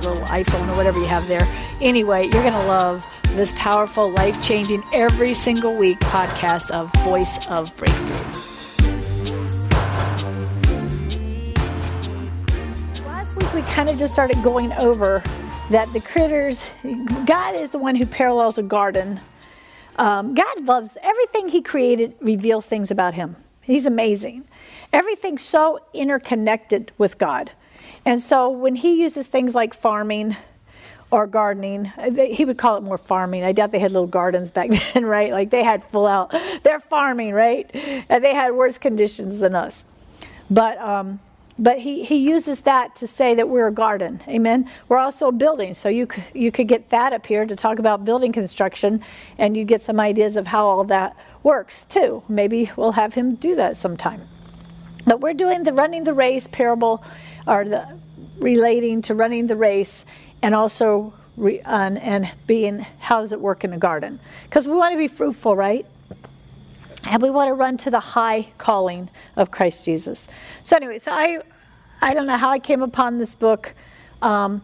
little 0.00 0.22
iPhone 0.24 0.68
or 0.68 0.76
whatever 0.76 0.98
you 0.98 1.06
have 1.06 1.26
there. 1.28 1.46
Anyway, 1.80 2.24
you're 2.24 2.42
going 2.42 2.52
to 2.52 2.66
love 2.66 3.04
this 3.30 3.52
powerful, 3.56 4.10
life 4.10 4.42
changing, 4.42 4.82
every 4.92 5.34
single 5.34 5.74
week 5.74 5.98
podcast 6.00 6.70
of 6.70 6.92
Voice 7.04 7.46
of 7.48 7.74
Breakthrough. 7.76 8.08
Last 13.06 13.36
week, 13.36 13.54
we 13.54 13.62
kind 13.72 13.88
of 13.88 13.98
just 13.98 14.12
started 14.12 14.42
going 14.42 14.72
over 14.74 15.22
that 15.70 15.92
the 15.92 16.00
critters, 16.00 16.64
God 17.26 17.54
is 17.54 17.70
the 17.70 17.78
one 17.78 17.94
who 17.94 18.06
parallels 18.06 18.58
a 18.58 18.62
garden. 18.62 19.20
Um, 19.96 20.34
God 20.34 20.64
loves 20.64 20.96
everything 21.02 21.48
He 21.48 21.60
created, 21.60 22.14
reveals 22.20 22.66
things 22.66 22.90
about 22.90 23.14
Him. 23.14 23.36
He's 23.62 23.84
amazing. 23.84 24.48
Everything's 24.92 25.42
so 25.42 25.78
interconnected 25.92 26.92
with 26.96 27.18
God. 27.18 27.52
And 28.04 28.22
so 28.22 28.48
when 28.48 28.76
He 28.76 29.00
uses 29.00 29.26
things 29.26 29.54
like 29.54 29.74
farming, 29.74 30.36
or 31.10 31.26
gardening. 31.26 31.86
He 32.32 32.44
would 32.44 32.58
call 32.58 32.76
it 32.76 32.82
more 32.82 32.98
farming. 32.98 33.42
I 33.42 33.52
doubt 33.52 33.72
they 33.72 33.78
had 33.78 33.92
little 33.92 34.06
gardens 34.06 34.50
back 34.50 34.70
then, 34.94 35.06
right? 35.06 35.32
Like 35.32 35.50
they 35.50 35.64
had 35.64 35.82
full 35.84 36.06
out. 36.06 36.34
They're 36.62 36.80
farming, 36.80 37.32
right? 37.32 37.70
And 38.08 38.22
they 38.22 38.34
had 38.34 38.52
worse 38.52 38.76
conditions 38.78 39.40
than 39.40 39.54
us. 39.54 39.86
But 40.50 40.78
um, 40.78 41.20
but 41.58 41.80
he, 41.80 42.04
he 42.04 42.16
uses 42.16 42.60
that 42.62 42.94
to 42.96 43.06
say 43.08 43.34
that 43.34 43.48
we're 43.48 43.66
a 43.66 43.72
garden. 43.72 44.22
Amen. 44.28 44.70
We're 44.88 44.98
also 44.98 45.28
a 45.28 45.32
building. 45.32 45.74
So 45.74 45.88
you 45.88 46.06
could, 46.06 46.24
you 46.32 46.52
could 46.52 46.68
get 46.68 46.90
that 46.90 47.12
up 47.12 47.26
here 47.26 47.44
to 47.46 47.56
talk 47.56 47.80
about 47.80 48.04
building 48.04 48.30
construction 48.30 49.02
and 49.38 49.56
you 49.56 49.64
get 49.64 49.82
some 49.82 49.98
ideas 49.98 50.36
of 50.36 50.46
how 50.46 50.66
all 50.66 50.84
that 50.84 51.16
works 51.42 51.84
too. 51.84 52.22
Maybe 52.28 52.70
we'll 52.76 52.92
have 52.92 53.14
him 53.14 53.34
do 53.34 53.56
that 53.56 53.76
sometime. 53.76 54.28
But 55.04 55.20
we're 55.20 55.34
doing 55.34 55.64
the 55.64 55.72
running 55.72 56.04
the 56.04 56.14
race 56.14 56.46
parable 56.46 57.02
or 57.48 57.64
the 57.64 57.98
relating 58.38 59.02
to 59.02 59.14
running 59.14 59.48
the 59.48 59.56
race 59.56 60.04
and 60.42 60.54
also 60.54 61.12
re, 61.36 61.60
and 61.64 62.30
being 62.46 62.86
how 63.00 63.20
does 63.20 63.32
it 63.32 63.40
work 63.40 63.64
in 63.64 63.72
a 63.72 63.78
garden 63.78 64.20
because 64.44 64.68
we 64.68 64.74
want 64.74 64.92
to 64.92 64.98
be 64.98 65.08
fruitful 65.08 65.56
right 65.56 65.86
and 67.04 67.22
we 67.22 67.30
want 67.30 67.48
to 67.48 67.54
run 67.54 67.76
to 67.76 67.90
the 67.90 68.00
high 68.00 68.46
calling 68.58 69.10
of 69.34 69.50
christ 69.50 69.84
jesus 69.84 70.28
so 70.62 70.76
anyway 70.76 70.98
so 70.98 71.10
i 71.10 71.40
i 72.00 72.14
don't 72.14 72.26
know 72.26 72.36
how 72.36 72.50
i 72.50 72.58
came 72.58 72.82
upon 72.82 73.18
this 73.18 73.34
book 73.34 73.74
um, 74.22 74.62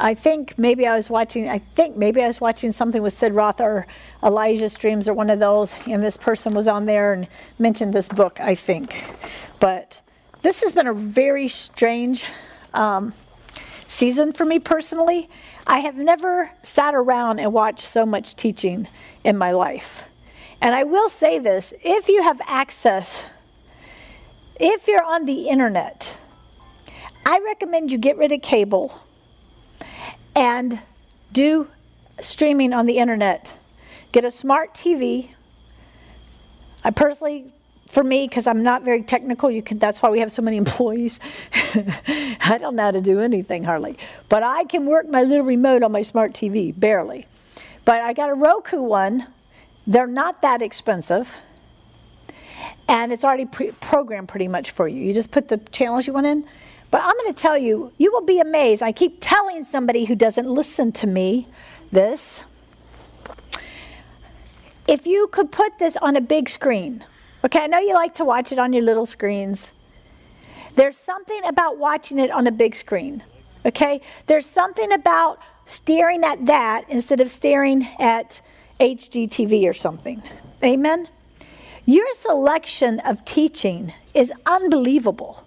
I 0.00 0.14
think 0.14 0.56
maybe 0.56 0.86
I 0.86 0.94
was 0.94 1.10
watching. 1.10 1.48
I 1.48 1.58
think 1.58 1.96
maybe 1.96 2.22
I 2.22 2.28
was 2.28 2.40
watching 2.40 2.70
something 2.70 3.02
with 3.02 3.14
Sid 3.14 3.32
Roth 3.32 3.60
or 3.60 3.86
Elijah 4.22 4.68
Streams 4.68 5.08
or 5.08 5.14
one 5.14 5.28
of 5.28 5.40
those, 5.40 5.74
and 5.88 6.04
this 6.04 6.16
person 6.16 6.54
was 6.54 6.68
on 6.68 6.86
there 6.86 7.12
and 7.12 7.26
mentioned 7.58 7.94
this 7.94 8.08
book. 8.08 8.38
I 8.40 8.54
think, 8.54 9.04
but 9.58 10.00
this 10.42 10.62
has 10.62 10.72
been 10.72 10.86
a 10.86 10.94
very 10.94 11.48
strange 11.48 12.24
um, 12.72 13.12
season 13.86 14.32
for 14.32 14.44
me 14.44 14.58
personally. 14.58 15.28
I 15.66 15.80
have 15.80 15.96
never 15.96 16.50
sat 16.62 16.94
around 16.94 17.40
and 17.40 17.52
watched 17.52 17.80
so 17.80 18.06
much 18.06 18.36
teaching 18.36 18.88
in 19.24 19.36
my 19.36 19.52
life. 19.52 20.04
And 20.60 20.74
I 20.74 20.84
will 20.84 21.08
say 21.08 21.38
this 21.38 21.72
if 21.82 22.08
you 22.08 22.22
have 22.22 22.40
access, 22.46 23.24
if 24.58 24.86
you're 24.86 25.04
on 25.04 25.24
the 25.24 25.48
internet, 25.48 26.16
I 27.24 27.40
recommend 27.44 27.92
you 27.92 27.98
get 27.98 28.16
rid 28.16 28.32
of 28.32 28.42
cable 28.42 29.02
and 30.34 30.80
do 31.32 31.68
streaming 32.20 32.72
on 32.72 32.86
the 32.86 32.98
internet. 32.98 33.54
Get 34.12 34.24
a 34.24 34.30
smart 34.30 34.74
TV. 34.74 35.30
I 36.82 36.90
personally 36.90 37.52
for 37.88 38.04
me, 38.04 38.28
because 38.28 38.46
I'm 38.46 38.62
not 38.62 38.82
very 38.82 39.02
technical, 39.02 39.50
you 39.50 39.62
can. 39.62 39.78
That's 39.78 40.02
why 40.02 40.10
we 40.10 40.20
have 40.20 40.30
so 40.30 40.42
many 40.42 40.56
employees. 40.64 41.18
I 41.52 42.56
don't 42.60 42.76
know 42.76 42.84
how 42.84 42.90
to 42.90 43.00
do 43.00 43.20
anything 43.20 43.64
hardly, 43.64 43.96
but 44.28 44.42
I 44.42 44.64
can 44.64 44.86
work 44.86 45.08
my 45.08 45.22
little 45.22 45.46
remote 45.46 45.82
on 45.82 45.92
my 45.92 46.02
smart 46.02 46.32
TV 46.32 46.78
barely. 46.78 47.26
But 47.84 48.02
I 48.02 48.12
got 48.12 48.28
a 48.30 48.34
Roku 48.34 48.82
one. 48.82 49.26
They're 49.86 50.06
not 50.06 50.42
that 50.42 50.60
expensive, 50.60 51.32
and 52.86 53.10
it's 53.10 53.24
already 53.24 53.46
pre- 53.46 53.72
programmed 53.72 54.28
pretty 54.28 54.48
much 54.48 54.70
for 54.70 54.86
you. 54.86 55.02
You 55.02 55.14
just 55.14 55.30
put 55.30 55.48
the 55.48 55.56
channels 55.56 56.06
you 56.06 56.12
want 56.12 56.26
in. 56.26 56.44
But 56.90 57.02
I'm 57.02 57.14
going 57.16 57.34
to 57.34 57.38
tell 57.38 57.58
you, 57.58 57.92
you 57.98 58.12
will 58.12 58.24
be 58.24 58.40
amazed. 58.40 58.82
I 58.82 58.92
keep 58.92 59.18
telling 59.20 59.64
somebody 59.64 60.06
who 60.06 60.14
doesn't 60.14 60.48
listen 60.48 60.92
to 60.92 61.06
me 61.06 61.46
this. 61.92 62.42
If 64.86 65.06
you 65.06 65.28
could 65.28 65.52
put 65.52 65.78
this 65.78 65.98
on 65.98 66.16
a 66.16 66.20
big 66.20 66.48
screen 66.48 67.04
Okay, 67.44 67.60
I 67.60 67.66
know 67.68 67.78
you 67.78 67.94
like 67.94 68.14
to 68.14 68.24
watch 68.24 68.50
it 68.50 68.58
on 68.58 68.72
your 68.72 68.82
little 68.82 69.06
screens. 69.06 69.70
There's 70.74 70.96
something 70.96 71.44
about 71.44 71.78
watching 71.78 72.18
it 72.18 72.30
on 72.30 72.46
a 72.46 72.50
big 72.50 72.74
screen. 72.74 73.22
Okay? 73.64 74.00
There's 74.26 74.46
something 74.46 74.92
about 74.92 75.38
staring 75.64 76.24
at 76.24 76.46
that 76.46 76.84
instead 76.88 77.20
of 77.20 77.30
staring 77.30 77.86
at 78.00 78.40
HGTV 78.80 79.68
or 79.68 79.74
something. 79.74 80.22
Amen? 80.64 81.08
Your 81.84 82.06
selection 82.12 83.00
of 83.00 83.24
teaching 83.24 83.92
is 84.14 84.32
unbelievable, 84.44 85.44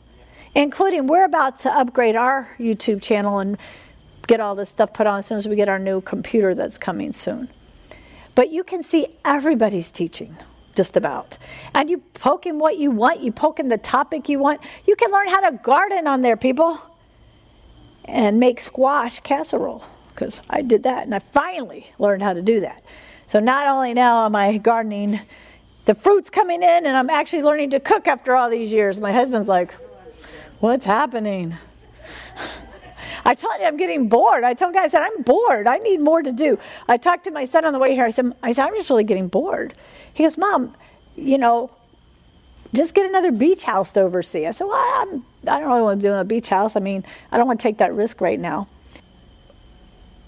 including 0.56 1.08
we're 1.08 1.26
about 1.26 1.60
to 1.60 1.72
upgrade 1.72 2.16
our 2.16 2.50
YouTube 2.58 3.02
channel 3.02 3.40
and 3.40 3.58
get 4.28 4.40
all 4.40 4.56
this 4.56 4.70
stuff 4.70 4.94
put 4.94 5.08
on 5.08 5.20
as 5.20 5.26
soon 5.26 5.38
as 5.38 5.48
we 5.48 5.56
get 5.56 5.68
our 5.68 5.80
new 5.80 6.00
computer 6.00 6.56
that's 6.56 6.78
coming 6.78 7.12
soon. 7.12 7.50
But 8.34 8.52
you 8.52 8.64
can 8.64 8.82
see 8.82 9.08
everybody's 9.26 9.92
teaching 9.92 10.38
just 10.76 10.98
about. 10.98 11.38
And 11.74 11.90
you 11.90 12.00
poke 12.14 12.46
in 12.46 12.60
what 12.60 12.78
you 12.78 12.92
want, 12.92 13.22
you 13.22 13.32
poke 13.32 13.60
in 13.60 13.70
the 13.70 13.78
topic 13.78 14.30
you 14.30 14.40
want. 14.40 14.62
You 14.86 14.96
can 14.96 15.12
learn 15.12 15.28
how 15.30 15.50
to 15.50 15.58
garden 15.58 16.08
on 16.08 16.22
there, 16.22 16.38
people, 16.38 16.80
and 18.06 18.40
make 18.40 18.60
squash 18.60 19.20
casserole, 19.20 19.84
because 20.10 20.42
I 20.50 20.62
did 20.62 20.84
that 20.84 21.04
and 21.04 21.14
I 21.14 21.20
finally 21.20 21.92
learned 22.00 22.24
how 22.24 22.34
to 22.34 22.42
do 22.42 22.62
that. 22.62 22.84
So 23.28 23.40
not 23.40 23.68
only 23.68 23.94
now 23.94 24.26
am 24.26 24.36
I 24.36 24.58
gardening, 24.58 25.22
the 25.86 25.96
fruit's 25.96 26.30
coming 26.30 26.62
in, 26.62 26.86
and 26.86 26.96
I'm 26.96 27.10
actually 27.10 27.44
learning 27.44 27.72
to 27.72 27.80
cook 27.80 28.08
after 28.08 28.36
all 28.36 28.50
these 28.50 28.72
years. 28.72 29.00
My 29.00 29.12
husband's 29.12 29.48
like, 29.48 29.74
What's 30.60 30.86
happening? 30.86 31.58
I 33.26 33.34
told 33.34 33.60
you 33.60 33.66
I'm 33.66 33.78
getting 33.78 34.10
bored. 34.10 34.44
I 34.44 34.54
told 34.54 34.76
guys, 34.76 34.92
said, 34.92 35.02
I'm 35.02 35.24
bored. 35.24 35.66
I 35.66 35.78
need 35.78 36.00
more 36.00 36.22
to 36.22 36.32
do. 36.32 36.60
I 36.88 36.98
talked 36.98 37.24
to 37.24 37.32
my 37.32 37.46
son 37.46 37.66
on 37.66 37.74
the 37.74 37.80
way 37.80 37.96
here. 37.96 38.06
I 38.06 38.12
said, 38.12 38.34
I 38.44 38.52
said, 38.52 38.68
I'm 38.68 38.76
just 38.76 38.90
really 38.90 39.04
getting 39.04 39.28
bored. 39.28 39.74
He 40.14 40.24
goes, 40.24 40.38
Mom, 40.38 40.76
you 41.16 41.38
know, 41.38 41.72
just 42.74 42.94
get 42.94 43.06
another 43.06 43.32
beach 43.32 43.64
house 43.64 43.92
to 43.94 44.02
oversee. 44.02 44.48
I 44.48 44.52
said, 44.52 44.66
Well, 44.66 45.02
I'm, 45.02 45.26
I 45.48 45.60
don't 45.60 45.70
really 45.70 45.82
want 45.82 46.02
to 46.02 46.08
do 46.08 46.14
a 46.14 46.24
beach 46.24 46.50
house. 46.50 46.76
I 46.76 46.80
mean, 46.80 47.06
I 47.32 47.38
don't 47.38 47.48
want 47.48 47.60
to 47.60 47.64
take 47.64 47.78
that 47.80 47.94
risk 47.94 48.22
right 48.22 48.40
now. 48.40 48.68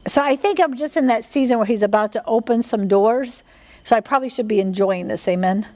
So 0.08 0.22
I 0.22 0.36
think 0.36 0.60
I'm 0.60 0.76
just 0.76 0.98
in 0.98 1.08
that 1.08 1.24
season 1.24 1.58
where 1.58 1.66
he's 1.66 1.84
about 1.84 2.12
to 2.14 2.24
open 2.26 2.62
some 2.62 2.88
doors. 2.88 3.44
So 3.86 3.96
I 3.96 4.02
probably 4.02 4.30
should 4.30 4.48
be 4.48 4.60
enjoying 4.60 5.08
this. 5.08 5.28
Amen. 5.28 5.68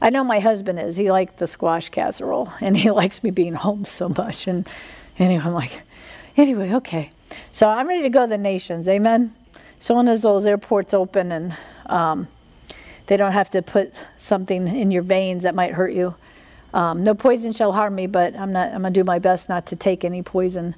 I 0.00 0.10
know 0.10 0.24
my 0.24 0.40
husband 0.40 0.80
is. 0.80 0.96
He 0.96 1.10
liked 1.10 1.38
the 1.38 1.46
squash 1.46 1.88
casserole 1.88 2.52
and 2.60 2.76
he 2.76 2.90
likes 3.02 3.22
me 3.22 3.30
being 3.30 3.54
home 3.54 3.84
so 3.84 4.08
much. 4.08 4.46
And 4.48 4.68
anyway, 5.18 5.42
I'm 5.44 5.52
like, 5.52 5.82
anyway, 6.36 6.72
okay. 6.74 7.10
So 7.52 7.68
I'm 7.68 7.86
ready 7.86 8.02
to 8.02 8.10
go 8.10 8.22
to 8.22 8.28
the 8.28 8.38
nations. 8.38 8.88
Amen. 8.88 9.34
So 9.78 9.94
when 9.94 10.06
those 10.06 10.46
airports 10.46 10.92
open 10.92 11.30
and 11.30 11.56
um, 11.86 12.28
they 13.06 13.16
don't 13.16 13.32
have 13.32 13.50
to 13.50 13.62
put 13.62 14.00
something 14.18 14.68
in 14.68 14.90
your 14.90 15.02
veins 15.02 15.44
that 15.44 15.54
might 15.54 15.72
hurt 15.72 15.92
you. 15.92 16.14
Um, 16.74 17.02
no 17.02 17.14
poison 17.14 17.52
shall 17.52 17.72
harm 17.72 17.94
me, 17.94 18.06
but 18.06 18.36
I'm 18.36 18.52
not. 18.52 18.68
I'm 18.68 18.82
gonna 18.82 18.90
do 18.90 19.04
my 19.04 19.18
best 19.18 19.48
not 19.48 19.66
to 19.66 19.76
take 19.76 20.04
any 20.04 20.22
poison. 20.22 20.74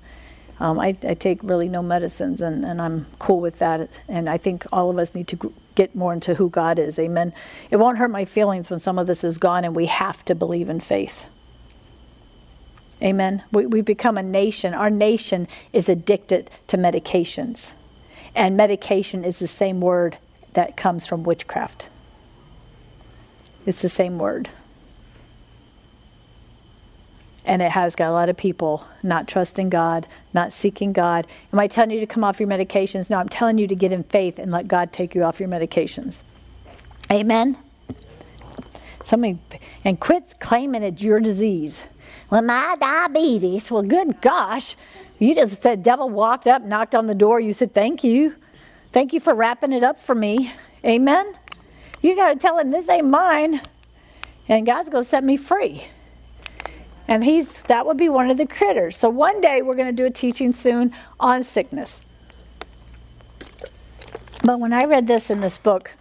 Um, 0.61 0.79
I, 0.79 0.97
I, 1.07 1.15
take 1.15 1.41
really 1.45 1.69
no 1.69 1.83
medicines, 1.83 2.43
and, 2.43 2.65
and 2.65 2.83
I'm 2.83 3.07
cool 3.21 3.41
with 3.41 3.61
that. 3.61 3.89
And 4.09 4.29
I 4.29 4.39
think 4.39 4.67
all 4.73 4.91
of 4.91 4.99
us 4.99 5.15
need 5.15 5.29
to 5.29 5.55
get 5.77 5.95
more 5.95 6.13
into 6.13 6.35
who 6.35 6.51
God 6.51 6.81
is. 6.81 6.99
Amen. 6.99 7.33
It 7.71 7.77
won't 7.77 7.99
hurt 7.99 8.11
my 8.11 8.25
feelings 8.25 8.69
when 8.69 8.81
some 8.81 8.99
of 8.99 9.07
this 9.07 9.23
is 9.23 9.39
gone, 9.39 9.65
and 9.65 9.77
we 9.77 9.87
have 9.87 10.25
to 10.25 10.35
believe 10.35 10.69
in 10.69 10.81
faith. 10.81 11.27
Amen. 13.01 13.45
We, 13.53 13.67
we've 13.67 13.85
become 13.85 14.19
a 14.19 14.23
nation. 14.23 14.75
Our 14.75 14.91
nation 14.91 15.47
is 15.73 15.89
addicted 15.89 16.51
to 16.67 16.77
medications. 16.77 17.73
And 18.35 18.57
medication 18.57 19.25
is 19.25 19.39
the 19.39 19.47
same 19.47 19.81
word 19.81 20.19
that 20.55 20.77
comes 20.77 21.07
from 21.07 21.23
witchcraft. 21.23 21.89
It's 23.69 23.83
the 23.83 23.89
same 23.91 24.19
word. 24.19 24.49
And 27.45 27.61
it 27.61 27.73
has 27.73 27.95
got 27.97 28.09
a 28.09 28.13
lot 28.13 28.31
of 28.31 28.37
people 28.39 28.87
not 29.03 29.29
trusting 29.29 29.69
God, 29.69 30.07
not 30.33 30.55
seeking 30.55 30.95
God. 30.95 31.27
Am 31.53 31.59
I 31.59 31.67
telling 31.67 31.91
you 31.91 32.01
to 32.01 32.07
come 32.07 32.25
off 32.25 32.41
your 32.41 32.49
medications? 32.49 33.11
No, 33.11 33.19
I'm 33.19 33.29
telling 33.29 33.59
you 33.59 33.67
to 33.67 33.75
get 33.75 33.93
in 33.93 34.05
faith 34.05 34.39
and 34.39 34.51
let 34.51 34.69
God 34.69 34.91
take 34.91 35.15
you 35.15 35.23
off 35.23 35.39
your 35.39 35.51
medications. 35.51 36.21
Amen? 37.13 37.59
Somebody, 39.05 39.39
and 39.85 40.01
quit 40.01 40.37
claiming 40.41 40.83
it's 40.83 41.03
your 41.03 41.21
disease. 41.21 41.83
Well, 42.31 42.41
my 42.41 42.75
diabetes. 42.81 43.71
Well, 43.71 43.83
good 43.83 44.23
gosh. 44.23 44.77
You 45.19 45.35
just 45.35 45.61
said, 45.61 45.83
devil 45.83 46.09
walked 46.09 46.47
up, 46.47 46.63
knocked 46.63 46.95
on 46.95 47.07
the 47.07 47.15
door. 47.15 47.39
You 47.39 47.53
said, 47.53 47.75
thank 47.75 48.03
you. 48.03 48.35
Thank 48.93 49.13
you 49.13 49.21
for 49.21 49.35
wrapping 49.35 49.75
it 49.75 49.85
up 49.85 50.01
for 50.01 50.15
me. 50.15 50.53
Amen? 50.83 51.38
You 52.01 52.15
got 52.15 52.33
to 52.33 52.37
tell 52.37 52.59
him, 52.59 52.71
this 52.71 52.89
ain't 52.89 53.09
mine. 53.09 53.61
And 54.49 54.65
God's 54.65 54.89
going 54.89 55.05
to 55.05 55.09
set 55.09 55.25
me 55.25 55.37
free. 55.37 55.85
And 57.07 57.25
he's 57.25 57.63
that 57.63 57.87
would 57.87 57.97
be 57.97 58.09
one 58.09 58.31
of 58.31 58.37
the 58.37 58.47
critters. 58.47 58.97
So 58.97 59.09
one 59.09 59.41
day 59.41 59.63
we're 59.63 59.75
going 59.75 59.89
to 59.89 59.97
do 59.97 60.05
a 60.05 60.11
teaching 60.11 60.53
soon 60.53 60.95
on 61.19 61.43
sickness. 61.43 62.03
But 64.45 64.61
when 64.61 64.73
I 64.73 64.85
read 64.85 65.07
this 65.07 65.31
in 65.31 65.41
this 65.41 65.59
book, 65.59 65.95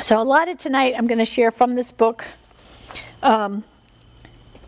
so 0.00 0.20
a 0.20 0.24
lot 0.24 0.48
of 0.48 0.58
tonight 0.58 0.94
I'm 0.96 1.06
going 1.06 1.18
to 1.18 1.24
share 1.24 1.50
from 1.50 1.74
this 1.74 1.90
book. 1.90 2.26
Um, 3.22 3.64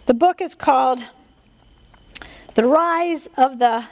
the 0.06 0.15
book 0.15 0.41
is 0.41 0.55
called 0.55 1.05
The 2.55 2.67
Rise 2.67 3.29
of 3.37 3.59
the 3.59 3.85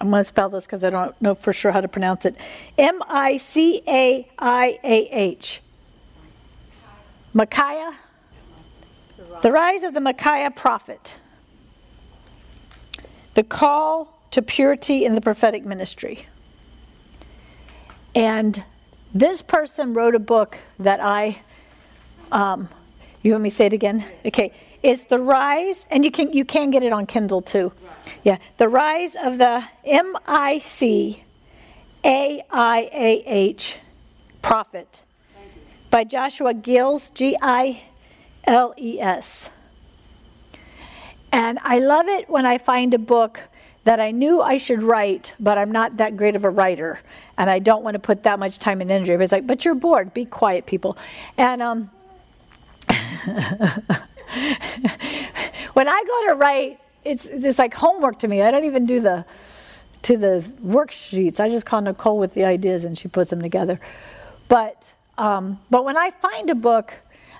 I'm 0.00 0.10
going 0.10 0.20
to 0.20 0.24
spell 0.24 0.48
this 0.48 0.66
because 0.66 0.84
I 0.84 0.90
don't 0.90 1.20
know 1.22 1.34
for 1.34 1.52
sure 1.52 1.72
how 1.72 1.80
to 1.80 1.88
pronounce 1.88 2.24
it. 2.24 2.36
M 2.76 3.02
I 3.08 3.36
C 3.38 3.82
A 3.88 4.28
I 4.38 4.78
A 4.84 5.08
H. 5.10 5.60
Micaiah 7.32 7.92
the 9.42 9.52
rise 9.52 9.82
of 9.82 9.94
the 9.94 10.00
Micaiah 10.00 10.50
prophet. 10.50 11.18
The 13.34 13.42
call 13.42 14.18
to 14.30 14.42
purity 14.42 15.04
in 15.04 15.14
the 15.14 15.20
prophetic 15.20 15.64
ministry. 15.64 16.26
And 18.14 18.62
this 19.12 19.42
person 19.42 19.92
wrote 19.94 20.14
a 20.14 20.18
book 20.18 20.58
that 20.78 21.00
I, 21.00 21.42
um, 22.32 22.68
you 23.22 23.32
want 23.32 23.42
me 23.44 23.50
to 23.50 23.56
say 23.56 23.66
it 23.66 23.72
again? 23.72 24.04
Okay. 24.24 24.52
It's 24.82 25.04
the 25.04 25.18
rise, 25.18 25.86
and 25.90 26.04
you 26.04 26.10
can 26.10 26.32
you 26.32 26.44
can 26.44 26.70
get 26.70 26.82
it 26.82 26.92
on 26.92 27.06
Kindle 27.06 27.42
too. 27.42 27.72
Yeah, 28.22 28.38
the 28.56 28.68
rise 28.68 29.16
of 29.16 29.38
the 29.38 29.64
M 29.84 30.16
I 30.26 30.58
C 30.58 31.24
A 32.04 32.42
I 32.50 32.90
A 32.92 33.22
H 33.26 33.78
prophet 34.42 35.02
by 35.90 36.04
Joshua 36.04 36.54
Giles 36.54 37.10
G 37.10 37.36
I 37.40 37.82
L 38.44 38.74
E 38.78 39.00
S. 39.00 39.50
And 41.32 41.58
I 41.62 41.78
love 41.78 42.06
it 42.06 42.30
when 42.30 42.46
I 42.46 42.58
find 42.58 42.94
a 42.94 42.98
book 42.98 43.40
that 43.84 44.00
I 44.00 44.10
knew 44.10 44.40
I 44.42 44.56
should 44.56 44.82
write, 44.82 45.34
but 45.38 45.58
I'm 45.58 45.70
not 45.70 45.98
that 45.98 46.16
great 46.16 46.34
of 46.34 46.44
a 46.44 46.50
writer, 46.50 46.98
and 47.38 47.48
I 47.48 47.60
don't 47.60 47.84
want 47.84 47.94
to 47.94 47.98
put 47.98 48.24
that 48.24 48.38
much 48.38 48.58
time 48.58 48.80
and 48.80 48.90
energy. 48.90 49.14
But 49.14 49.22
it's 49.22 49.32
like, 49.32 49.46
but 49.46 49.64
you're 49.64 49.74
bored. 49.74 50.12
Be 50.12 50.24
quiet, 50.24 50.66
people. 50.66 50.96
And 51.36 51.62
um, 51.62 51.90
when 55.74 55.88
I 55.88 56.04
go 56.06 56.28
to 56.28 56.34
write, 56.34 56.80
it's 57.04 57.26
it's 57.26 57.58
like 57.58 57.74
homework 57.74 58.18
to 58.20 58.28
me. 58.28 58.42
I 58.42 58.50
don't 58.50 58.64
even 58.64 58.86
do 58.86 59.00
the 59.00 59.24
to 60.02 60.16
the 60.16 60.44
worksheets. 60.64 61.40
I 61.40 61.48
just 61.48 61.66
call 61.66 61.80
Nicole 61.80 62.18
with 62.18 62.34
the 62.34 62.44
ideas, 62.44 62.84
and 62.84 62.96
she 62.96 63.08
puts 63.08 63.30
them 63.30 63.40
together. 63.40 63.80
But 64.48 64.92
um, 65.18 65.60
but 65.70 65.84
when 65.84 65.96
I 65.96 66.10
find 66.10 66.50
a 66.50 66.54
book 66.54 66.92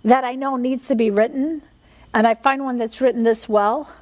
that 0.04 0.24
I 0.24 0.34
know 0.34 0.56
needs 0.56 0.88
to 0.88 0.94
be 0.94 1.10
written, 1.10 1.62
and 2.14 2.26
I 2.26 2.34
find 2.34 2.64
one 2.64 2.78
that's 2.78 3.00
written 3.00 3.24
this 3.24 3.48
well, 3.48 3.92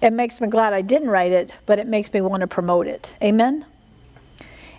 it 0.00 0.12
makes 0.12 0.40
me 0.40 0.48
glad 0.48 0.72
I 0.72 0.80
didn't 0.82 1.10
write 1.10 1.32
it, 1.32 1.50
but 1.66 1.78
it 1.78 1.86
makes 1.86 2.12
me 2.12 2.20
want 2.20 2.40
to 2.40 2.46
promote 2.46 2.86
it. 2.86 3.14
Amen? 3.22 3.66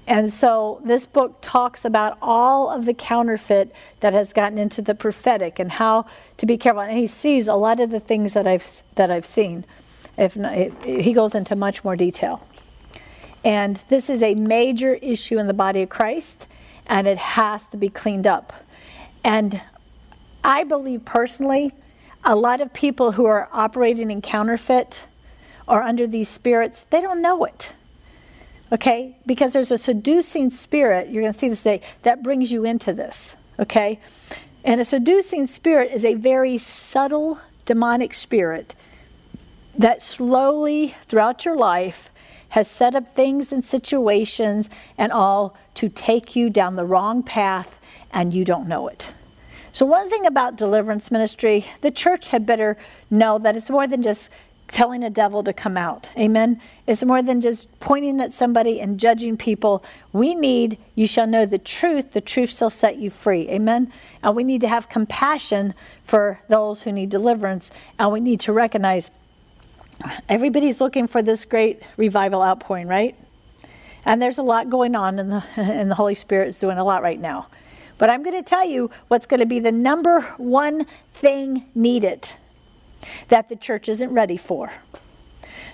And 0.06 0.32
so 0.32 0.82
this 0.84 1.06
book 1.06 1.38
talks 1.42 1.86
about 1.86 2.18
all 2.22 2.70
of 2.70 2.86
the 2.86 2.94
counterfeit 2.94 3.74
that 4.02 4.14
has 4.14 4.34
gotten 4.34 4.58
into 4.58 4.82
the 4.82 4.94
prophetic 4.94 5.60
and 5.60 5.72
how 5.74 6.06
to 6.38 6.46
be 6.46 6.58
careful. 6.58 6.82
And 6.82 6.98
he 6.98 7.08
sees 7.08 7.48
a 7.48 7.56
lot 7.56 7.80
of 7.80 7.90
the 7.90 8.00
things 8.00 8.34
that 8.34 8.46
I've 8.46 8.84
that 8.96 9.10
I've 9.10 9.26
seen. 9.26 9.66
If 10.18 10.36
not, 10.36 10.54
he 10.84 11.14
goes 11.14 11.36
into 11.36 11.56
much 11.56 11.84
more 11.84 11.96
detail. 11.96 12.46
And 13.46 13.78
this 13.90 14.10
is 14.10 14.22
a 14.22 14.36
major 14.36 14.96
issue 14.96 15.40
in 15.40 15.48
the 15.48 15.54
body 15.54 15.82
of 15.82 15.90
Christ, 15.90 16.48
and 16.86 17.08
it 17.08 17.18
has 17.18 17.68
to 17.70 17.78
be 17.78 17.90
cleaned 17.90 18.28
up. 18.28 18.54
And 19.24 19.62
I 20.44 20.64
believe 20.64 21.06
personally, 21.06 21.74
a 22.24 22.36
lot 22.36 22.62
of 22.62 22.74
people 22.74 23.14
who 23.14 23.26
are 23.26 23.50
operating 23.52 24.12
in 24.12 24.22
counterfeit 24.22 25.04
or 25.68 25.82
under 25.82 26.08
these 26.08 26.30
spirits, 26.30 26.84
they 26.86 27.02
don't 27.02 27.22
know 27.22 27.44
it. 27.44 27.74
Okay? 28.74 29.16
Because 29.26 29.54
there's 29.54 29.72
a 29.72 29.78
seducing 29.78 30.50
spirit, 30.50 31.10
you're 31.10 31.22
going 31.22 31.32
to 31.32 31.38
see 31.38 31.48
this 31.48 31.62
today, 31.62 31.82
that 32.02 32.24
brings 32.24 32.52
you 32.52 32.66
into 32.66 32.92
this. 32.92 33.36
Okay? 33.60 34.00
And 34.64 34.82
a 34.82 34.86
seducing 34.86 35.46
spirit 35.46 35.92
is 35.92 36.04
a 36.04 36.16
very 36.16 36.58
subtle 36.58 37.40
demonic 37.66 38.14
spirit 38.14 38.76
that 39.78 40.02
slowly 40.02 40.96
throughout 41.06 41.46
your 41.46 41.56
life 41.56 42.10
has 42.50 42.68
set 42.68 42.96
up 42.96 43.16
things 43.16 43.52
and 43.52 43.64
situations 43.64 44.70
and 44.98 45.12
all 45.12 45.56
to 45.76 45.90
take 45.90 46.36
you 46.36 46.50
down 46.50 46.76
the 46.76 46.86
wrong 46.86 47.24
path 47.24 47.80
and 48.12 48.34
you 48.34 48.46
don't 48.46 48.68
know 48.68 48.88
it. 48.88 49.14
So, 49.72 49.88
one 49.88 50.08
thing 50.08 50.28
about 50.28 50.56
deliverance 50.56 51.10
ministry, 51.10 51.66
the 51.82 51.90
church 51.90 52.28
had 52.28 52.46
better 52.46 52.78
know 53.10 53.40
that 53.40 53.56
it's 53.56 53.72
more 53.72 53.88
than 53.88 54.04
just 54.04 54.30
telling 54.74 55.04
a 55.04 55.10
devil 55.10 55.44
to 55.44 55.54
come 55.54 55.78
out. 55.78 56.10
Amen. 56.18 56.60
It's 56.88 57.04
more 57.04 57.22
than 57.22 57.40
just 57.42 57.80
pointing 57.80 58.20
at 58.20 58.34
somebody 58.34 58.82
and 58.82 59.00
judging 59.00 59.38
people. 59.38 59.86
We 60.12 60.34
need, 60.34 60.80
you 60.96 61.06
shall 61.06 61.28
know 61.28 61.46
the 61.46 61.60
truth, 61.60 62.12
the 62.12 62.22
truth 62.22 62.58
shall 62.58 62.72
set 62.72 62.98
you 62.98 63.10
free. 63.10 63.48
Amen. 63.50 63.94
And 64.24 64.36
we 64.36 64.44
need 64.44 64.62
to 64.62 64.68
have 64.68 64.90
compassion 64.90 65.76
for 66.04 66.42
those 66.50 66.82
who 66.82 66.92
need 66.92 67.10
deliverance. 67.10 67.70
And 68.00 68.12
we 68.12 68.20
need 68.20 68.40
to 68.42 68.52
recognize 68.52 69.12
everybody's 70.28 70.82
looking 70.82 71.08
for 71.08 71.22
this 71.22 71.46
great 71.46 71.82
revival 71.96 72.42
outpouring, 72.42 72.88
right? 72.88 73.16
And 74.06 74.22
there's 74.22 74.40
a 74.40 74.44
lot 74.44 74.70
going 74.70 74.96
on, 74.96 75.18
and 75.20 75.32
the, 75.32 75.44
and 75.56 75.90
the 75.90 75.96
Holy 75.96 76.16
Spirit 76.16 76.50
is 76.50 76.60
doing 76.60 76.78
a 76.78 76.84
lot 76.84 77.04
right 77.04 77.20
now. 77.20 77.48
But 78.00 78.10
I'm 78.10 78.24
going 78.24 78.36
to 78.36 78.44
tell 78.44 78.66
you 78.66 78.90
what's 79.08 79.28
going 79.28 79.40
to 79.40 79.46
be 79.46 79.60
the 79.60 79.72
number 79.72 80.22
one 80.38 80.88
thing 81.14 81.66
needed 81.76 82.34
that 83.28 83.50
the 83.50 83.56
church 83.56 83.90
isn't 83.90 84.14
ready 84.14 84.38
for. 84.38 84.72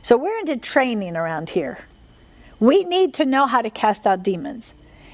So 0.01 0.17
we're 0.17 0.39
into 0.39 0.57
training 0.57 1.15
around 1.15 1.51
here. 1.51 1.79
We 2.59 2.83
need 2.83 3.13
to 3.15 3.25
know 3.25 3.45
how 3.45 3.61
to 3.61 3.69
cast 3.69 4.05
out 4.05 4.23
demons. 4.23 4.73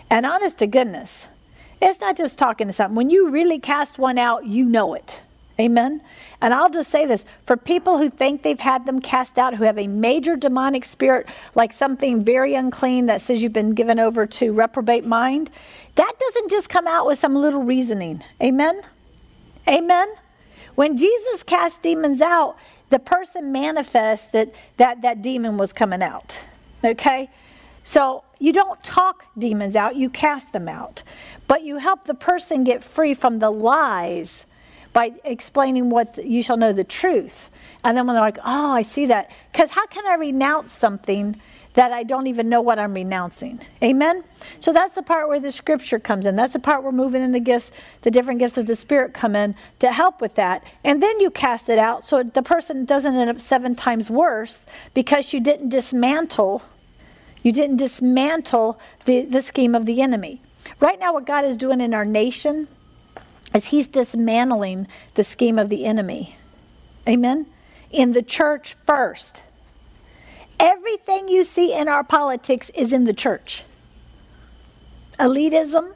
And 0.09 0.25
honest 0.25 0.59
to 0.59 0.67
goodness, 0.67 1.27
it's 1.81 1.99
not 1.99 2.17
just 2.17 2.39
talking 2.39 2.67
to 2.67 2.73
something. 2.73 2.95
When 2.95 3.09
you 3.09 3.29
really 3.29 3.59
cast 3.59 3.99
one 3.99 4.17
out, 4.17 4.45
you 4.45 4.65
know 4.65 4.93
it. 4.93 5.21
Amen. 5.59 6.01
And 6.41 6.53
I'll 6.53 6.69
just 6.69 6.91
say 6.91 7.05
this 7.05 7.23
for 7.45 7.55
people 7.55 7.97
who 7.97 8.09
think 8.09 8.43
they've 8.43 8.59
had 8.59 8.85
them 8.85 8.99
cast 8.99 9.37
out, 9.37 9.55
who 9.55 9.63
have 9.63 9.77
a 9.77 9.87
major 9.87 10.35
demonic 10.35 10.83
spirit, 10.83 11.29
like 11.53 11.71
something 11.71 12.25
very 12.25 12.55
unclean 12.55 13.05
that 13.05 13.21
says 13.21 13.41
you've 13.41 13.53
been 13.53 13.73
given 13.73 13.97
over 13.97 14.25
to 14.25 14.51
reprobate 14.51 15.05
mind, 15.05 15.49
that 15.95 16.13
doesn't 16.19 16.51
just 16.51 16.69
come 16.69 16.87
out 16.87 17.05
with 17.07 17.17
some 17.17 17.35
little 17.35 17.63
reasoning. 17.63 18.21
Amen. 18.41 18.81
Amen. 19.67 20.07
When 20.75 20.97
Jesus 20.97 21.43
cast 21.43 21.81
demons 21.81 22.21
out, 22.21 22.57
the 22.89 22.99
person 22.99 23.51
manifested 23.51 24.53
that 24.77 25.01
that 25.01 25.21
demon 25.21 25.57
was 25.57 25.73
coming 25.73 26.03
out. 26.03 26.39
Okay? 26.83 27.29
So 27.83 28.23
you 28.39 28.51
don't 28.53 28.83
talk 28.83 29.25
demons 29.37 29.75
out, 29.75 29.95
you 29.95 30.09
cast 30.09 30.53
them 30.53 30.67
out. 30.67 31.03
But 31.47 31.63
you 31.63 31.77
help 31.77 32.05
the 32.05 32.13
person 32.13 32.63
get 32.63 32.83
free 32.83 33.13
from 33.13 33.39
the 33.39 33.49
lies 33.49 34.45
by 34.91 35.11
explaining 35.23 35.89
what 35.89 36.15
the, 36.15 36.27
you 36.27 36.41
shall 36.41 36.57
know 36.57 36.73
the 36.73 36.83
truth. 36.83 37.49
And 37.83 37.97
then 37.97 38.07
when 38.07 38.15
they're 38.15 38.23
like, 38.23 38.39
oh, 38.39 38.71
I 38.71 38.81
see 38.81 39.05
that. 39.07 39.29
Because 39.51 39.71
how 39.71 39.85
can 39.87 40.05
I 40.07 40.15
renounce 40.15 40.71
something 40.71 41.39
that 41.75 41.91
I 41.91 42.03
don't 42.03 42.27
even 42.27 42.49
know 42.49 42.61
what 42.61 42.79
I'm 42.79 42.93
renouncing? 42.93 43.61
Amen? 43.83 44.23
So 44.59 44.73
that's 44.73 44.95
the 44.95 45.03
part 45.03 45.29
where 45.29 45.39
the 45.39 45.51
scripture 45.51 45.99
comes 45.99 46.25
in. 46.25 46.35
That's 46.35 46.53
the 46.53 46.59
part 46.59 46.83
where 46.83 46.91
moving 46.91 47.21
in 47.21 47.31
the 47.33 47.39
gifts, 47.39 47.71
the 48.01 48.11
different 48.11 48.39
gifts 48.39 48.57
of 48.57 48.65
the 48.65 48.75
Spirit 48.75 49.13
come 49.13 49.35
in 49.35 49.55
to 49.79 49.91
help 49.91 50.21
with 50.21 50.35
that. 50.35 50.63
And 50.83 51.03
then 51.03 51.19
you 51.19 51.29
cast 51.29 51.69
it 51.69 51.77
out 51.77 52.05
so 52.05 52.23
the 52.23 52.41
person 52.41 52.85
doesn't 52.85 53.15
end 53.15 53.29
up 53.29 53.41
seven 53.41 53.75
times 53.75 54.09
worse 54.09 54.65
because 54.93 55.33
you 55.33 55.39
didn't 55.39 55.69
dismantle. 55.69 56.63
You 57.43 57.51
didn't 57.51 57.77
dismantle 57.77 58.79
the, 59.05 59.25
the 59.25 59.41
scheme 59.41 59.75
of 59.75 59.85
the 59.85 60.01
enemy. 60.01 60.41
Right 60.79 60.99
now, 60.99 61.13
what 61.13 61.25
God 61.25 61.45
is 61.45 61.57
doing 61.57 61.79
in 61.79 61.93
our 61.93 62.05
nation 62.05 62.67
is 63.53 63.67
he's 63.67 63.87
dismantling 63.87 64.87
the 65.13 65.23
scheme 65.23 65.59
of 65.59 65.69
the 65.69 65.85
enemy. 65.85 66.37
Amen? 67.07 67.45
In 67.91 68.13
the 68.13 68.23
church 68.23 68.75
first. 68.83 69.43
Everything 70.59 71.27
you 71.27 71.45
see 71.45 71.73
in 71.73 71.87
our 71.87 72.03
politics 72.03 72.71
is 72.75 72.93
in 72.93 73.05
the 73.05 73.13
church. 73.13 73.63
Elitism, 75.19 75.93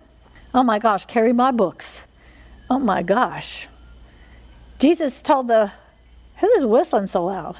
oh 0.53 0.63
my 0.63 0.79
gosh, 0.79 1.05
carry 1.05 1.33
my 1.33 1.51
books. 1.51 2.03
Oh 2.69 2.79
my 2.79 3.03
gosh. 3.03 3.67
Jesus 4.79 5.21
told 5.21 5.47
the 5.47 5.71
Who's 6.39 6.65
whistling 6.65 7.07
so 7.07 7.25
loud? 7.25 7.57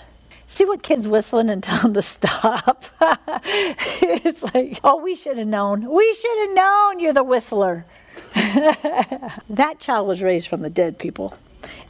See 0.48 0.66
what 0.66 0.84
kids 0.84 1.08
whistling 1.08 1.50
and 1.50 1.62
tell 1.64 1.82
them 1.82 1.94
to 1.94 2.02
stop. 2.02 2.86
it's 3.02 4.44
like, 4.54 4.80
oh, 4.84 5.02
we 5.02 5.16
should 5.16 5.38
have 5.38 5.48
known. 5.48 5.90
We 5.90 6.14
should 6.14 6.48
have 6.48 6.56
known 6.56 7.00
you're 7.00 7.14
the 7.14 7.24
whistler. 7.24 7.86
that 8.34 9.76
child 9.80 10.08
was 10.08 10.24
raised 10.24 10.48
from 10.48 10.62
the 10.62 10.70
dead, 10.70 10.98
people. 10.98 11.34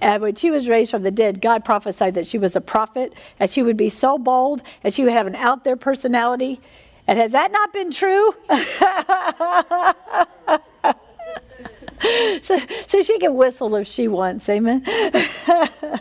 And 0.01 0.21
when 0.21 0.35
she 0.35 0.51
was 0.51 0.69
raised 0.69 0.91
from 0.91 1.03
the 1.03 1.11
dead, 1.11 1.41
God 1.41 1.65
prophesied 1.65 2.13
that 2.13 2.27
she 2.27 2.37
was 2.37 2.55
a 2.55 2.61
prophet, 2.61 3.13
and 3.39 3.49
she 3.49 3.63
would 3.63 3.77
be 3.77 3.89
so 3.89 4.17
bold, 4.17 4.63
and 4.83 4.93
she 4.93 5.03
would 5.03 5.13
have 5.13 5.27
an 5.27 5.35
out 5.35 5.63
there 5.63 5.75
personality. 5.75 6.61
And 7.07 7.19
has 7.19 7.31
that 7.31 7.51
not 7.51 7.73
been 7.73 7.91
true? 7.91 8.33
so, 12.41 12.59
so 12.87 13.01
she 13.01 13.19
can 13.19 13.35
whistle 13.35 13.75
if 13.75 13.87
she 13.87 14.07
wants. 14.07 14.47
Amen. 14.47 14.83
I 14.85 15.99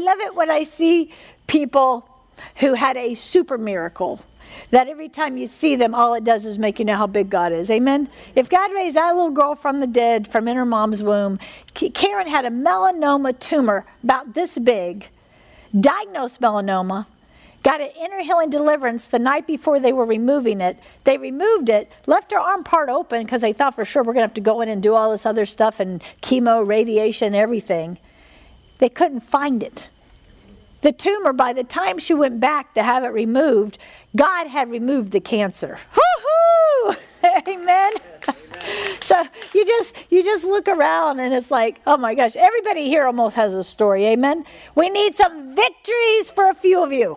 love 0.00 0.18
it 0.20 0.34
when 0.34 0.50
I 0.50 0.64
see 0.64 1.12
people 1.46 2.08
who 2.56 2.74
had 2.74 2.96
a 2.96 3.14
super 3.14 3.58
miracle. 3.58 4.20
That 4.70 4.88
every 4.88 5.08
time 5.08 5.36
you 5.36 5.46
see 5.46 5.76
them, 5.76 5.94
all 5.94 6.14
it 6.14 6.24
does 6.24 6.46
is 6.46 6.58
make 6.58 6.78
you 6.78 6.84
know 6.84 6.96
how 6.96 7.06
big 7.06 7.30
God 7.30 7.52
is. 7.52 7.70
Amen? 7.70 8.08
If 8.34 8.48
God 8.48 8.72
raised 8.72 8.96
that 8.96 9.14
little 9.14 9.30
girl 9.30 9.54
from 9.54 9.80
the 9.80 9.86
dead, 9.86 10.28
from 10.28 10.48
in 10.48 10.56
her 10.56 10.64
mom's 10.64 11.02
womb, 11.02 11.38
Karen 11.74 12.26
had 12.26 12.44
a 12.44 12.50
melanoma 12.50 13.38
tumor 13.38 13.86
about 14.02 14.34
this 14.34 14.58
big, 14.58 15.08
diagnosed 15.78 16.40
melanoma, 16.40 17.06
got 17.62 17.80
an 17.80 17.90
inner 17.98 18.20
healing 18.20 18.50
deliverance 18.50 19.06
the 19.06 19.18
night 19.18 19.46
before 19.46 19.80
they 19.80 19.92
were 19.92 20.04
removing 20.04 20.60
it. 20.60 20.78
They 21.04 21.16
removed 21.16 21.68
it, 21.68 21.90
left 22.06 22.30
her 22.32 22.38
arm 22.38 22.62
part 22.62 22.88
open 22.88 23.22
because 23.24 23.40
they 23.40 23.52
thought 23.52 23.74
for 23.74 23.84
sure 23.84 24.02
we're 24.02 24.12
going 24.12 24.22
to 24.22 24.28
have 24.28 24.34
to 24.34 24.40
go 24.40 24.60
in 24.60 24.68
and 24.68 24.82
do 24.82 24.94
all 24.94 25.10
this 25.10 25.26
other 25.26 25.46
stuff 25.46 25.80
and 25.80 26.02
chemo, 26.22 26.66
radiation, 26.66 27.34
everything. 27.34 27.98
They 28.78 28.88
couldn't 28.90 29.20
find 29.20 29.62
it. 29.62 29.88
The 30.84 30.92
tumor, 30.92 31.32
by 31.32 31.54
the 31.54 31.64
time 31.64 31.98
she 31.98 32.12
went 32.12 32.40
back 32.40 32.74
to 32.74 32.82
have 32.82 33.04
it 33.04 33.08
removed, 33.08 33.78
God 34.14 34.48
had 34.48 34.70
removed 34.70 35.12
the 35.12 35.20
cancer. 35.20 35.78
Woohoo! 35.94 36.96
Amen. 37.48 37.92
so 39.00 39.24
you 39.54 39.64
just 39.64 39.96
you 40.10 40.22
just 40.22 40.44
look 40.44 40.68
around 40.68 41.20
and 41.20 41.32
it's 41.32 41.50
like, 41.50 41.80
oh 41.86 41.96
my 41.96 42.14
gosh, 42.14 42.36
everybody 42.36 42.84
here 42.84 43.06
almost 43.06 43.34
has 43.36 43.54
a 43.54 43.64
story. 43.64 44.04
Amen. 44.08 44.44
We 44.74 44.90
need 44.90 45.16
some 45.16 45.56
victories 45.56 46.28
for 46.28 46.50
a 46.50 46.54
few 46.54 46.84
of 46.84 46.92
you. 46.92 47.16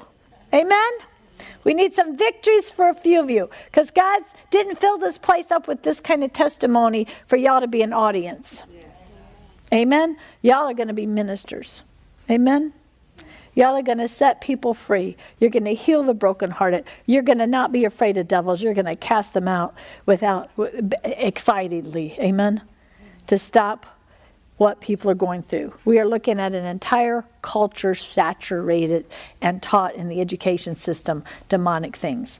Amen. 0.53 0.91
We 1.65 1.74
need 1.74 1.93
some 1.93 2.15
victories 2.15 2.71
for 2.71 2.88
a 2.88 2.95
few 2.95 3.19
of 3.19 3.29
you 3.29 3.50
because 3.65 3.91
God 3.91 4.24
didn't 4.50 4.77
fill 4.77 4.97
this 4.97 5.17
place 5.17 5.51
up 5.51 5.67
with 5.67 5.83
this 5.83 6.00
kind 6.00 6.24
of 6.24 6.31
testimony 6.31 7.05
for 7.25 7.36
y'all 7.36 7.59
to 7.59 7.67
be 7.67 7.81
an 7.81 7.91
audience. 7.91 8.63
Amen. 9.74 10.15
Y'all 10.41 10.69
are 10.69 10.74
going 10.74 10.88
to 10.88 10.93
be 10.93 11.05
ministers. 11.05 11.83
Amen. 12.29 12.71
Y'all 13.58 13.76
are 13.76 13.82
going 13.82 13.98
to 13.98 14.08
set 14.08 14.40
people 14.40 14.76
free. 14.76 15.18
You're 15.40 15.50
going 15.50 15.66
to 15.66 15.74
heal 15.74 16.04
the 16.04 16.14
brokenhearted. 16.14 16.86
You're 17.08 17.24
going 17.24 17.40
to 17.40 17.48
not 17.48 17.72
be 17.72 17.86
afraid 17.86 18.16
of 18.18 18.28
devils. 18.28 18.62
You're 18.62 18.76
going 18.76 18.86
to 18.86 18.96
cast 18.96 19.34
them 19.34 19.48
out 19.48 19.74
without 20.06 20.52
excitedly. 21.04 22.16
Amen. 22.20 22.62
To 23.26 23.40
stop 23.40 23.88
what 24.58 24.80
people 24.80 25.10
are 25.10 25.16
going 25.16 25.42
through. 25.42 25.74
We 25.86 25.98
are 25.98 26.06
looking 26.06 26.40
at 26.40 26.54
an 26.54 26.66
entire 26.66 27.26
culture 27.42 27.96
saturated 27.96 29.08
and 29.42 29.60
taught 29.60 29.96
in 29.96 30.08
the 30.08 30.22
education 30.22 30.76
system 30.76 31.24
demonic 31.50 31.96
things. 31.96 32.40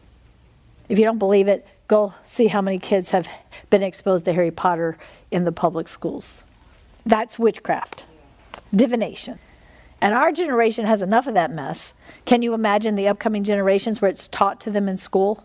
If 0.88 1.00
you 1.00 1.04
don't 1.04 1.18
believe 1.18 1.48
it, 1.48 1.66
go 1.88 2.14
see 2.26 2.46
how 2.46 2.62
many 2.62 2.78
kids 2.78 3.10
have 3.10 3.28
been 3.72 3.82
exposed 3.82 4.26
to 4.26 4.34
Harry 4.34 4.52
Potter 4.52 5.00
in 5.32 5.46
the 5.46 5.52
public 5.52 5.88
schools. 5.88 6.44
That's 7.08 7.40
witchcraft, 7.40 8.06
divination. 8.72 9.40
And 10.00 10.14
our 10.14 10.32
generation 10.32 10.86
has 10.86 11.02
enough 11.02 11.28
of 11.28 11.34
that 11.34 11.52
mess. 11.52 11.94
Can 12.26 12.42
you 12.42 12.54
imagine 12.54 12.96
the 12.96 13.08
upcoming 13.08 13.44
generations 13.44 14.02
where 14.02 14.12
it's 14.12 14.28
taught 14.28 14.62
to 14.62 14.72
them 14.72 14.88
in 14.88 14.98
school, 14.98 15.44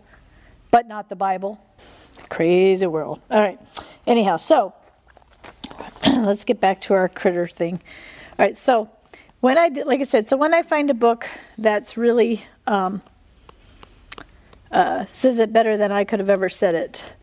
but 0.69 0.87
not 0.87 1.09
the 1.09 1.15
Bible? 1.15 1.59
Crazy 2.29 2.85
world. 2.85 3.19
All 3.31 3.41
right. 3.41 3.59
Anyhow, 4.05 4.37
so 4.37 4.73
let's 6.05 6.43
get 6.43 6.59
back 6.59 6.81
to 6.81 6.93
our 6.93 7.09
critter 7.09 7.47
thing. 7.47 7.81
All 8.37 8.45
right. 8.45 8.55
So 8.55 8.89
when 9.39 9.57
I 9.57 9.69
did, 9.69 9.87
like 9.87 10.01
I 10.01 10.03
said, 10.03 10.27
so 10.27 10.37
when 10.37 10.53
I 10.53 10.61
find 10.61 10.89
a 10.89 10.93
book 10.93 11.27
that's 11.57 11.97
really 11.97 12.45
um, 12.67 13.01
uh, 14.71 15.05
says 15.13 15.39
it 15.39 15.51
better 15.51 15.77
than 15.77 15.91
I 15.91 16.03
could 16.03 16.19
have 16.19 16.29
ever 16.29 16.49
said 16.49 16.75
it, 16.75 17.13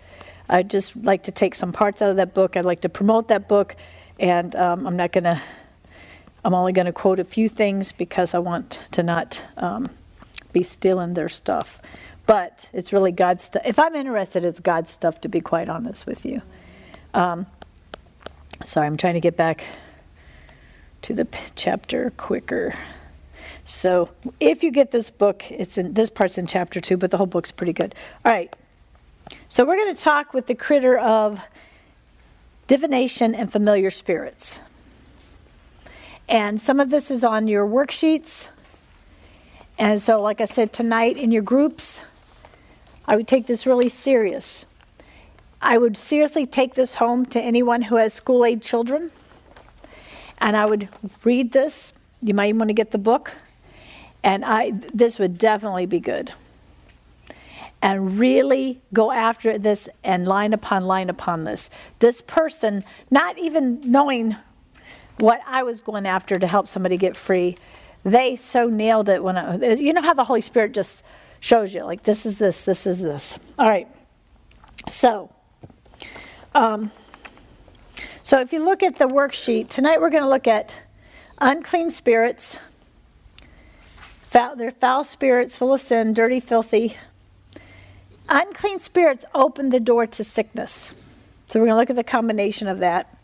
I'd 0.48 0.68
just 0.68 0.96
like 0.96 1.22
to 1.24 1.32
take 1.32 1.54
some 1.54 1.72
parts 1.72 2.02
out 2.02 2.10
of 2.10 2.16
that 2.16 2.34
book. 2.34 2.56
I'd 2.56 2.64
like 2.64 2.80
to 2.80 2.88
promote 2.88 3.28
that 3.28 3.48
book, 3.48 3.76
and 4.18 4.54
um, 4.56 4.86
I'm 4.86 4.96
not 4.96 5.12
going 5.12 5.24
to 5.24 5.40
I'm 6.44 6.54
only 6.54 6.72
going 6.72 6.86
to 6.86 6.92
quote 6.92 7.20
a 7.20 7.24
few 7.24 7.48
things 7.48 7.92
because 7.92 8.34
I 8.34 8.38
want 8.38 8.86
to 8.92 9.02
not 9.02 9.44
um, 9.56 9.90
be 10.52 10.62
stealing 10.62 11.14
their 11.14 11.28
stuff. 11.28 11.80
But 12.26 12.70
it's 12.72 12.92
really 12.92 13.12
God's 13.12 13.44
stuff. 13.44 13.62
If 13.66 13.78
I'm 13.78 13.94
interested, 13.94 14.44
it's 14.44 14.60
God's 14.60 14.90
stuff, 14.90 15.20
to 15.22 15.28
be 15.28 15.40
quite 15.40 15.68
honest 15.68 16.06
with 16.06 16.24
you. 16.24 16.42
Um, 17.12 17.46
sorry, 18.62 18.86
I'm 18.86 18.96
trying 18.96 19.14
to 19.14 19.20
get 19.20 19.36
back 19.36 19.64
to 21.02 21.14
the 21.14 21.24
p- 21.24 21.38
chapter 21.56 22.10
quicker. 22.16 22.74
So 23.64 24.10
if 24.38 24.62
you 24.62 24.70
get 24.70 24.90
this 24.90 25.10
book, 25.10 25.50
it's 25.50 25.76
in 25.76 25.94
this 25.94 26.10
part's 26.10 26.38
in 26.38 26.46
chapter 26.46 26.80
two, 26.80 26.96
but 26.96 27.10
the 27.10 27.16
whole 27.16 27.26
book's 27.26 27.50
pretty 27.50 27.72
good. 27.72 27.94
All 28.24 28.32
right. 28.32 28.54
So 29.48 29.64
we're 29.64 29.76
going 29.76 29.94
to 29.94 30.00
talk 30.00 30.32
with 30.32 30.46
the 30.46 30.54
critter 30.54 30.98
of 30.98 31.40
divination 32.66 33.34
and 33.34 33.50
familiar 33.50 33.90
spirits. 33.90 34.60
And 36.30 36.60
some 36.60 36.78
of 36.78 36.90
this 36.90 37.10
is 37.10 37.24
on 37.24 37.48
your 37.48 37.66
worksheets. 37.66 38.48
And 39.76 40.00
so, 40.00 40.22
like 40.22 40.40
I 40.40 40.44
said, 40.44 40.72
tonight 40.72 41.16
in 41.16 41.32
your 41.32 41.42
groups, 41.42 42.02
I 43.08 43.16
would 43.16 43.26
take 43.26 43.48
this 43.48 43.66
really 43.66 43.88
serious. 43.88 44.64
I 45.60 45.76
would 45.76 45.96
seriously 45.96 46.46
take 46.46 46.74
this 46.74 46.94
home 46.94 47.26
to 47.26 47.40
anyone 47.40 47.82
who 47.82 47.96
has 47.96 48.14
school 48.14 48.44
age 48.44 48.62
children. 48.62 49.10
And 50.38 50.56
I 50.56 50.66
would 50.66 50.88
read 51.24 51.50
this. 51.50 51.92
You 52.22 52.32
might 52.32 52.54
want 52.54 52.68
to 52.68 52.74
get 52.74 52.92
the 52.92 52.98
book. 52.98 53.32
And 54.22 54.44
I, 54.44 54.70
this 54.94 55.18
would 55.18 55.36
definitely 55.36 55.86
be 55.86 55.98
good. 55.98 56.32
And 57.82 58.20
really 58.20 58.78
go 58.92 59.10
after 59.10 59.58
this 59.58 59.88
and 60.04 60.28
line 60.28 60.52
upon 60.52 60.84
line 60.84 61.10
upon 61.10 61.42
this. 61.42 61.70
This 61.98 62.20
person, 62.20 62.84
not 63.10 63.36
even 63.36 63.80
knowing 63.84 64.36
what 65.20 65.40
I 65.46 65.62
was 65.62 65.80
going 65.80 66.06
after 66.06 66.38
to 66.38 66.46
help 66.46 66.68
somebody 66.68 66.96
get 66.96 67.16
free, 67.16 67.56
they 68.04 68.36
so 68.36 68.68
nailed 68.68 69.08
it 69.08 69.22
when 69.22 69.36
I, 69.36 69.74
you 69.74 69.92
know 69.92 70.00
how 70.00 70.14
the 70.14 70.24
Holy 70.24 70.40
Spirit 70.40 70.72
just 70.72 71.04
shows 71.40 71.74
you, 71.74 71.84
like, 71.84 72.02
this 72.02 72.26
is 72.26 72.38
this, 72.38 72.62
this 72.62 72.86
is 72.86 73.00
this. 73.00 73.38
All 73.58 73.68
right. 73.68 73.88
So, 74.88 75.30
um, 76.54 76.90
so 78.22 78.40
if 78.40 78.52
you 78.52 78.64
look 78.64 78.82
at 78.82 78.98
the 78.98 79.06
worksheet, 79.06 79.68
tonight 79.68 80.00
we're 80.00 80.10
going 80.10 80.22
to 80.22 80.28
look 80.28 80.46
at 80.46 80.78
unclean 81.38 81.90
spirits. 81.90 82.58
Foul, 84.22 84.56
they're 84.56 84.70
foul 84.70 85.04
spirits, 85.04 85.58
full 85.58 85.74
of 85.74 85.80
sin, 85.80 86.14
dirty, 86.14 86.40
filthy. 86.40 86.96
Unclean 88.28 88.78
spirits 88.78 89.24
open 89.34 89.70
the 89.70 89.80
door 89.80 90.06
to 90.06 90.22
sickness. 90.22 90.94
So 91.46 91.58
we're 91.58 91.66
going 91.66 91.74
to 91.74 91.80
look 91.80 91.90
at 91.90 91.96
the 91.96 92.04
combination 92.04 92.68
of 92.68 92.78
that. 92.78 93.18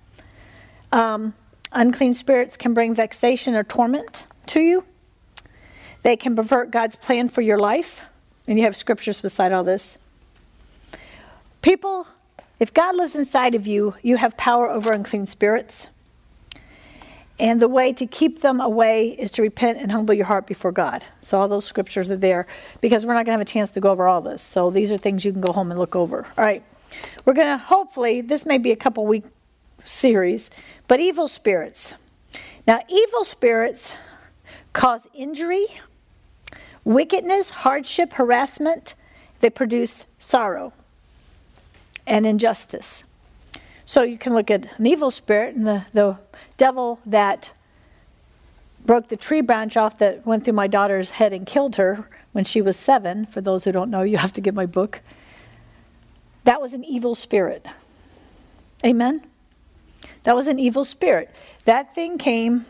Um, 0.91 1.35
Unclean 1.73 2.15
spirits 2.15 2.57
can 2.57 2.75
bring 2.75 2.95
vexation 2.95 3.55
or 3.55 3.65
torment 3.65 4.27
to 4.47 4.61
you. 4.61 4.85
They 6.03 6.17
can 6.17 6.37
pervert 6.37 6.71
God's 6.71 6.97
plan 6.97 7.29
for 7.29 7.41
your 7.41 7.59
life. 7.59 8.03
And 8.47 8.59
you 8.59 8.65
have 8.65 8.77
scriptures 8.77 9.21
beside 9.21 9.53
all 9.53 9.65
this. 9.65 9.99
People, 11.63 12.07
if 12.61 12.73
God 12.73 12.95
lives 12.95 13.17
inside 13.17 13.57
of 13.57 13.67
you, 13.67 13.95
you 14.03 14.17
have 14.17 14.37
power 14.37 14.71
over 14.71 14.93
unclean 14.93 15.27
spirits. 15.27 15.89
And 17.39 17.61
the 17.61 17.69
way 17.69 17.93
to 17.93 18.07
keep 18.07 18.41
them 18.41 18.61
away 18.61 19.09
is 19.11 19.33
to 19.33 19.43
repent 19.43 19.79
and 19.79 19.93
humble 19.93 20.15
your 20.15 20.27
heart 20.27 20.47
before 20.47 20.73
God. 20.73 21.05
So 21.23 21.41
all 21.41 21.49
those 21.49 21.67
scriptures 21.67 22.11
are 22.11 22.17
there 22.17 22.47
because 22.81 23.05
we're 23.05 23.15
not 23.15 23.27
going 23.27 23.37
to 23.37 23.39
have 23.39 23.41
a 23.41 23.45
chance 23.45 23.73
to 23.73 23.81
go 23.81 23.91
over 23.91 24.07
all 24.07 24.23
this. 24.23 24.43
So 24.43 24.71
these 24.71 24.91
are 24.93 24.97
things 24.97 25.25
you 25.25 25.33
can 25.33 25.41
go 25.41 25.53
home 25.53 25.71
and 25.71 25.79
look 25.79 25.97
over. 25.97 26.27
All 26.39 26.45
right. 26.45 26.63
We're 27.25 27.35
going 27.35 27.49
to 27.49 27.59
hopefully, 27.59 28.21
this 28.21 28.47
may 28.47 28.59
be 28.59 28.71
a 28.71 28.77
couple 28.77 29.05
week 29.07 29.25
series, 29.79 30.51
but 30.89 31.01
evil 31.01 31.29
spirits. 31.29 31.95
Now, 32.67 32.81
evil 32.89 33.25
spirits 33.25 33.97
cause 34.73 35.09
injury, 35.15 35.67
wickedness, 36.85 37.51
hardship, 37.51 38.15
harassment. 38.15 38.95
They 39.41 39.51
produce 39.51 40.07
sorrow 40.19 40.73
and 42.07 42.27
injustice. 42.27 43.05
So 43.85 44.03
you 44.03 44.19
can 44.19 44.35
look 44.35 44.51
at 44.51 44.79
an 44.79 44.87
evil 44.87 45.11
spirit 45.11 45.55
and 45.55 45.67
the, 45.67 45.87
the 45.93 46.19
devil 46.57 47.01
that 47.07 47.53
broke 48.85 49.09
the 49.09 49.17
tree 49.17 49.41
branch 49.41 49.77
off 49.77 49.99
that 49.99 50.27
went 50.27 50.45
through 50.45 50.55
my 50.55 50.67
daughter's 50.67 51.11
head 51.11 51.33
and 51.33 51.47
killed 51.47 51.77
her 51.77 52.09
when 52.33 52.45
she 52.45 52.63
was 52.63 52.77
seven. 52.77 53.27
For 53.27 53.41
those 53.41 53.65
who 53.65 53.73
don't 53.73 53.91
know, 53.91 54.03
you 54.03 54.19
have 54.19 54.33
to 54.35 54.41
get 54.41 54.55
my 54.55 54.67
book. 54.67 55.01
That 56.45 56.61
was 56.61 56.75
an 56.75 56.85
evil 56.85 57.15
spirit. 57.15 57.67
Amen? 58.85 59.23
That 60.25 60.35
was 60.35 60.47
an 60.47 60.59
evil 60.59 60.85
spirit. 60.85 61.31
That 61.65 61.95
thing 61.95 62.19
came 62.19 62.67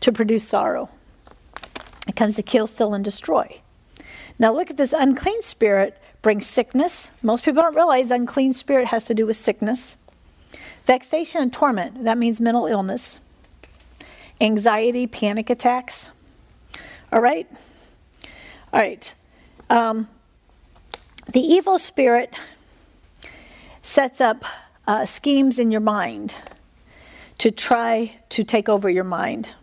to 0.00 0.12
produce 0.12 0.46
sorrow. 0.46 0.90
It 2.06 2.16
comes 2.16 2.36
to 2.36 2.42
kill, 2.42 2.66
steal, 2.66 2.94
and 2.94 3.04
destroy. 3.04 3.60
Now 4.38 4.52
look 4.54 4.70
at 4.70 4.76
this 4.76 4.92
unclean 4.92 5.42
spirit 5.42 6.00
brings 6.22 6.46
sickness. 6.46 7.10
Most 7.22 7.44
people 7.44 7.62
don't 7.62 7.76
realize 7.76 8.10
unclean 8.10 8.52
spirit 8.52 8.88
has 8.88 9.04
to 9.06 9.14
do 9.14 9.26
with 9.26 9.36
sickness. 9.36 9.96
Vexation 10.84 11.42
and 11.42 11.52
torment, 11.52 12.04
that 12.04 12.18
means 12.18 12.40
mental 12.40 12.66
illness. 12.66 13.18
Anxiety, 14.40 15.06
panic 15.06 15.50
attacks. 15.50 16.08
All 17.12 17.20
right? 17.20 17.46
All 18.72 18.80
right. 18.80 19.14
Um, 19.68 20.08
the 21.32 21.40
evil 21.40 21.78
spirit 21.78 22.34
sets 23.82 24.20
up 24.20 24.44
uh, 24.86 25.06
schemes 25.06 25.58
in 25.58 25.70
your 25.70 25.80
mind 25.80 26.36
to 27.40 27.50
try 27.50 28.12
to 28.28 28.44
take 28.44 28.68
over 28.68 28.90
your 28.90 29.02
mind. 29.02 29.54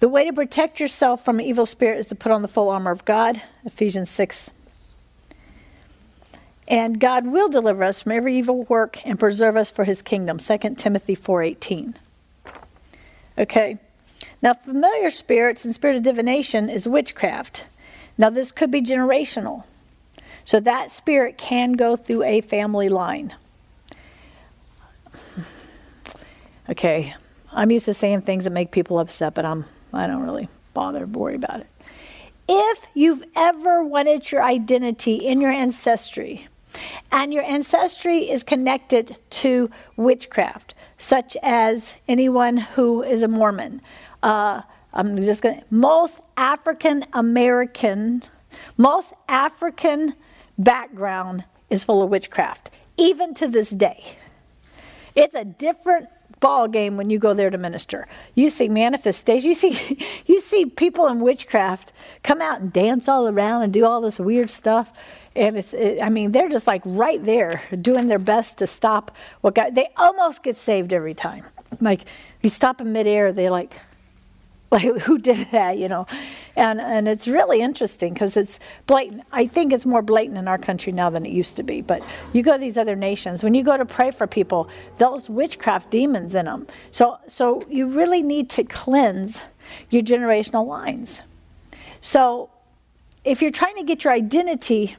The 0.00 0.08
way 0.08 0.24
to 0.24 0.32
protect 0.32 0.80
yourself 0.80 1.22
from 1.22 1.38
an 1.38 1.44
evil 1.44 1.66
spirit 1.66 1.98
is 1.98 2.06
to 2.06 2.14
put 2.14 2.32
on 2.32 2.40
the 2.40 2.48
full 2.48 2.70
armor 2.70 2.90
of 2.90 3.04
God, 3.04 3.42
Ephesians 3.66 4.08
6. 4.08 4.50
And 6.66 6.98
God 6.98 7.26
will 7.26 7.50
deliver 7.50 7.84
us 7.84 8.00
from 8.00 8.12
every 8.12 8.34
evil 8.38 8.62
work 8.62 9.06
and 9.06 9.18
preserve 9.18 9.58
us 9.58 9.70
for 9.70 9.84
his 9.84 10.00
kingdom, 10.00 10.38
2 10.38 10.78
Timothy 10.78 11.14
4:18. 11.14 11.96
Okay. 13.36 13.76
Now 14.40 14.54
familiar 14.54 15.10
spirits 15.10 15.66
and 15.66 15.74
spirit 15.74 15.98
of 15.98 16.02
divination 16.02 16.70
is 16.70 16.88
witchcraft. 16.88 17.66
Now 18.16 18.30
this 18.30 18.52
could 18.52 18.70
be 18.70 18.80
generational. 18.80 19.64
So 20.46 20.60
that 20.60 20.90
spirit 20.90 21.36
can 21.36 21.72
go 21.72 21.94
through 21.94 22.22
a 22.22 22.40
family 22.40 22.88
line. 22.88 23.34
Okay. 26.68 27.14
I'm 27.52 27.70
used 27.70 27.86
to 27.86 27.94
saying 27.94 28.22
things 28.22 28.44
that 28.44 28.50
make 28.50 28.70
people 28.70 28.98
upset, 28.98 29.34
but 29.34 29.44
I'm 29.44 29.64
I 29.92 30.06
don't 30.06 30.22
really 30.22 30.48
bother 30.74 31.06
worry 31.06 31.36
about 31.36 31.60
it. 31.60 31.66
If 32.48 32.86
you've 32.94 33.24
ever 33.34 33.82
wanted 33.82 34.30
your 34.30 34.44
identity 34.44 35.16
in 35.16 35.40
your 35.40 35.50
ancestry, 35.50 36.48
and 37.10 37.32
your 37.32 37.44
ancestry 37.44 38.18
is 38.18 38.42
connected 38.42 39.16
to 39.30 39.70
witchcraft, 39.96 40.74
such 40.98 41.36
as 41.42 41.96
anyone 42.08 42.56
who 42.56 43.02
is 43.02 43.22
a 43.22 43.28
Mormon. 43.28 43.80
Uh, 44.22 44.62
I'm 44.92 45.16
just 45.16 45.42
going 45.42 45.62
most 45.70 46.20
African 46.36 47.04
American, 47.12 48.22
most 48.76 49.12
African 49.28 50.14
background 50.58 51.44
is 51.68 51.84
full 51.84 52.02
of 52.02 52.10
witchcraft, 52.10 52.70
even 52.96 53.34
to 53.34 53.48
this 53.48 53.70
day. 53.70 54.16
It's 55.14 55.34
a 55.34 55.44
different 55.44 56.08
ball 56.46 56.68
game 56.68 56.96
when 56.96 57.10
you 57.10 57.18
go 57.18 57.34
there 57.34 57.50
to 57.50 57.58
minister. 57.58 58.06
You 58.36 58.50
see 58.50 58.68
manifestations. 58.68 59.46
You 59.46 59.54
see, 59.54 59.98
you 60.26 60.38
see 60.38 60.66
people 60.66 61.08
in 61.08 61.20
witchcraft 61.20 61.92
come 62.22 62.40
out 62.40 62.60
and 62.60 62.72
dance 62.72 63.08
all 63.08 63.26
around 63.26 63.62
and 63.62 63.72
do 63.72 63.84
all 63.84 64.00
this 64.00 64.20
weird 64.20 64.48
stuff. 64.48 64.92
And 65.34 65.56
it's, 65.56 65.74
it, 65.74 66.00
I 66.00 66.08
mean, 66.08 66.30
they're 66.30 66.48
just 66.48 66.68
like 66.68 66.82
right 66.84 67.22
there 67.24 67.62
doing 67.82 68.06
their 68.06 68.20
best 68.20 68.58
to 68.58 68.66
stop 68.68 69.10
what 69.40 69.56
God, 69.56 69.74
they 69.74 69.88
almost 69.96 70.44
get 70.44 70.56
saved 70.56 70.92
every 70.92 71.14
time. 71.14 71.44
Like, 71.80 72.02
you 72.42 72.48
stop 72.48 72.80
in 72.80 72.92
midair, 72.92 73.32
they 73.32 73.50
like, 73.50 73.80
like 74.70 75.00
who 75.02 75.18
did 75.18 75.48
that, 75.52 75.78
you 75.78 75.88
know? 75.88 76.06
And, 76.56 76.80
and 76.80 77.06
it's 77.06 77.28
really 77.28 77.60
interesting 77.60 78.12
because 78.12 78.36
it's 78.36 78.58
blatant. 78.86 79.22
I 79.30 79.46
think 79.46 79.72
it's 79.72 79.86
more 79.86 80.02
blatant 80.02 80.38
in 80.38 80.48
our 80.48 80.58
country 80.58 80.92
now 80.92 81.08
than 81.10 81.24
it 81.24 81.32
used 81.32 81.56
to 81.56 81.62
be. 81.62 81.82
But 81.82 82.06
you 82.32 82.42
go 82.42 82.54
to 82.54 82.58
these 82.58 82.76
other 82.76 82.96
nations, 82.96 83.44
when 83.44 83.54
you 83.54 83.62
go 83.62 83.76
to 83.76 83.84
pray 83.84 84.10
for 84.10 84.26
people, 84.26 84.68
those 84.98 85.30
witchcraft 85.30 85.90
demons 85.90 86.34
in 86.34 86.46
them. 86.46 86.66
So, 86.90 87.18
so 87.28 87.64
you 87.68 87.86
really 87.86 88.22
need 88.22 88.50
to 88.50 88.64
cleanse 88.64 89.42
your 89.90 90.02
generational 90.02 90.66
lines. 90.66 91.22
So 92.00 92.50
if 93.24 93.42
you're 93.42 93.50
trying 93.50 93.76
to 93.76 93.84
get 93.84 94.04
your 94.04 94.12
identity 94.12 94.96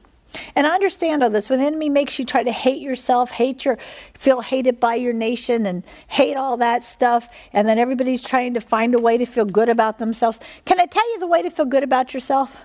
and 0.56 0.68
I 0.68 0.72
understand 0.72 1.24
all 1.24 1.30
this. 1.30 1.50
When 1.50 1.60
the 1.60 1.66
enemy 1.66 1.90
makes 1.90 2.20
you 2.20 2.26
try 2.26 2.44
to 2.44 2.52
hate 2.52 2.82
yourself, 2.82 3.32
hate 3.32 3.66
your, 3.66 3.78
feel 4.14 4.42
hated 4.42 4.80
by 4.80 4.96
your 4.96 5.14
nation, 5.14 5.66
and 5.66 5.84
hate 6.08 6.36
all 6.36 6.58
that 6.58 6.84
stuff, 6.84 7.30
and 7.54 7.68
then 7.68 7.80
everybody's 7.80 8.24
trying 8.24 8.54
to 8.54 8.62
find 8.62 8.94
a 8.94 9.00
way 9.00 9.18
to 9.18 9.26
feel 9.26 9.46
good 9.46 9.70
about 9.70 10.00
themselves. 10.00 10.40
Can 10.66 10.80
I 10.80 10.86
tell 10.86 11.10
you 11.14 11.20
the 11.20 11.28
way 11.28 11.42
to 11.42 11.50
feel 11.50 11.66
good 11.66 11.84
about 11.84 12.14
yourself? 12.14 12.64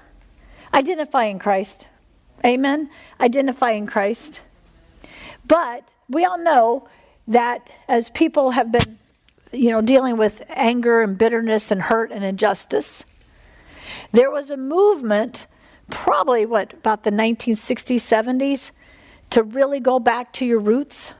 Identify 0.74 1.24
in 1.24 1.38
Christ. 1.38 1.86
Amen? 2.44 2.90
Identify 3.20 3.72
in 3.72 3.86
Christ. 3.86 4.42
But 5.46 5.92
we 6.08 6.24
all 6.24 6.42
know 6.42 6.88
that 7.28 7.70
as 7.88 8.10
people 8.10 8.52
have 8.52 8.72
been, 8.72 8.98
you 9.52 9.70
know, 9.70 9.80
dealing 9.80 10.16
with 10.16 10.42
anger 10.48 11.02
and 11.02 11.16
bitterness 11.16 11.70
and 11.70 11.82
hurt 11.82 12.10
and 12.10 12.24
injustice, 12.24 13.04
there 14.12 14.30
was 14.30 14.50
a 14.50 14.56
movement 14.56 15.46
probably 15.92 16.46
what, 16.46 16.72
about 16.72 17.04
the 17.04 17.10
1960s, 17.10 18.00
70s, 18.00 18.70
to 19.30 19.42
really 19.42 19.78
go 19.78 19.98
back 19.98 20.32
to 20.32 20.46
your 20.46 20.58
roots. 20.58 21.14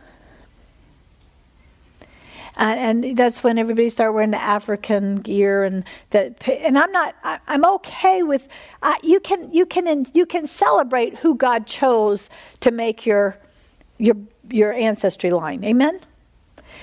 And, 2.56 3.04
and 3.04 3.16
that's 3.16 3.44
when 3.44 3.58
everybody 3.58 3.88
started 3.88 4.12
wearing 4.12 4.30
the 4.30 4.42
African 4.42 5.16
gear, 5.16 5.64
and 5.64 5.85
that. 6.11 6.46
And 6.46 6.78
I'm 6.78 6.92
not. 6.92 7.14
I, 7.24 7.38
am 7.46 7.64
okay 7.64 8.22
with. 8.22 8.46
Uh, 8.82 8.94
you 9.02 9.20
can 9.20 9.50
you 9.54 9.64
can 9.64 10.04
you 10.12 10.26
can 10.26 10.46
celebrate 10.46 11.18
who 11.20 11.35
God 11.35 11.66
chose 11.66 12.28
to 12.61 12.70
make 12.70 13.06
your 13.06 13.38
your 13.96 14.16
your 14.50 14.74
ancestry 14.74 15.30
line. 15.30 15.64
Amen. 15.64 15.98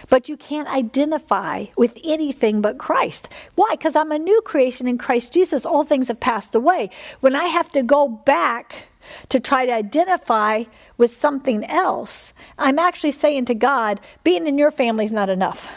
But 0.10 0.30
you 0.30 0.38
can't 0.38 0.67
identify 0.67 1.65
with 1.78 1.97
anything 2.04 2.62
but 2.62 2.78
Christ. 2.78 3.30
Why? 3.56 3.69
Because 3.71 3.95
I'm 3.95 4.12
a 4.12 4.19
new 4.19 4.41
creation 4.41 4.88
in 4.88 4.97
Christ 4.97 5.34
Jesus. 5.34 5.65
All 5.65 5.84
things 5.84 6.08
have 6.08 6.19
passed 6.19 6.56
away. 6.56 6.89
When 7.19 7.36
I 7.36 7.45
have 7.45 7.71
to 7.73 7.84
go 7.84 8.08
back 8.08 8.88
to 9.30 9.39
try 9.39 9.65
to 9.65 9.71
identify 9.71 10.65
with 10.97 11.15
something 11.15 11.63
else, 11.65 12.34
I'm 12.58 12.80
actually 12.80 13.12
saying 13.12 13.45
to 13.45 13.56
God, 13.56 13.99
being 14.23 14.47
in 14.47 14.58
your 14.58 14.71
family 14.71 15.06
is 15.06 15.13
not 15.13 15.30
enough. 15.30 15.67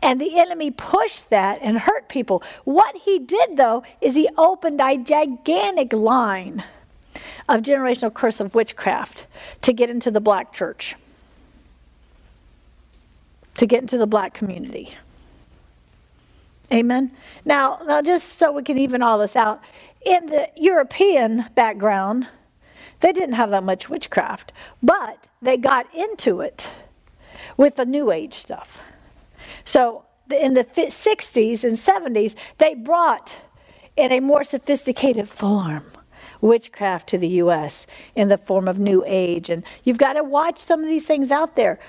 And 0.00 0.20
the 0.20 0.38
enemy 0.38 0.70
pushed 0.70 1.30
that 1.30 1.58
and 1.60 1.78
hurt 1.78 2.08
people. 2.08 2.42
What 2.64 2.96
he 2.96 3.18
did, 3.18 3.56
though, 3.56 3.82
is 4.00 4.14
he 4.14 4.28
opened 4.36 4.80
a 4.80 4.96
gigantic 4.96 5.92
line 5.92 6.62
of 7.48 7.62
generational 7.62 8.14
curse 8.14 8.38
of 8.38 8.54
witchcraft 8.54 9.26
to 9.62 9.72
get 9.72 9.90
into 9.90 10.10
the 10.10 10.20
black 10.20 10.52
church 10.52 10.94
to 13.58 13.66
get 13.66 13.82
into 13.82 13.98
the 13.98 14.06
black 14.06 14.34
community. 14.34 14.94
Amen. 16.72 17.12
Now, 17.44 17.78
now, 17.86 18.02
just 18.02 18.38
so 18.38 18.52
we 18.52 18.62
can 18.62 18.78
even 18.78 19.02
all 19.02 19.18
this 19.18 19.36
out, 19.36 19.60
in 20.04 20.26
the 20.26 20.48
European 20.56 21.46
background, 21.54 22.28
they 23.00 23.12
didn't 23.12 23.34
have 23.34 23.50
that 23.50 23.64
much 23.64 23.88
witchcraft, 23.88 24.52
but 24.82 25.26
they 25.42 25.56
got 25.56 25.92
into 25.94 26.40
it 26.40 26.72
with 27.56 27.76
the 27.76 27.86
New 27.86 28.10
Age 28.10 28.34
stuff. 28.34 28.78
So 29.64 30.04
in 30.30 30.54
the 30.54 30.64
60s 30.64 31.64
and 31.64 31.76
70s, 31.76 32.34
they 32.58 32.74
brought 32.74 33.40
in 33.96 34.12
a 34.12 34.20
more 34.20 34.44
sophisticated 34.44 35.28
form 35.28 35.84
witchcraft 36.40 37.08
to 37.08 37.18
the 37.18 37.28
U.S. 37.28 37.86
in 38.14 38.28
the 38.28 38.36
form 38.36 38.68
of 38.68 38.78
New 38.78 39.02
Age. 39.06 39.50
And 39.50 39.64
you've 39.84 39.98
got 39.98 40.12
to 40.12 40.22
watch 40.22 40.58
some 40.58 40.80
of 40.80 40.86
these 40.86 41.06
things 41.06 41.32
out 41.32 41.56
there. 41.56 41.80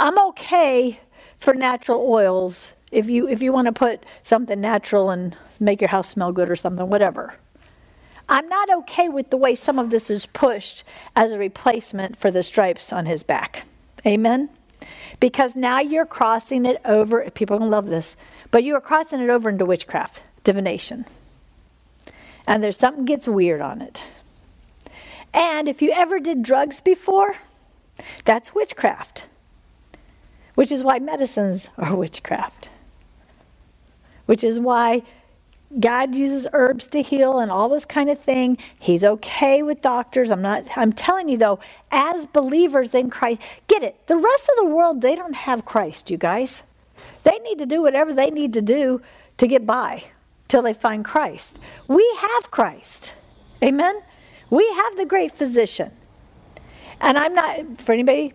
I'm 0.00 0.18
okay 0.30 0.98
for 1.38 1.52
natural 1.52 2.00
oils 2.00 2.72
if 2.90 3.10
you 3.10 3.28
if 3.28 3.42
you 3.42 3.52
want 3.52 3.66
to 3.66 3.72
put 3.72 4.06
something 4.22 4.58
natural 4.58 5.10
and 5.10 5.36
make 5.60 5.82
your 5.82 5.88
house 5.90 6.08
smell 6.08 6.32
good 6.32 6.48
or 6.48 6.56
something, 6.56 6.88
whatever. 6.88 7.34
I'm 8.26 8.48
not 8.48 8.70
okay 8.78 9.10
with 9.10 9.28
the 9.28 9.36
way 9.36 9.54
some 9.54 9.78
of 9.78 9.90
this 9.90 10.08
is 10.08 10.24
pushed 10.24 10.84
as 11.14 11.32
a 11.32 11.38
replacement 11.38 12.16
for 12.16 12.30
the 12.30 12.42
stripes 12.42 12.94
on 12.94 13.04
his 13.04 13.22
back. 13.22 13.66
Amen? 14.06 14.48
Because 15.18 15.54
now 15.54 15.80
you're 15.80 16.06
crossing 16.06 16.64
it 16.64 16.80
over, 16.86 17.28
people 17.32 17.56
are 17.56 17.60
to 17.60 17.66
love 17.66 17.88
this, 17.88 18.16
but 18.50 18.64
you 18.64 18.74
are 18.76 18.80
crossing 18.80 19.20
it 19.20 19.28
over 19.28 19.50
into 19.50 19.66
witchcraft, 19.66 20.22
divination. 20.44 21.04
And 22.46 22.64
there's 22.64 22.78
something 22.78 23.04
gets 23.04 23.28
weird 23.28 23.60
on 23.60 23.82
it. 23.82 24.04
And 25.34 25.68
if 25.68 25.82
you 25.82 25.92
ever 25.94 26.18
did 26.18 26.42
drugs 26.42 26.80
before, 26.80 27.34
that's 28.24 28.54
witchcraft 28.54 29.26
which 30.54 30.72
is 30.72 30.82
why 30.82 30.98
medicines 30.98 31.68
are 31.78 31.94
witchcraft, 31.94 32.68
which 34.26 34.44
is 34.44 34.60
why 34.60 35.02
God 35.78 36.16
uses 36.16 36.48
herbs 36.52 36.88
to 36.88 37.02
heal 37.02 37.38
and 37.38 37.50
all 37.50 37.68
this 37.68 37.84
kind 37.84 38.10
of 38.10 38.18
thing. 38.18 38.58
He's 38.78 39.04
okay 39.04 39.62
with 39.62 39.80
doctors. 39.80 40.32
I'm 40.32 40.42
not 40.42 40.64
I'm 40.76 40.92
telling 40.92 41.28
you 41.28 41.38
though, 41.38 41.60
as 41.92 42.26
believers 42.26 42.94
in 42.94 43.08
Christ, 43.10 43.40
get 43.68 43.82
it. 43.82 44.06
The 44.08 44.16
rest 44.16 44.50
of 44.50 44.64
the 44.64 44.74
world 44.74 45.00
they 45.00 45.14
don't 45.14 45.34
have 45.34 45.64
Christ, 45.64 46.10
you 46.10 46.16
guys. 46.16 46.64
They 47.22 47.38
need 47.38 47.58
to 47.58 47.66
do 47.66 47.82
whatever 47.82 48.12
they 48.12 48.30
need 48.30 48.52
to 48.54 48.62
do 48.62 49.00
to 49.38 49.46
get 49.46 49.66
by 49.66 50.04
till 50.48 50.62
they 50.62 50.72
find 50.72 51.04
Christ. 51.04 51.60
We 51.86 52.06
have 52.18 52.50
Christ. 52.50 53.12
Amen. 53.62 54.00
We 54.48 54.68
have 54.74 54.96
the 54.96 55.06
great 55.06 55.32
physician. 55.32 55.92
And 57.00 57.16
I'm 57.16 57.34
not 57.34 57.80
for 57.80 57.92
anybody 57.92 58.34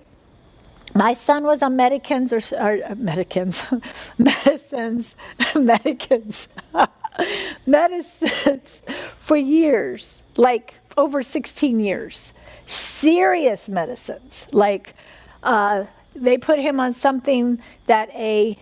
my 0.93 1.13
son 1.13 1.43
was 1.43 1.61
on 1.61 1.75
medicines 1.75 2.31
or, 2.31 2.39
or 2.57 2.83
uh, 2.83 2.95
medicines, 2.97 3.65
medicines, 4.17 5.15
medicines, 5.55 6.47
medicines 7.65 8.77
for 9.17 9.37
years, 9.37 10.23
like 10.37 10.75
over 10.97 11.23
16 11.23 11.79
years. 11.79 12.33
Serious 12.67 13.69
medicines, 13.69 14.47
like 14.51 14.95
uh, 15.43 15.85
they 16.15 16.37
put 16.37 16.57
him 16.59 16.79
on 16.79 16.93
something 16.93 17.59
that 17.85 18.09
a 18.11 18.57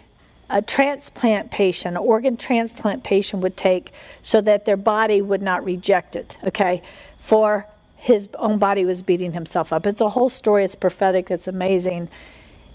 a 0.50 0.62
transplant 0.62 1.50
patient, 1.50 1.96
an 1.96 2.04
organ 2.04 2.38
transplant 2.38 3.04
patient 3.04 3.42
would 3.42 3.58
take 3.58 3.92
so 4.22 4.40
that 4.42 4.66
their 4.66 4.78
body 4.78 5.22
would 5.22 5.42
not 5.42 5.64
reject 5.66 6.16
it, 6.16 6.38
okay? 6.44 6.84
For 7.18 7.66
his 8.04 8.28
own 8.38 8.60
body 8.60 8.84
was 8.84 9.02
beating 9.02 9.32
himself 9.32 9.72
up. 9.72 9.88
It's 9.88 10.02
a 10.02 10.10
whole 10.10 10.28
story, 10.28 10.66
it's 10.66 10.76
prophetic, 10.76 11.32
it's 11.32 11.48
amazing. 11.48 12.10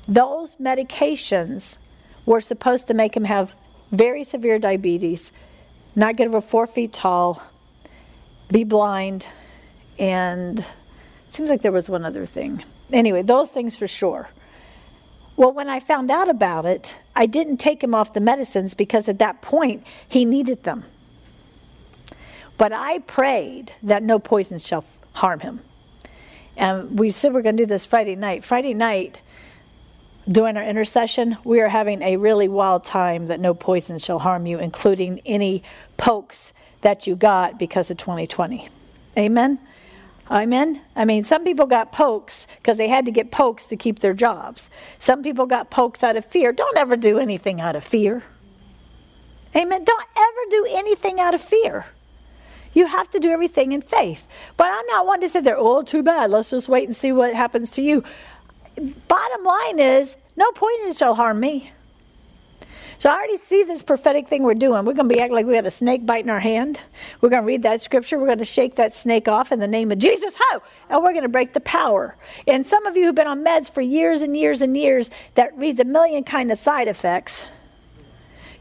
Those 0.08 0.54
medications 0.56 1.76
were 2.24 2.40
supposed 2.40 2.86
to 2.86 2.94
make 2.94 3.14
him 3.14 3.24
have 3.24 3.54
very 3.92 4.24
severe 4.24 4.58
diabetes, 4.58 5.30
not 5.94 6.16
get 6.16 6.28
over 6.28 6.40
four 6.40 6.66
feet 6.66 6.94
tall, 6.94 7.42
be 8.50 8.64
blind, 8.64 9.26
and 9.98 10.64
seems 11.28 11.50
like 11.50 11.60
there 11.60 11.72
was 11.72 11.90
one 11.90 12.06
other 12.06 12.24
thing. 12.24 12.64
Anyway, 12.90 13.20
those 13.20 13.52
things 13.52 13.76
for 13.76 13.86
sure. 13.86 14.30
Well, 15.36 15.52
when 15.52 15.68
I 15.68 15.78
found 15.78 16.10
out 16.10 16.30
about 16.30 16.64
it, 16.64 16.96
I 17.14 17.26
didn't 17.26 17.58
take 17.58 17.84
him 17.84 17.94
off 17.94 18.14
the 18.14 18.20
medicines 18.20 18.72
because 18.72 19.10
at 19.10 19.18
that 19.18 19.42
point 19.42 19.86
he 20.08 20.24
needed 20.24 20.62
them. 20.62 20.84
But 22.56 22.72
I 22.72 23.00
prayed 23.00 23.74
that 23.82 24.02
no 24.02 24.18
poison 24.18 24.56
shall 24.58 24.86
harm 25.18 25.40
him. 25.40 25.60
And 26.56 26.98
we 26.98 27.10
said 27.10 27.32
we're 27.32 27.42
going 27.42 27.56
to 27.56 27.62
do 27.62 27.66
this 27.66 27.86
Friday 27.86 28.16
night. 28.16 28.44
Friday 28.44 28.74
night, 28.74 29.20
during 30.28 30.56
our 30.56 30.64
intercession, 30.64 31.38
we 31.44 31.60
are 31.60 31.68
having 31.68 32.02
a 32.02 32.16
really 32.16 32.48
wild 32.48 32.84
time 32.84 33.26
that 33.26 33.40
no 33.40 33.54
poison 33.54 33.98
shall 33.98 34.18
harm 34.18 34.46
you, 34.46 34.58
including 34.58 35.20
any 35.24 35.62
pokes 35.96 36.52
that 36.80 37.06
you 37.06 37.16
got 37.16 37.58
because 37.58 37.90
of 37.90 37.96
2020. 37.96 38.68
Amen? 39.16 39.58
Amen? 40.30 40.82
I 40.94 41.04
mean, 41.04 41.24
some 41.24 41.44
people 41.44 41.66
got 41.66 41.92
pokes 41.92 42.46
because 42.56 42.76
they 42.76 42.88
had 42.88 43.06
to 43.06 43.12
get 43.12 43.30
pokes 43.30 43.66
to 43.68 43.76
keep 43.76 44.00
their 44.00 44.12
jobs. 44.12 44.68
Some 44.98 45.22
people 45.22 45.46
got 45.46 45.70
pokes 45.70 46.04
out 46.04 46.16
of 46.16 46.24
fear. 46.24 46.52
Don't 46.52 46.76
ever 46.76 46.96
do 46.96 47.18
anything 47.18 47.60
out 47.60 47.76
of 47.76 47.82
fear. 47.82 48.22
Amen? 49.56 49.84
Don't 49.84 50.06
ever 50.16 50.50
do 50.50 50.66
anything 50.70 51.18
out 51.18 51.34
of 51.34 51.40
fear. 51.40 51.86
You 52.72 52.86
have 52.86 53.10
to 53.10 53.18
do 53.18 53.30
everything 53.30 53.72
in 53.72 53.82
faith. 53.82 54.26
But 54.56 54.68
I'm 54.70 54.86
not 54.86 55.06
one 55.06 55.20
to 55.20 55.28
sit 55.28 55.44
there, 55.44 55.56
oh, 55.58 55.82
too 55.82 56.02
bad. 56.02 56.30
Let's 56.30 56.50
just 56.50 56.68
wait 56.68 56.86
and 56.86 56.96
see 56.96 57.12
what 57.12 57.34
happens 57.34 57.70
to 57.72 57.82
you. 57.82 58.04
Bottom 59.08 59.44
line 59.44 59.78
is, 59.78 60.16
no 60.36 60.50
poison 60.52 60.92
shall 60.92 61.14
harm 61.14 61.40
me. 61.40 61.72
So 62.98 63.08
I 63.08 63.14
already 63.14 63.36
see 63.36 63.62
this 63.62 63.84
prophetic 63.84 64.26
thing 64.26 64.42
we're 64.42 64.54
doing. 64.54 64.84
We're 64.84 64.92
going 64.92 65.08
to 65.08 65.14
be 65.14 65.20
acting 65.20 65.36
like 65.36 65.46
we 65.46 65.54
got 65.54 65.66
a 65.66 65.70
snake 65.70 66.04
bite 66.04 66.24
in 66.24 66.30
our 66.30 66.40
hand. 66.40 66.80
We're 67.20 67.28
going 67.28 67.42
to 67.42 67.46
read 67.46 67.62
that 67.62 67.80
scripture. 67.80 68.18
We're 68.18 68.26
going 68.26 68.38
to 68.38 68.44
shake 68.44 68.74
that 68.74 68.92
snake 68.92 69.28
off 69.28 69.52
in 69.52 69.60
the 69.60 69.68
name 69.68 69.92
of 69.92 69.98
Jesus. 69.98 70.34
Ho! 70.36 70.62
And 70.90 71.00
we're 71.02 71.12
going 71.12 71.22
to 71.22 71.28
break 71.28 71.52
the 71.52 71.60
power. 71.60 72.16
And 72.48 72.66
some 72.66 72.86
of 72.86 72.96
you 72.96 73.04
who've 73.04 73.14
been 73.14 73.28
on 73.28 73.44
meds 73.44 73.70
for 73.70 73.80
years 73.80 74.20
and 74.20 74.36
years 74.36 74.62
and 74.62 74.76
years 74.76 75.10
that 75.36 75.56
reads 75.56 75.78
a 75.78 75.84
million 75.84 76.24
kind 76.24 76.50
of 76.50 76.58
side 76.58 76.88
effects, 76.88 77.46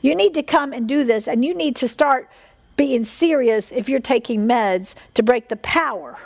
you 0.01 0.13
need 0.13 0.35
to 0.35 0.43
come 0.43 0.71
and 0.71 0.87
do 0.87 1.03
this. 1.03 1.27
And 1.27 1.43
you 1.43 1.55
need 1.55 1.75
to 1.77 1.87
start 1.87 2.29
being 2.77 3.03
serious 3.03 3.71
if 3.71 3.89
you're 3.89 3.99
taking 3.99 4.47
meds 4.47 4.95
to 5.15 5.23
break 5.23 5.49
the 5.49 5.55
power 5.57 6.17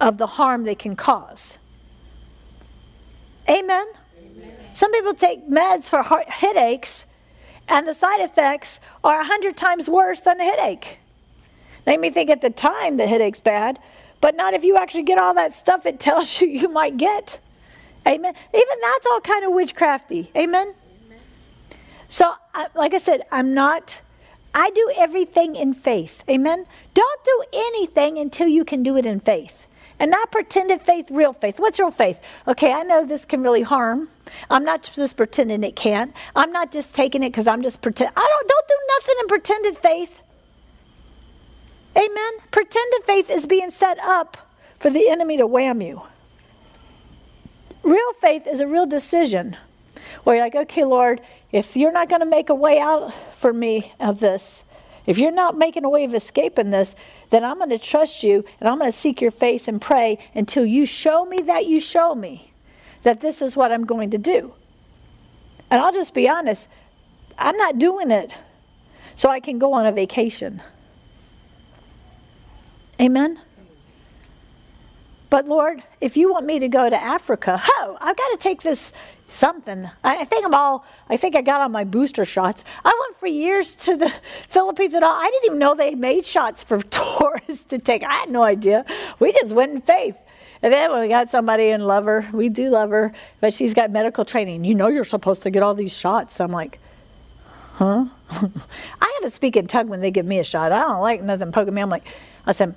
of 0.00 0.18
the 0.18 0.26
harm 0.26 0.64
they 0.64 0.74
can 0.74 0.96
cause. 0.96 1.58
Amen. 3.48 3.86
Some 4.74 4.92
people 4.92 5.14
take 5.14 5.48
meds 5.48 5.88
for 5.88 6.02
heart, 6.02 6.28
headaches, 6.28 7.06
and 7.68 7.86
the 7.86 7.94
side 7.94 8.20
effects 8.20 8.80
are 9.04 9.20
a 9.20 9.24
hundred 9.24 9.56
times 9.56 9.88
worse 9.88 10.20
than 10.20 10.40
a 10.40 10.44
headache. 10.44 10.98
They 11.84 11.96
may 11.96 12.10
think 12.10 12.30
at 12.30 12.40
the 12.40 12.50
time 12.50 12.96
the 12.96 13.06
headache's 13.06 13.40
bad, 13.40 13.78
but 14.20 14.34
not 14.34 14.54
if 14.54 14.64
you 14.64 14.76
actually 14.76 15.04
get 15.04 15.18
all 15.18 15.34
that 15.34 15.54
stuff 15.54 15.86
it 15.86 16.00
tells 16.00 16.40
you 16.40 16.48
you 16.48 16.68
might 16.68 16.96
get. 16.96 17.40
Amen. 18.06 18.34
Even 18.52 18.76
that's 18.80 19.06
all 19.06 19.20
kind 19.20 19.44
of 19.44 19.52
witchcrafty. 19.52 20.28
Amen. 20.36 20.74
Amen. 21.06 21.18
So, 22.08 22.32
like 22.74 22.94
I 22.94 22.98
said, 22.98 23.22
I'm 23.30 23.54
not. 23.54 24.00
I 24.54 24.70
do 24.70 24.92
everything 24.96 25.56
in 25.56 25.72
faith. 25.72 26.22
Amen. 26.28 26.66
Don't 26.94 27.24
do 27.24 27.44
anything 27.52 28.18
until 28.18 28.48
you 28.48 28.64
can 28.64 28.82
do 28.82 28.96
it 28.96 29.06
in 29.06 29.20
faith. 29.20 29.66
And 29.98 30.10
not 30.10 30.32
pretended 30.32 30.82
faith, 30.82 31.10
real 31.10 31.32
faith. 31.32 31.60
What's 31.60 31.78
real 31.78 31.90
faith? 31.90 32.18
Okay, 32.48 32.72
I 32.72 32.82
know 32.82 33.04
this 33.04 33.24
can 33.24 33.42
really 33.42 33.62
harm. 33.62 34.08
I'm 34.50 34.64
not 34.64 34.90
just 34.94 35.16
pretending 35.16 35.62
it 35.62 35.76
can't. 35.76 36.14
I'm 36.34 36.50
not 36.50 36.72
just 36.72 36.94
taking 36.94 37.22
it 37.22 37.30
because 37.30 37.46
I'm 37.46 37.62
just 37.62 37.82
pretend. 37.82 38.10
I 38.16 38.20
don't 38.20 38.48
don't 38.48 38.68
do 38.68 38.74
nothing 38.98 39.14
in 39.20 39.28
pretended 39.28 39.78
faith. 39.78 40.20
Amen. 41.96 42.32
Pretended 42.50 43.04
faith 43.04 43.30
is 43.30 43.46
being 43.46 43.70
set 43.70 43.98
up 44.00 44.36
for 44.78 44.90
the 44.90 45.08
enemy 45.08 45.36
to 45.36 45.46
wham 45.46 45.80
you. 45.80 46.02
Real 47.82 48.12
faith 48.20 48.46
is 48.46 48.60
a 48.60 48.66
real 48.66 48.86
decision 48.86 49.56
where 50.24 50.36
you're 50.36 50.44
like, 50.44 50.54
okay, 50.54 50.84
Lord, 50.84 51.20
if 51.50 51.76
you're 51.76 51.92
not 51.92 52.08
going 52.08 52.20
to 52.20 52.26
make 52.26 52.48
a 52.48 52.54
way 52.54 52.78
out 52.78 53.12
for 53.34 53.52
me 53.52 53.92
of 53.98 54.20
this, 54.20 54.64
if 55.06 55.18
you're 55.18 55.32
not 55.32 55.58
making 55.58 55.84
a 55.84 55.88
way 55.88 56.04
of 56.04 56.14
escaping 56.14 56.70
this, 56.70 56.94
then 57.30 57.44
I'm 57.44 57.58
going 57.58 57.70
to 57.70 57.78
trust 57.78 58.22
you 58.22 58.44
and 58.60 58.68
I'm 58.68 58.78
going 58.78 58.90
to 58.90 58.96
seek 58.96 59.20
your 59.20 59.30
face 59.30 59.66
and 59.66 59.80
pray 59.80 60.18
until 60.34 60.64
you 60.64 60.86
show 60.86 61.24
me 61.24 61.42
that 61.42 61.66
you 61.66 61.80
show 61.80 62.14
me 62.14 62.52
that 63.02 63.20
this 63.20 63.42
is 63.42 63.56
what 63.56 63.72
I'm 63.72 63.84
going 63.84 64.10
to 64.10 64.18
do. 64.18 64.54
And 65.70 65.80
I'll 65.80 65.92
just 65.92 66.14
be 66.14 66.28
honest, 66.28 66.68
I'm 67.38 67.56
not 67.56 67.78
doing 67.78 68.10
it 68.10 68.34
so 69.16 69.28
I 69.28 69.40
can 69.40 69.58
go 69.58 69.72
on 69.72 69.86
a 69.86 69.92
vacation. 69.92 70.62
Amen? 73.00 73.40
But 75.30 75.48
Lord, 75.48 75.82
if 76.00 76.16
you 76.16 76.30
want 76.30 76.44
me 76.44 76.58
to 76.58 76.68
go 76.68 76.90
to 76.90 77.02
Africa, 77.02 77.60
ho, 77.64 77.96
I've 78.00 78.16
got 78.16 78.28
to 78.28 78.36
take 78.36 78.60
this 78.62 78.92
something. 79.32 79.88
I, 80.04 80.24
think 80.24 80.44
I'm 80.44 80.54
all, 80.54 80.84
I 81.08 81.16
think 81.16 81.34
I 81.34 81.42
got 81.42 81.60
on 81.60 81.72
my 81.72 81.84
booster 81.84 82.24
shots. 82.24 82.64
I 82.84 82.96
went 83.06 83.18
for 83.18 83.26
years 83.26 83.74
to 83.76 83.96
the 83.96 84.08
Philippines 84.48 84.94
and 84.94 85.04
all. 85.04 85.14
I 85.14 85.28
didn't 85.30 85.46
even 85.46 85.58
know 85.58 85.74
they 85.74 85.94
made 85.94 86.24
shots 86.24 86.62
for 86.62 86.80
tourists 86.82 87.64
to 87.66 87.78
take. 87.78 88.02
I 88.04 88.12
had 88.12 88.30
no 88.30 88.42
idea. 88.42 88.84
We 89.18 89.32
just 89.32 89.52
went 89.52 89.72
in 89.72 89.80
faith. 89.80 90.16
And 90.62 90.72
then 90.72 90.92
when 90.92 91.00
we 91.00 91.08
got 91.08 91.28
somebody 91.28 91.70
and 91.70 91.86
love 91.86 92.04
her, 92.04 92.28
we 92.32 92.48
do 92.48 92.70
love 92.70 92.90
her, 92.90 93.12
but 93.40 93.52
she's 93.52 93.74
got 93.74 93.90
medical 93.90 94.24
training. 94.24 94.64
You 94.64 94.76
know 94.76 94.86
you're 94.86 95.04
supposed 95.04 95.42
to 95.42 95.50
get 95.50 95.62
all 95.62 95.74
these 95.74 95.96
shots. 95.96 96.40
I'm 96.40 96.52
like, 96.52 96.78
huh? 97.72 98.06
I 98.30 99.18
had 99.20 99.20
to 99.22 99.30
speak 99.30 99.56
in 99.56 99.66
tongue 99.66 99.88
when 99.88 100.00
they 100.00 100.12
give 100.12 100.24
me 100.24 100.38
a 100.38 100.44
shot. 100.44 100.70
I 100.70 100.82
don't 100.82 101.00
like 101.00 101.22
nothing 101.22 101.50
poking 101.50 101.74
me. 101.74 101.82
I'm 101.82 101.90
like, 101.90 102.06
I 102.46 102.52
said, 102.52 102.76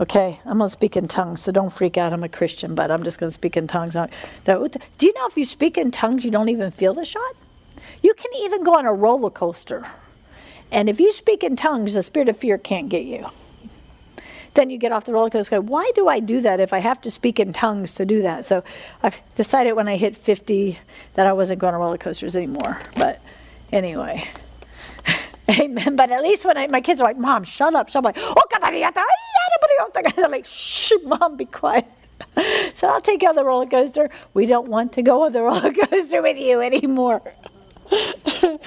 Okay, 0.00 0.40
I'm 0.44 0.58
going 0.58 0.68
to 0.68 0.72
speak 0.72 0.96
in 0.96 1.06
tongues, 1.06 1.42
so 1.42 1.52
don't 1.52 1.70
freak 1.70 1.96
out. 1.96 2.12
I'm 2.12 2.24
a 2.24 2.28
Christian, 2.28 2.74
but 2.74 2.90
I'm 2.90 3.04
just 3.04 3.20
going 3.20 3.28
to 3.28 3.34
speak 3.34 3.56
in 3.56 3.68
tongues. 3.68 3.94
Do 3.94 4.08
you 5.00 5.12
know 5.14 5.26
if 5.28 5.36
you 5.36 5.44
speak 5.44 5.78
in 5.78 5.92
tongues, 5.92 6.24
you 6.24 6.32
don't 6.32 6.48
even 6.48 6.72
feel 6.72 6.94
the 6.94 7.04
shot? 7.04 7.36
You 8.02 8.12
can 8.14 8.32
even 8.38 8.64
go 8.64 8.74
on 8.76 8.86
a 8.86 8.92
roller 8.92 9.30
coaster. 9.30 9.86
And 10.72 10.88
if 10.88 10.98
you 10.98 11.12
speak 11.12 11.44
in 11.44 11.54
tongues, 11.54 11.94
the 11.94 12.02
spirit 12.02 12.28
of 12.28 12.36
fear 12.36 12.58
can't 12.58 12.88
get 12.88 13.04
you. 13.04 13.28
Then 14.54 14.68
you 14.68 14.78
get 14.78 14.90
off 14.90 15.04
the 15.04 15.12
roller 15.12 15.30
coaster. 15.30 15.56
Go, 15.56 15.60
why 15.60 15.92
do 15.94 16.08
I 16.08 16.18
do 16.18 16.40
that 16.40 16.58
if 16.58 16.72
I 16.72 16.80
have 16.80 17.00
to 17.02 17.10
speak 17.10 17.38
in 17.38 17.52
tongues 17.52 17.94
to 17.94 18.04
do 18.04 18.20
that? 18.22 18.46
So 18.46 18.64
I've 19.00 19.22
decided 19.36 19.74
when 19.74 19.86
I 19.86 19.96
hit 19.96 20.16
50 20.16 20.76
that 21.14 21.26
I 21.26 21.32
wasn't 21.32 21.60
going 21.60 21.74
on 21.74 21.80
roller 21.80 21.98
coasters 21.98 22.34
anymore. 22.34 22.80
But 22.96 23.20
anyway. 23.70 24.26
Amen. 25.50 25.96
But 25.96 26.10
at 26.10 26.22
least 26.22 26.44
when 26.44 26.56
I, 26.56 26.66
my 26.68 26.80
kids 26.80 27.00
are 27.00 27.04
like, 27.04 27.18
Mom, 27.18 27.44
shut 27.44 27.74
up, 27.74 27.88
up. 27.88 27.96
I'm 27.96 28.04
like, 28.04 28.16
oh, 28.18 28.42
they're 30.16 30.28
like, 30.28 30.46
shh, 30.46 30.92
Mom, 31.04 31.36
be 31.36 31.44
quiet. 31.46 31.86
So 32.74 32.88
I'll 32.88 33.00
take 33.00 33.22
you 33.22 33.28
on 33.28 33.36
the 33.36 33.44
roller 33.44 33.66
coaster. 33.66 34.08
We 34.34 34.46
don't 34.46 34.68
want 34.68 34.92
to 34.94 35.02
go 35.02 35.24
on 35.24 35.32
the 35.32 35.42
roller 35.42 35.72
coaster 35.72 36.22
with 36.22 36.38
you 36.38 36.60
anymore. 36.60 37.22
All 37.92 38.58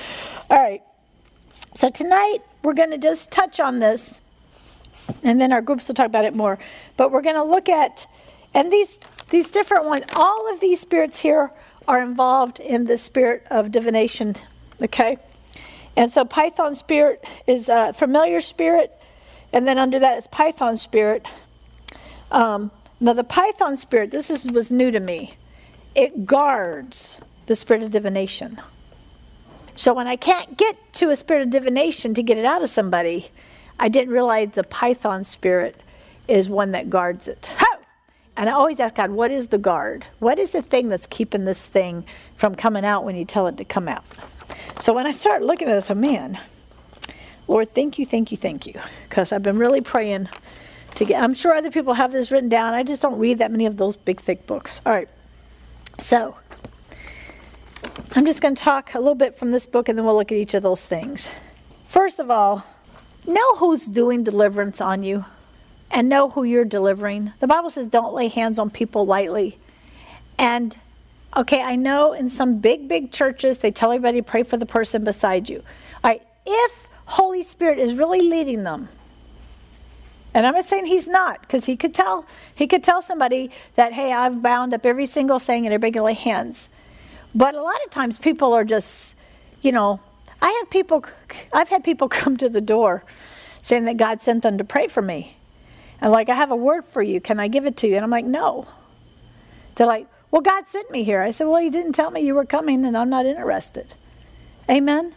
right. 0.50 0.82
So 1.74 1.90
tonight 1.90 2.40
we're 2.63 2.74
going 2.74 2.92
to 2.92 2.98
just 2.98 3.32
touch 3.32 3.60
on 3.60 3.80
this, 3.80 4.22
and 5.24 5.40
then 5.42 5.52
our 5.52 5.62
groups 5.62 5.88
will 5.88 5.96
talk 5.96 6.06
about 6.06 6.26
it 6.26 6.36
more. 6.36 6.60
But 6.98 7.12
we're 7.12 7.22
going 7.22 7.36
to 7.36 7.44
look 7.44 7.70
at, 7.70 8.06
and 8.54 8.72
these 8.72 9.00
these 9.30 9.50
different 9.52 9.86
ones. 9.86 10.06
All 10.13 10.54
of 10.54 10.60
these 10.60 10.80
spirits 10.80 11.20
here 11.20 11.52
are 11.88 12.02
involved 12.02 12.60
in 12.60 12.86
the 12.86 12.98
spirit 12.98 13.46
of 13.50 13.72
divination. 13.72 14.36
Okay. 14.82 15.18
And 15.98 16.12
so 16.12 16.24
Python 16.24 16.76
spirit 16.76 17.26
is 17.48 17.68
a 17.68 17.92
familiar 17.92 18.40
spirit, 18.40 18.94
and 19.52 19.68
then 19.68 19.78
under 19.78 20.00
that 20.00 20.18
is 20.18 20.28
Python 20.28 20.78
spirit. 20.78 21.26
Um, 22.32 22.72
now 23.00 23.14
the 23.14 23.24
Python 23.24 23.76
spirit, 23.76 24.12
this 24.12 24.30
is, 24.30 24.50
was 24.50 24.72
new 24.72 24.92
to 24.92 25.00
me. 25.00 25.34
It 25.96 26.26
guards 26.26 27.20
the 27.48 27.56
spirit 27.56 27.82
of 27.82 27.92
divination. 27.92 28.62
So 29.76 29.94
when 29.94 30.08
I 30.08 30.16
can't 30.16 30.58
get 30.58 30.78
to 30.94 31.10
a 31.10 31.16
spirit 31.16 31.42
of 31.42 31.50
divination 31.50 32.14
to 32.14 32.24
get 32.24 32.38
it 32.38 32.46
out 32.46 32.62
of 32.62 32.70
somebody, 32.70 33.30
I 33.80 33.90
didn't 33.90 34.14
realize 34.14 34.52
the 34.52 34.64
Python 34.64 35.24
spirit 35.24 35.82
is 36.28 36.50
one 36.50 36.72
that 36.72 36.90
guards 36.90 37.28
it. 37.28 37.56
And 38.38 38.48
I 38.48 38.54
always 38.54 38.80
ask 38.80 38.94
God, 38.94 39.10
what 39.10 39.32
is 39.32 39.48
the 39.48 39.58
guard? 39.58 40.06
What 40.20 40.38
is 40.38 40.52
the 40.52 40.62
thing 40.62 40.90
that's 40.90 41.08
keeping 41.08 41.46
this 41.46 41.66
thing 41.66 42.06
from 42.36 42.54
coming 42.54 42.86
out 42.86 43.04
when 43.04 43.16
you 43.16 43.26
tell 43.26 43.48
it 43.48 43.58
to 43.58 43.66
come 43.66 43.88
out? 43.88 44.06
So 44.80 44.93
when 44.93 45.06
I 45.06 45.12
start 45.12 45.41
looking 45.41 45.67
at 45.67 45.76
this, 45.76 45.89
I'm, 45.89 46.00
man, 46.02 46.39
Lord, 47.48 47.74
thank 47.74 47.98
you, 47.98 48.06
thank 48.06 48.32
you, 48.32 48.38
thank 48.38 48.65
you. 48.65 48.74
Because 49.08 49.32
I've 49.32 49.43
been 49.43 49.58
really 49.58 49.82
praying 49.82 50.30
to 50.96 51.06
get, 51.06 51.22
I'm 51.22 51.34
sure 51.34 51.54
other 51.54 51.72
people 51.72 51.93
have 51.93 52.12
this 52.12 52.32
written 52.32 52.50
down. 52.50 52.74
I 52.74 52.84
just 52.84 53.02
don't 53.02 53.20
read 53.20 53.38
that 53.39 53.52
many 53.52 53.65
of 53.65 53.78
those 53.78 53.96
big, 53.96 54.20
thick 54.20 54.46
books. 54.48 54.82
All 54.86 54.93
right. 54.93 55.10
So 56.00 56.36
I'm 58.13 58.26
just 58.26 58.41
going 58.41 58.56
to 58.56 58.62
talk 58.62 58.93
a 58.93 59.00
little 59.00 59.15
bit 59.15 59.38
from 59.38 59.52
this 59.52 59.65
book 59.65 59.89
and 59.89 59.98
then 59.98 60.06
we'll 60.06 60.15
look 60.15 60.32
at 60.32 60.38
each 60.38 60.54
of 60.54 60.63
those 60.63 60.86
things. 60.86 61.32
First 61.86 62.20
of 62.20 62.30
all, 62.30 62.63
know 63.26 63.56
who's 63.56 63.86
doing 63.86 64.24
deliverance 64.24 64.82
on 64.82 65.04
you 65.04 65.26
and 65.89 66.10
know 66.10 66.30
who 66.30 66.43
you're 66.43 66.65
delivering. 66.65 67.34
The 67.39 67.48
Bible 67.48 67.70
says 67.70 67.88
don't 67.88 68.13
lay 68.13 68.28
hands 68.28 68.60
on 68.60 68.70
people 68.70 69.06
lightly. 69.06 69.58
And 70.38 70.78
okay, 71.36 71.62
I 71.62 71.76
know 71.76 72.13
in 72.13 72.30
some 72.30 72.60
big, 72.60 72.88
big 72.88 73.12
churches 73.12 73.60
they 73.60 73.72
tell 73.72 73.92
everybody 73.92 74.20
to 74.20 74.24
pray 74.24 74.44
for 74.44 74.58
the 74.58 74.66
person 74.66 75.04
beside 75.04 75.50
you. 75.50 75.63
All 76.04 76.12
right, 76.12 76.22
if 76.46 76.88
Holy 77.06 77.44
Spirit 77.44 77.80
is 77.80 77.96
really 77.96 78.22
leading 78.22 78.63
them, 78.63 78.90
and 80.34 80.46
I'm 80.46 80.54
not 80.54 80.66
saying 80.66 80.86
he's 80.86 81.08
not, 81.08 81.42
because 81.42 81.66
he 81.66 81.76
could 81.76 81.94
tell 81.94 82.26
he 82.56 82.68
could 82.68 82.84
tell 82.84 83.02
somebody 83.02 83.50
that, 83.76 83.94
hey, 83.94 84.13
I've 84.13 84.42
bound 84.42 84.74
up 84.74 84.86
every 84.86 85.06
single 85.06 85.40
thing 85.40 85.66
and 85.66 85.74
everybody 85.74 85.94
can 85.94 86.04
lay 86.04 86.13
hands. 86.13 86.70
But 87.34 87.56
a 87.56 87.62
lot 87.62 87.84
of 87.86 87.92
times 87.92 88.18
people 88.18 88.54
are 88.54 88.63
just, 88.63 89.16
you 89.62 89.72
know, 89.72 90.00
I 90.42 90.50
have 90.60 90.70
people 90.70 91.06
I've 91.54 91.70
had 91.70 91.84
people 91.84 92.10
come 92.20 92.38
to 92.38 92.50
the 92.50 92.62
door 92.62 93.04
saying 93.62 93.86
that 93.86 93.98
God 93.98 94.22
sent 94.22 94.44
them 94.44 94.58
to 94.58 94.63
pray 94.63 94.88
for 94.88 95.02
me. 95.02 95.38
And 96.00 96.12
like, 96.12 96.30
I 96.30 96.36
have 96.36 96.52
a 96.52 96.56
word 96.56 96.86
for 96.86 97.02
you. 97.02 97.20
Can 97.20 97.40
I 97.40 97.48
give 97.48 97.66
it 97.66 97.76
to 97.78 97.88
you? 97.88 97.96
And 97.96 98.04
I'm 98.04 98.12
like, 98.12 98.26
no. 98.26 98.68
They're 99.76 99.88
like, 99.88 100.08
well, 100.32 100.42
God 100.42 100.68
sent 100.68 100.92
me 100.92 101.04
here. 101.04 101.22
I 101.22 101.32
said, 101.32 101.48
well, 101.48 101.62
He 101.62 101.70
didn't 101.70 101.94
tell 101.94 102.12
me 102.12 102.22
you 102.22 102.36
were 102.36 102.46
coming, 102.46 102.86
and 102.86 102.98
I'm 102.98 103.10
not 103.10 103.26
interested. 103.26 103.94
Amen. 104.70 105.16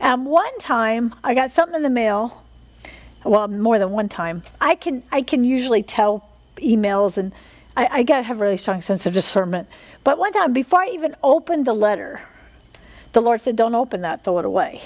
And 0.00 0.26
one 0.26 0.58
time, 0.58 1.14
I 1.24 1.34
got 1.34 1.52
something 1.52 1.76
in 1.76 1.82
the 1.82 1.90
mail. 1.90 2.44
Well, 3.24 3.48
more 3.48 3.78
than 3.78 3.90
one 3.90 4.08
time. 4.08 4.42
I 4.60 4.74
can 4.74 5.02
I 5.10 5.22
can 5.22 5.42
usually 5.42 5.82
tell 5.82 6.28
emails, 6.56 7.18
and 7.18 7.32
I, 7.76 7.88
I 7.90 8.02
gotta 8.02 8.22
have 8.22 8.38
a 8.38 8.44
really 8.44 8.56
strong 8.56 8.80
sense 8.80 9.04
of 9.04 9.12
discernment. 9.12 9.68
But 10.04 10.18
one 10.18 10.32
time, 10.32 10.52
before 10.52 10.80
I 10.82 10.88
even 10.88 11.16
opened 11.22 11.66
the 11.66 11.74
letter, 11.74 12.22
the 13.12 13.20
Lord 13.20 13.40
said, 13.40 13.56
"Don't 13.56 13.74
open 13.74 14.02
that. 14.02 14.22
Throw 14.22 14.38
it 14.38 14.44
away." 14.44 14.82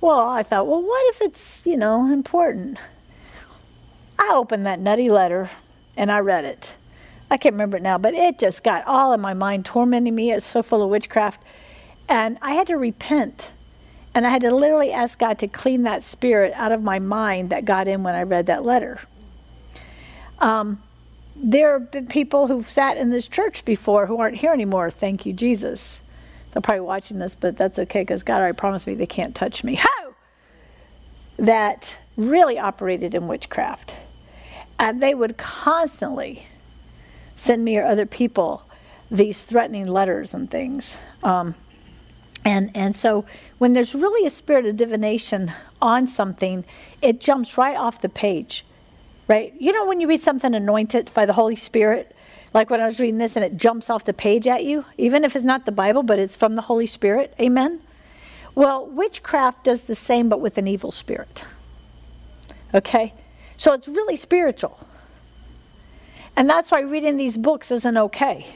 Well, 0.00 0.28
I 0.28 0.42
thought, 0.42 0.66
well, 0.66 0.82
what 0.82 1.14
if 1.14 1.22
it's 1.22 1.62
you 1.64 1.76
know 1.76 2.12
important? 2.12 2.78
I 4.18 4.30
opened 4.34 4.66
that 4.66 4.80
nutty 4.80 5.08
letter 5.08 5.50
and 5.96 6.10
I 6.10 6.18
read 6.18 6.44
it. 6.44 6.71
I 7.32 7.38
can't 7.38 7.54
remember 7.54 7.78
it 7.78 7.82
now, 7.82 7.96
but 7.96 8.12
it 8.12 8.38
just 8.38 8.62
got 8.62 8.86
all 8.86 9.14
in 9.14 9.20
my 9.22 9.32
mind, 9.32 9.64
tormenting 9.64 10.14
me. 10.14 10.32
It's 10.32 10.44
so 10.44 10.62
full 10.62 10.82
of 10.82 10.90
witchcraft. 10.90 11.42
And 12.06 12.36
I 12.42 12.52
had 12.52 12.66
to 12.66 12.76
repent. 12.76 13.52
And 14.14 14.26
I 14.26 14.30
had 14.30 14.42
to 14.42 14.54
literally 14.54 14.92
ask 14.92 15.18
God 15.18 15.38
to 15.38 15.48
clean 15.48 15.84
that 15.84 16.02
spirit 16.02 16.52
out 16.54 16.72
of 16.72 16.82
my 16.82 16.98
mind 16.98 17.48
that 17.48 17.64
got 17.64 17.88
in 17.88 18.02
when 18.02 18.14
I 18.14 18.22
read 18.24 18.44
that 18.46 18.66
letter. 18.66 19.00
Um, 20.40 20.82
there 21.34 21.78
have 21.78 21.90
been 21.90 22.06
people 22.06 22.48
who've 22.48 22.68
sat 22.68 22.98
in 22.98 23.08
this 23.08 23.28
church 23.28 23.64
before 23.64 24.04
who 24.04 24.18
aren't 24.18 24.36
here 24.36 24.52
anymore. 24.52 24.90
Thank 24.90 25.24
you, 25.24 25.32
Jesus. 25.32 26.02
They're 26.50 26.60
probably 26.60 26.82
watching 26.82 27.18
this, 27.18 27.34
but 27.34 27.56
that's 27.56 27.78
okay 27.78 28.02
because 28.02 28.22
God 28.22 28.42
already 28.42 28.58
promised 28.58 28.86
me 28.86 28.92
they 28.92 29.06
can't 29.06 29.34
touch 29.34 29.64
me. 29.64 29.74
How? 29.76 30.14
That 31.38 31.96
really 32.14 32.58
operated 32.58 33.14
in 33.14 33.26
witchcraft. 33.26 33.96
And 34.78 35.02
they 35.02 35.14
would 35.14 35.38
constantly 35.38 36.46
send 37.36 37.64
me 37.64 37.76
or 37.78 37.84
other 37.84 38.06
people 38.06 38.64
these 39.10 39.44
threatening 39.44 39.86
letters 39.86 40.32
and 40.32 40.50
things. 40.50 40.96
Um, 41.22 41.54
and, 42.44 42.70
and 42.74 42.96
so 42.96 43.24
when 43.58 43.72
there's 43.74 43.94
really 43.94 44.26
a 44.26 44.30
spirit 44.30 44.66
of 44.66 44.76
divination 44.76 45.52
on 45.80 46.08
something, 46.08 46.64
it 47.00 47.20
jumps 47.20 47.56
right 47.58 47.76
off 47.76 48.00
the 48.00 48.08
page, 48.08 48.64
right? 49.28 49.52
You 49.58 49.72
know, 49.72 49.86
when 49.86 50.00
you 50.00 50.08
read 50.08 50.22
something 50.22 50.54
anointed 50.54 51.12
by 51.14 51.26
the 51.26 51.34
Holy 51.34 51.56
Spirit, 51.56 52.16
like 52.54 52.70
when 52.70 52.80
I 52.80 52.86
was 52.86 52.98
reading 52.98 53.18
this 53.18 53.36
and 53.36 53.44
it 53.44 53.56
jumps 53.56 53.90
off 53.90 54.04
the 54.04 54.12
page 54.12 54.46
at 54.46 54.64
you, 54.64 54.84
even 54.98 55.24
if 55.24 55.36
it's 55.36 55.44
not 55.44 55.66
the 55.66 55.72
Bible, 55.72 56.02
but 56.02 56.18
it's 56.18 56.34
from 56.34 56.54
the 56.54 56.62
Holy 56.62 56.86
Spirit, 56.86 57.34
amen? 57.38 57.80
Well, 58.54 58.86
witchcraft 58.86 59.64
does 59.64 59.82
the 59.82 59.94
same, 59.94 60.28
but 60.28 60.40
with 60.40 60.58
an 60.58 60.66
evil 60.66 60.90
spirit. 60.90 61.44
Okay? 62.74 63.14
So 63.56 63.72
it's 63.72 63.88
really 63.88 64.16
spiritual. 64.16 64.86
And 66.36 66.48
that's 66.48 66.70
why 66.70 66.80
reading 66.80 67.16
these 67.16 67.36
books 67.36 67.70
isn't 67.70 67.96
okay. 67.96 68.46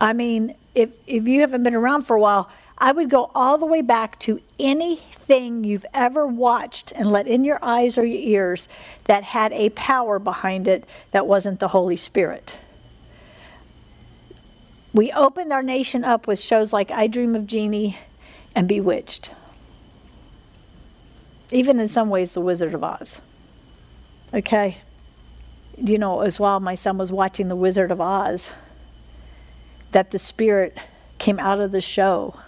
I 0.00 0.12
mean, 0.12 0.56
if, 0.74 0.90
if 1.06 1.28
you 1.28 1.40
haven't 1.40 1.62
been 1.62 1.74
around 1.74 2.02
for 2.02 2.16
a 2.16 2.20
while, 2.20 2.50
I 2.76 2.92
would 2.92 3.08
go 3.08 3.30
all 3.34 3.58
the 3.58 3.66
way 3.66 3.82
back 3.82 4.18
to 4.20 4.40
anything 4.58 5.62
you've 5.62 5.86
ever 5.94 6.26
watched 6.26 6.92
and 6.92 7.06
let 7.06 7.28
in 7.28 7.44
your 7.44 7.60
eyes 7.62 7.96
or 7.96 8.04
your 8.04 8.20
ears 8.20 8.68
that 9.04 9.22
had 9.22 9.52
a 9.52 9.70
power 9.70 10.18
behind 10.18 10.66
it 10.66 10.84
that 11.12 11.26
wasn't 11.26 11.60
the 11.60 11.68
Holy 11.68 11.96
Spirit. 11.96 12.56
We 14.92 15.12
opened 15.12 15.52
our 15.52 15.62
nation 15.62 16.04
up 16.04 16.26
with 16.26 16.40
shows 16.40 16.72
like 16.72 16.90
I 16.90 17.06
Dream 17.06 17.36
of 17.36 17.46
Jeannie 17.46 17.96
and 18.54 18.66
Bewitched 18.66 19.30
even 21.52 21.78
in 21.78 21.86
some 21.86 22.08
ways, 22.08 22.34
The 22.34 22.40
Wizard 22.40 22.74
of 22.74 22.82
Oz. 22.82 23.20
Okay? 24.32 24.78
You 25.76 25.98
know, 25.98 26.16
was 26.16 26.38
while 26.38 26.60
my 26.60 26.74
son 26.74 26.98
was 26.98 27.10
watching 27.10 27.48
The 27.48 27.56
Wizard 27.56 27.90
of 27.90 28.00
Oz 28.00 28.50
that 29.92 30.10
the 30.10 30.18
spirit 30.18 30.76
came 31.18 31.38
out 31.38 31.60
of 31.60 31.72
the 31.72 31.80
show 31.80 32.38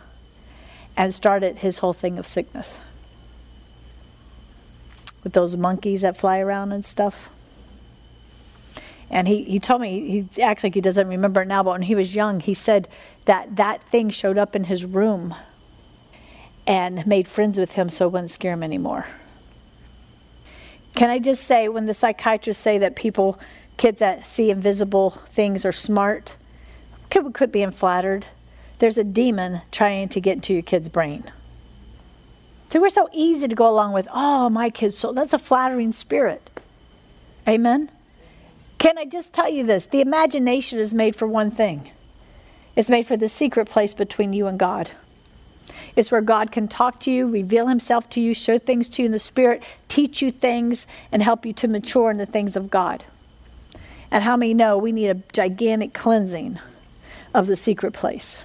and 0.96 1.14
started 1.14 1.58
his 1.58 1.78
whole 1.78 1.92
thing 1.92 2.18
of 2.18 2.26
sickness. 2.26 2.80
With 5.22 5.32
those 5.32 5.56
monkeys 5.56 6.02
that 6.02 6.16
fly 6.16 6.38
around 6.38 6.72
and 6.72 6.84
stuff. 6.84 7.30
And 9.10 9.28
he, 9.28 9.44
he 9.44 9.58
told 9.58 9.80
me, 9.80 10.26
he 10.32 10.42
acts 10.42 10.64
like 10.64 10.74
he 10.74 10.80
doesn't 10.80 11.06
remember 11.08 11.42
it 11.42 11.48
now, 11.48 11.62
but 11.62 11.72
when 11.72 11.82
he 11.82 11.94
was 11.94 12.14
young, 12.14 12.40
he 12.40 12.54
said 12.54 12.88
that 13.26 13.56
that 13.56 13.82
thing 13.88 14.10
showed 14.10 14.38
up 14.38 14.56
in 14.56 14.64
his 14.64 14.84
room 14.84 15.34
and 16.66 17.06
made 17.06 17.28
friends 17.28 17.58
with 17.58 17.74
him 17.74 17.88
so 17.88 18.06
it 18.06 18.12
wouldn't 18.12 18.30
scare 18.30 18.54
him 18.54 18.62
anymore. 18.62 19.06
Can 20.94 21.11
I 21.11 21.18
just 21.18 21.44
say, 21.44 21.68
when 21.68 21.87
the 21.87 21.94
psychiatrists 21.94 22.62
say 22.62 22.78
that 22.78 22.94
people, 22.94 23.38
kids 23.76 24.00
that 24.00 24.26
see 24.26 24.50
invisible 24.50 25.11
things 25.11 25.64
are 25.64 25.72
smart, 25.72 26.37
could 27.11 27.35
quit 27.35 27.52
being 27.52 27.70
flattered. 27.70 28.26
There's 28.78 28.98
a 28.98 29.04
demon 29.04 29.62
trying 29.70 30.09
to 30.11 30.20
get 30.20 30.35
into 30.37 30.52
your 30.52 30.62
kid's 30.62 30.88
brain. 30.88 31.30
So 32.70 32.80
we're 32.80 32.88
so 32.88 33.09
easy 33.12 33.46
to 33.46 33.54
go 33.54 33.68
along 33.68 33.92
with, 33.92 34.09
oh, 34.12 34.48
my 34.48 34.70
kid's 34.70 34.98
so, 34.98 35.12
that's 35.12 35.33
a 35.33 35.38
flattering 35.38 35.92
spirit. 35.92 36.50
Amen? 37.46 37.90
Can 38.78 38.98
I 38.98 39.04
just 39.04 39.33
tell 39.33 39.48
you 39.48 39.64
this? 39.64 39.87
The 39.87 40.00
imagination 40.00 40.78
is 40.78 40.92
made 40.92 41.16
for 41.16 41.26
one 41.26 41.50
thing 41.50 41.90
it's 42.76 42.90
made 42.90 43.07
for 43.07 43.16
the 43.16 43.28
secret 43.28 43.68
place 43.68 43.94
between 43.94 44.33
you 44.33 44.48
and 44.48 44.59
God. 44.59 44.90
It's 45.96 46.11
where 46.11 46.20
God 46.20 46.50
can 46.50 46.66
talk 46.66 46.98
to 47.00 47.11
you, 47.11 47.28
reveal 47.28 47.68
himself 47.68 48.11
to 48.11 48.20
you, 48.20 48.35
show 48.35 48.59
things 48.59 48.88
to 48.90 49.02
you 49.02 49.07
in 49.07 49.12
the 49.12 49.18
Spirit, 49.18 49.62
teach 49.88 50.20
you 50.20 50.33
things, 50.33 50.87
and 51.12 51.22
help 51.22 51.46
you 51.46 51.52
to 51.54 51.68
mature 51.68 52.11
in 52.11 52.18
the 52.18 52.26
things 52.26 52.57
of 52.57 52.70
God. 52.70 53.04
And 54.11 54.24
how 54.24 54.37
many 54.37 54.54
know 54.54 54.76
we 54.76 54.92
need 54.92 55.09
a 55.09 55.22
gigantic 55.33 55.94
cleansing 55.94 56.59
of 57.33 57.46
the 57.46 57.57
secret 57.57 57.92
place? 57.92 58.42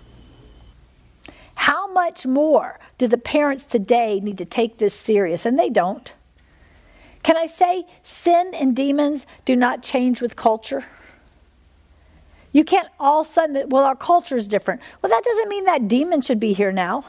How 1.55 1.91
much 1.91 2.25
more 2.25 2.79
do 2.97 3.07
the 3.07 3.17
parents 3.17 3.65
today 3.65 4.19
need 4.19 4.38
to 4.38 4.45
take 4.45 4.77
this 4.77 4.93
serious? 4.93 5.45
And 5.45 5.59
they 5.59 5.69
don't. 5.69 6.13
Can 7.23 7.35
I 7.35 7.47
say 7.47 7.83
sin 8.01 8.51
and 8.53 8.75
demons 8.75 9.25
do 9.45 9.55
not 9.55 9.83
change 9.83 10.21
with 10.21 10.35
culture? 10.35 10.85
You 12.51 12.63
can't 12.63 12.88
all 12.99 13.21
of 13.21 13.27
a 13.27 13.29
sudden, 13.29 13.69
well, 13.69 13.83
our 13.83 13.95
culture 13.95 14.35
is 14.35 14.47
different. 14.47 14.81
Well, 15.01 15.12
that 15.12 15.23
doesn't 15.23 15.49
mean 15.49 15.65
that 15.65 15.88
demon 15.88 16.21
should 16.21 16.39
be 16.39 16.53
here 16.53 16.71
now. 16.71 17.03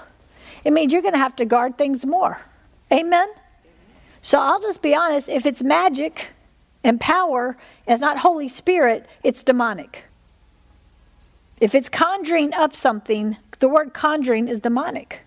It 0.64 0.72
means 0.72 0.92
you're 0.92 1.02
going 1.02 1.14
to 1.14 1.18
have 1.18 1.36
to 1.36 1.44
guard 1.44 1.78
things 1.78 2.04
more. 2.04 2.40
Amen? 2.92 3.28
So 4.22 4.40
I'll 4.40 4.60
just 4.60 4.82
be 4.82 4.94
honest 4.94 5.28
if 5.28 5.46
it's 5.46 5.62
magic 5.62 6.28
and 6.84 7.00
power, 7.00 7.56
it's 7.86 8.00
not 8.00 8.18
Holy 8.18 8.48
Spirit, 8.48 9.06
it's 9.22 9.42
demonic. 9.42 10.04
If 11.60 11.74
it's 11.74 11.88
conjuring 11.88 12.54
up 12.54 12.74
something, 12.74 13.36
the 13.58 13.68
word 13.68 13.92
conjuring 13.92 14.48
is 14.48 14.60
demonic. 14.60 15.20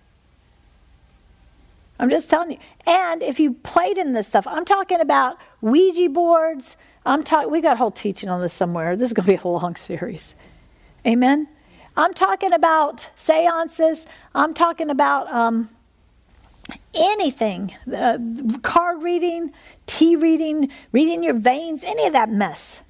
I'm 1.98 2.10
just 2.10 2.28
telling 2.28 2.52
you. 2.52 2.58
And 2.86 3.22
if 3.22 3.38
you 3.38 3.54
played 3.54 3.98
in 3.98 4.12
this 4.12 4.26
stuff, 4.26 4.46
I'm 4.48 4.64
talking 4.64 5.00
about 5.00 5.38
Ouija 5.60 6.08
boards. 6.08 6.76
I'm 7.06 7.22
talking. 7.22 7.50
We 7.52 7.60
got 7.60 7.74
a 7.74 7.76
whole 7.76 7.92
teaching 7.92 8.28
on 8.28 8.40
this 8.40 8.52
somewhere. 8.52 8.96
This 8.96 9.10
is 9.10 9.12
going 9.12 9.26
to 9.26 9.42
be 9.42 9.48
a 9.48 9.48
long 9.48 9.76
series. 9.76 10.34
Amen. 11.06 11.48
I'm 11.96 12.12
talking 12.12 12.52
about 12.52 13.10
seances. 13.14 14.06
I'm 14.34 14.52
talking 14.54 14.90
about 14.90 15.28
um, 15.28 15.68
anything 16.94 17.74
uh, 17.94 18.18
card 18.62 19.02
reading, 19.02 19.52
tea 19.86 20.16
reading, 20.16 20.70
reading 20.92 21.22
your 21.22 21.34
veins, 21.34 21.84
any 21.84 22.06
of 22.06 22.12
that 22.12 22.30
mess. 22.30 22.82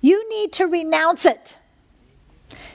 You 0.00 0.28
need 0.28 0.52
to 0.54 0.66
renounce 0.66 1.24
it. 1.24 1.56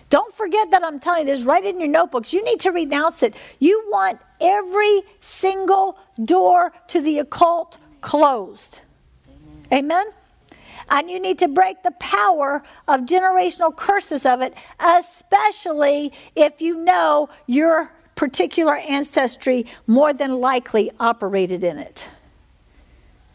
Don't 0.10 0.34
forget 0.34 0.72
that 0.72 0.84
I'm 0.84 1.00
telling 1.00 1.28
you 1.28 1.34
this 1.34 1.44
right 1.44 1.64
in 1.66 1.80
your 1.80 1.90
notebooks. 1.90 2.34
You 2.34 2.46
need 2.46 2.60
to 2.62 2.72
renounce 2.72 3.24
it. 3.24 3.36
You 3.60 3.84
want 3.90 4.20
every 4.40 5.02
single 5.22 5.98
door 6.24 6.72
to 6.90 7.02
the 7.02 7.20
occult 7.20 7.78
closed. 8.02 8.80
Amen? 9.72 10.06
And 10.90 11.10
you 11.10 11.20
need 11.20 11.40
to 11.40 11.48
break 11.48 11.84
the 11.84 11.92
power 12.00 12.64
of 12.88 13.02
generational 13.02 13.76
curses 13.76 14.26
of 14.26 14.42
it, 14.42 14.54
especially 14.80 16.12
if 16.36 16.62
you 16.62 16.84
know 16.84 17.30
your 17.48 17.92
particular 18.16 18.76
ancestry 18.76 19.66
more 19.88 20.14
than 20.14 20.40
likely 20.40 20.92
operated 21.00 21.64
in 21.64 21.78
it. 21.80 22.10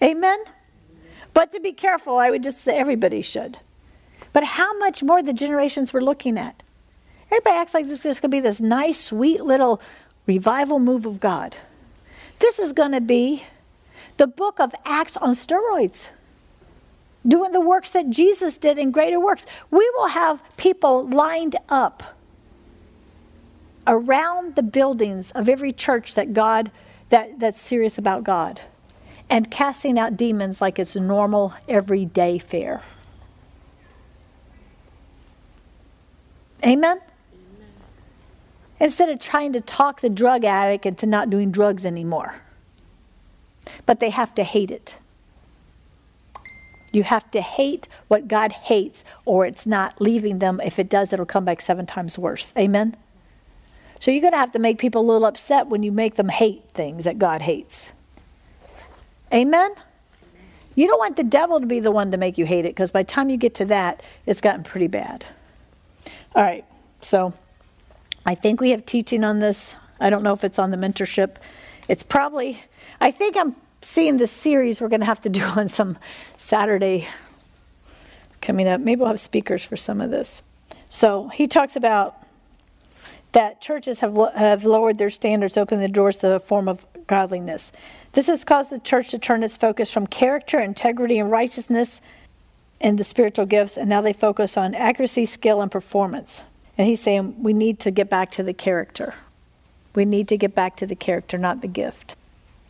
Amen? 0.02 0.38
But 1.34 1.52
to 1.52 1.61
be 1.61 1.72
careful, 1.72 2.18
I 2.18 2.30
would 2.30 2.42
just 2.42 2.61
say 2.61 2.76
everybody 2.76 3.22
should. 3.22 3.58
But 4.32 4.44
how 4.44 4.76
much 4.78 5.02
more 5.02 5.22
the 5.22 5.32
generations 5.32 5.92
we're 5.92 6.00
looking 6.00 6.38
at? 6.38 6.62
Everybody 7.30 7.56
acts 7.56 7.74
like 7.74 7.88
this 7.88 8.06
is 8.06 8.20
going 8.20 8.30
to 8.30 8.37
be 8.37 8.40
this 8.40 8.61
nice, 8.61 9.00
sweet 9.00 9.44
little 9.44 9.80
revival 10.26 10.78
move 10.78 11.06
of 11.06 11.20
God. 11.20 11.56
This 12.38 12.58
is 12.58 12.72
going 12.72 12.92
to 12.92 13.00
be 13.00 13.44
the 14.16 14.26
book 14.26 14.61
of 14.61 14.74
Acts 14.84 15.16
on 15.16 15.30
steroids, 15.30 16.11
doing 17.28 17.52
the 17.52 17.60
works 17.60 17.90
that 17.90 18.10
Jesus 18.10 18.58
did 18.58 18.78
in 18.78 18.90
greater 18.90 19.20
works. 19.20 19.44
We 19.70 19.90
will 19.96 20.08
have 20.08 20.42
people 20.56 21.08
lined 21.08 21.56
up 21.68 22.02
around 23.86 24.56
the 24.56 24.62
buildings 24.62 25.30
of 25.32 25.48
every 25.48 25.72
church 25.72 26.14
that 26.14 26.32
God 26.32 26.70
that, 27.10 27.38
that's 27.40 27.60
serious 27.60 27.96
about 27.96 28.24
God 28.24 28.60
and 29.30 29.50
casting 29.50 29.98
out 29.98 30.16
demons 30.16 30.60
like 30.60 30.78
it's 30.78 30.96
normal 30.96 31.54
everyday 31.68 32.38
fare. 32.38 32.82
Amen? 36.64 36.98
Amen? 36.98 37.00
Instead 38.80 39.08
of 39.08 39.20
trying 39.20 39.52
to 39.52 39.60
talk 39.60 40.00
the 40.00 40.08
drug 40.08 40.44
addict 40.44 40.86
into 40.86 41.06
not 41.06 41.30
doing 41.30 41.50
drugs 41.50 41.86
anymore. 41.86 42.36
But 43.86 44.00
they 44.00 44.10
have 44.10 44.34
to 44.36 44.44
hate 44.44 44.70
it. 44.70 44.96
You 46.98 47.04
have 47.04 47.30
to 47.30 47.40
hate 47.40 47.87
what 48.08 48.26
God 48.26 48.50
hates, 48.50 49.04
or 49.24 49.46
it's 49.46 49.64
not 49.64 50.00
leaving 50.00 50.40
them. 50.40 50.61
If 50.61 50.80
it 50.80 50.88
does, 50.88 51.12
it'll 51.12 51.26
come 51.26 51.44
back 51.44 51.62
seven 51.62 51.87
times 51.87 52.18
worse. 52.18 52.52
Amen? 52.58 52.96
So 54.00 54.11
you're 54.11 54.20
going 54.20 54.32
to 54.32 54.38
have 54.38 54.50
to 54.50 54.58
make 54.58 54.78
people 54.78 55.02
a 55.02 55.06
little 55.06 55.24
upset 55.24 55.68
when 55.68 55.84
you 55.84 55.92
make 55.92 56.16
them 56.16 56.28
hate 56.28 56.64
things 56.74 57.04
that 57.04 57.16
God 57.16 57.42
hates. 57.42 57.92
Amen? 59.32 59.74
You 60.74 60.88
don't 60.88 60.98
want 60.98 61.16
the 61.16 61.22
devil 61.22 61.61
to 61.61 61.66
be 61.66 61.78
the 61.78 61.92
one 61.92 62.11
to 62.11 62.16
make 62.16 62.37
you 62.37 62.46
hate 62.46 62.64
it 62.64 62.70
because 62.70 62.90
by 62.90 63.04
the 63.04 63.08
time 63.08 63.30
you 63.30 63.37
get 63.37 63.54
to 63.54 63.64
that, 63.66 64.02
it's 64.26 64.40
gotten 64.40 64.64
pretty 64.64 64.88
bad. 64.88 65.24
All 66.34 66.42
right, 66.42 66.64
so 66.98 67.32
I 68.26 68.34
think 68.34 68.61
we 68.61 68.70
have 68.70 68.84
teaching 68.84 69.22
on 69.22 69.38
this. 69.38 69.76
I 70.00 70.11
don't 70.11 70.24
know 70.24 70.32
if 70.32 70.42
it's 70.42 70.58
on 70.58 70.72
the 70.72 70.76
mentorship. 70.76 71.37
It's 71.87 72.02
probably, 72.02 72.64
I 73.00 73.12
think 73.12 73.37
I'm 73.37 73.54
seeing 73.80 74.16
this 74.16 74.32
series 74.32 74.80
we're 74.80 74.88
going 74.88 75.00
to 75.00 75.06
have 75.06 75.20
to 75.20 75.28
do 75.28 75.42
on 75.56 75.68
some 75.68 75.98
Saturday 76.36 77.08
coming 78.40 78.68
up. 78.68 78.80
Maybe 78.80 79.00
we'll 79.00 79.08
have 79.08 79.20
speakers 79.20 79.64
for 79.64 79.76
some 79.76 80.00
of 80.00 80.10
this. 80.10 80.42
So 80.88 81.28
he 81.28 81.46
talks 81.46 81.76
about 81.76 82.16
that 83.32 83.60
churches 83.60 84.00
have, 84.00 84.16
have 84.34 84.64
lowered 84.64 84.98
their 84.98 85.10
standards, 85.10 85.58
opening 85.58 85.80
the 85.80 85.88
doors 85.88 86.18
to 86.18 86.32
a 86.32 86.40
form 86.40 86.68
of 86.68 86.86
godliness. 87.06 87.72
This 88.12 88.26
has 88.26 88.44
caused 88.44 88.70
the 88.70 88.78
church 88.78 89.10
to 89.10 89.18
turn 89.18 89.42
its 89.42 89.56
focus 89.56 89.90
from 89.90 90.06
character, 90.06 90.58
integrity, 90.58 91.18
and 91.18 91.30
righteousness 91.30 92.00
and 92.80 92.98
the 92.98 93.04
spiritual 93.04 93.44
gifts, 93.44 93.76
and 93.76 93.88
now 93.88 94.00
they 94.00 94.12
focus 94.12 94.56
on 94.56 94.74
accuracy, 94.74 95.26
skill, 95.26 95.60
and 95.60 95.70
performance. 95.70 96.44
And 96.76 96.86
he's 96.86 97.00
saying 97.00 97.42
we 97.42 97.52
need 97.52 97.80
to 97.80 97.90
get 97.90 98.08
back 98.08 98.30
to 98.32 98.42
the 98.42 98.54
character. 98.54 99.14
We 99.94 100.04
need 100.04 100.28
to 100.28 100.36
get 100.36 100.54
back 100.54 100.76
to 100.76 100.86
the 100.86 100.94
character, 100.94 101.36
not 101.38 101.60
the 101.60 101.68
gift. 101.68 102.14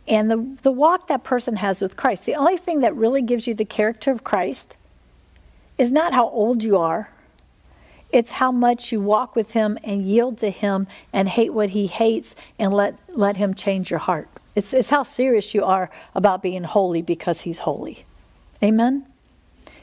And 0.09 0.31
the, 0.31 0.57
the 0.63 0.73
walk 0.73 1.09
that 1.09 1.23
person 1.23 1.57
has 1.57 1.83
with 1.83 1.97
Christ, 1.97 2.25
the 2.25 2.35
only 2.35 2.57
thing 2.57 2.81
that 2.81 2.97
really 2.97 3.21
gives 3.21 3.47
you 3.47 3.55
the 3.55 3.65
character 3.65 4.11
of 4.11 4.25
Christ 4.25 4.77
is 5.77 5.91
not 5.91 6.15
how 6.15 6.29
old 6.31 6.65
you 6.65 6.79
are, 6.79 7.11
it's 8.11 8.33
how 8.33 8.51
much 8.51 8.91
you 8.91 9.03
walk 9.03 9.37
with 9.37 9.53
him 9.53 9.79
and 9.85 10.03
yield 10.03 10.39
to 10.39 10.51
him 10.51 10.87
and 11.13 11.29
hate 11.29 11.53
what 11.53 11.71
he 11.71 11.87
hates 11.87 12.35
and 12.59 12.73
let, 12.73 12.99
let 13.09 13.37
him 13.37 13.53
change 13.53 13.91
your 13.91 13.99
heart. 13.99 14.29
It's, 14.55 14.73
it's 14.73 14.91
how 14.91 15.03
serious 15.03 15.55
you 15.55 15.63
are 15.63 15.91
about 16.15 16.43
being 16.43 16.65
holy 16.65 17.03
because 17.03 17.43
he's 17.43 17.61
holy. 17.61 18.07
Amen? 18.63 19.07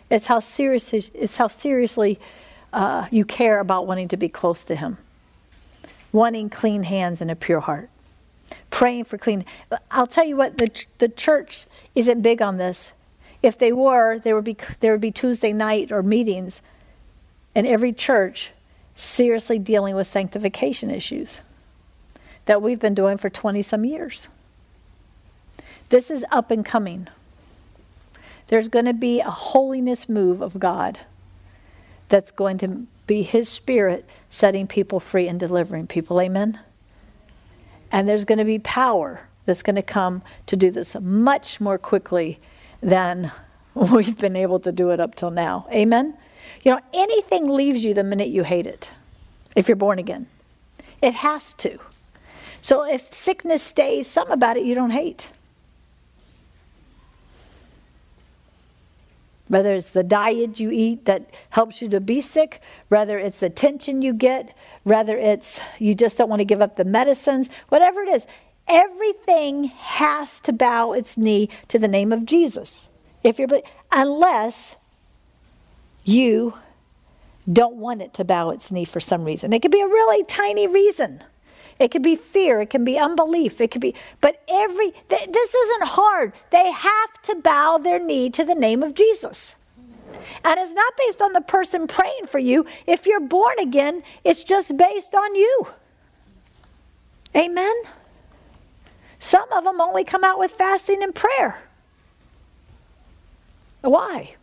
It's 0.09 0.25
how, 0.27 0.39
serious, 0.39 0.91
it's 0.91 1.37
how 1.37 1.47
seriously 1.47 2.19
uh, 2.73 3.07
you 3.11 3.25
care 3.25 3.59
about 3.59 3.85
wanting 3.85 4.07
to 4.09 4.17
be 4.17 4.27
close 4.27 4.65
to 4.65 4.75
him, 4.75 4.97
wanting 6.11 6.49
clean 6.49 6.83
hands 6.83 7.21
and 7.21 7.29
a 7.29 7.35
pure 7.35 7.59
heart, 7.61 7.89
praying 8.69 9.05
for 9.05 9.17
clean. 9.17 9.45
I'll 9.91 10.07
tell 10.07 10.25
you 10.25 10.37
what, 10.37 10.57
the, 10.57 10.69
the 10.99 11.09
church 11.09 11.65
isn't 11.93 12.21
big 12.21 12.41
on 12.41 12.57
this. 12.57 12.93
If 13.41 13.57
they 13.57 13.71
were, 13.71 14.19
there 14.19 14.35
would 14.35 14.43
be, 14.43 14.57
there 14.79 14.91
would 14.91 15.01
be 15.01 15.11
Tuesday 15.11 15.53
night 15.53 15.91
or 15.91 16.03
meetings 16.03 16.61
in 17.53 17.65
every 17.65 17.93
church 17.93 18.51
seriously 18.95 19.59
dealing 19.59 19.95
with 19.95 20.07
sanctification 20.07 20.89
issues 20.89 21.41
that 22.45 22.61
we've 22.61 22.79
been 22.79 22.93
doing 22.93 23.17
for 23.17 23.29
20 23.29 23.61
some 23.61 23.85
years. 23.85 24.29
This 25.89 26.09
is 26.09 26.25
up 26.31 26.51
and 26.51 26.65
coming. 26.65 27.07
There's 28.47 28.67
going 28.67 28.85
to 28.85 28.93
be 28.93 29.19
a 29.21 29.31
holiness 29.31 30.07
move 30.07 30.41
of 30.41 30.59
God 30.59 30.99
that's 32.09 32.31
going 32.31 32.57
to 32.59 32.87
be 33.07 33.23
His 33.23 33.49
Spirit 33.49 34.07
setting 34.29 34.67
people 34.67 34.99
free 34.99 35.27
and 35.27 35.39
delivering 35.39 35.87
people. 35.87 36.21
Amen? 36.21 36.59
And 37.95 38.09
there's 38.09 38.25
going 38.25 38.39
to 38.39 38.43
be 38.43 38.59
power 38.59 39.21
that's 39.45 39.63
going 39.63 39.77
to 39.77 39.81
come 39.81 40.21
to 40.47 40.57
do 40.57 40.69
this 40.69 40.97
much 40.99 41.61
more 41.61 41.77
quickly 41.77 42.41
than 42.81 43.31
we've 43.73 44.17
been 44.17 44.35
able 44.35 44.59
to 44.59 44.73
do 44.73 44.89
it 44.89 44.99
up 44.99 45.15
till 45.15 45.31
now. 45.31 45.65
Amen? 45.71 46.17
You 46.63 46.73
know, 46.73 46.81
anything 46.93 47.47
leaves 47.47 47.85
you 47.85 47.93
the 47.93 48.03
minute 48.03 48.27
you 48.27 48.43
hate 48.43 48.67
it, 48.67 48.91
if 49.55 49.69
you're 49.69 49.77
born 49.77 49.97
again. 49.97 50.27
It 51.01 51.13
has 51.13 51.53
to. 51.53 51.79
So 52.61 52.83
if 52.83 53.13
sickness 53.13 53.63
stays, 53.63 54.07
some 54.07 54.29
about 54.29 54.57
it 54.57 54.65
you 54.65 54.75
don't 54.75 54.89
hate. 54.89 55.29
Whether 59.47 59.75
it's 59.75 59.91
the 59.91 60.03
diet 60.03 60.59
you 60.59 60.71
eat 60.71 61.05
that 61.05 61.29
helps 61.51 61.81
you 61.81 61.89
to 61.89 61.99
be 61.99 62.19
sick, 62.21 62.61
whether 62.87 63.19
it's 63.19 63.39
the 63.39 63.49
tension 63.49 64.01
you 64.01 64.13
get, 64.13 64.55
whether 64.83 65.17
it's 65.17 65.59
you 65.77 65.93
just 65.93 66.17
don't 66.17 66.29
want 66.29 66.39
to 66.39 66.45
give 66.45 66.61
up 66.61 66.75
the 66.75 66.85
medicines, 66.85 67.49
whatever 67.69 68.01
it 68.01 68.09
is, 68.09 68.25
everything 68.67 69.65
has 69.65 70.39
to 70.41 70.53
bow 70.53 70.93
its 70.93 71.15
knee 71.17 71.49
to 71.67 71.77
the 71.77 71.87
name 71.87 72.11
of 72.11 72.25
Jesus. 72.25 72.89
If 73.23 73.37
you're 73.37 73.47
unless 73.91 74.75
you 76.03 76.53
don't 77.51 77.75
want 77.75 78.01
it 78.01 78.13
to 78.15 78.23
bow 78.23 78.49
its 78.49 78.71
knee 78.71 78.85
for 78.85 78.99
some 78.99 79.23
reason. 79.23 79.53
It 79.53 79.61
could 79.61 79.71
be 79.71 79.81
a 79.81 79.87
really 79.87 80.23
tiny 80.25 80.67
reason. 80.67 81.23
It 81.79 81.91
could 81.91 82.03
be 82.03 82.15
fear. 82.15 82.61
It 82.61 82.69
can 82.69 82.85
be 82.85 82.97
unbelief. 82.97 83.59
It 83.59 83.71
could 83.71 83.81
be, 83.81 83.95
but 84.21 84.41
every, 84.49 84.91
th- 84.91 85.29
this 85.31 85.53
isn't 85.53 85.83
hard. 85.89 86.33
They 86.51 86.71
have 86.71 87.21
to 87.23 87.35
bow 87.35 87.77
their 87.77 87.99
knee 87.99 88.29
to 88.31 88.45
the 88.45 88.55
name 88.55 88.81
of 88.81 88.93
Jesus. 88.93 89.55
And 90.43 90.59
it's 90.59 90.73
not 90.73 90.93
based 90.97 91.21
on 91.21 91.33
the 91.33 91.41
person 91.41 91.87
praying 91.87 92.27
for 92.27 92.39
you. 92.39 92.65
If 92.87 93.05
you're 93.05 93.19
born 93.19 93.59
again, 93.59 94.03
it's 94.23 94.43
just 94.43 94.77
based 94.77 95.13
on 95.13 95.35
you. 95.35 95.67
Amen? 97.35 97.73
Some 99.19 99.51
of 99.51 99.65
them 99.65 99.81
only 99.81 100.03
come 100.05 100.23
out 100.23 100.39
with 100.39 100.51
fasting 100.51 101.03
and 101.03 101.13
prayer. 101.13 101.61
Why? 103.81 104.35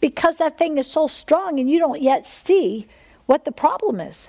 Because 0.00 0.36
that 0.38 0.58
thing 0.58 0.78
is 0.78 0.86
so 0.86 1.06
strong 1.06 1.58
and 1.58 1.68
you 1.68 1.78
don't 1.78 2.00
yet 2.00 2.26
see 2.26 2.86
what 3.26 3.44
the 3.44 3.52
problem 3.52 4.00
is. 4.00 4.28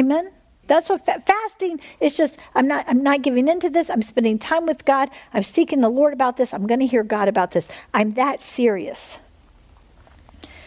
Amen. 0.00 0.32
That's 0.66 0.88
what 0.88 1.04
fa- 1.04 1.22
fasting 1.26 1.78
is 2.00 2.16
just 2.16 2.38
I'm 2.54 2.66
not 2.66 2.86
I'm 2.88 3.02
not 3.02 3.20
giving 3.20 3.48
into 3.48 3.68
this. 3.68 3.90
I'm 3.90 4.00
spending 4.00 4.38
time 4.38 4.64
with 4.64 4.86
God. 4.86 5.10
I'm 5.34 5.42
seeking 5.42 5.82
the 5.82 5.90
Lord 5.90 6.14
about 6.14 6.38
this. 6.38 6.54
I'm 6.54 6.66
going 6.66 6.80
to 6.80 6.86
hear 6.86 7.02
God 7.02 7.28
about 7.28 7.50
this. 7.50 7.68
I'm 7.92 8.12
that 8.12 8.40
serious. 8.40 9.18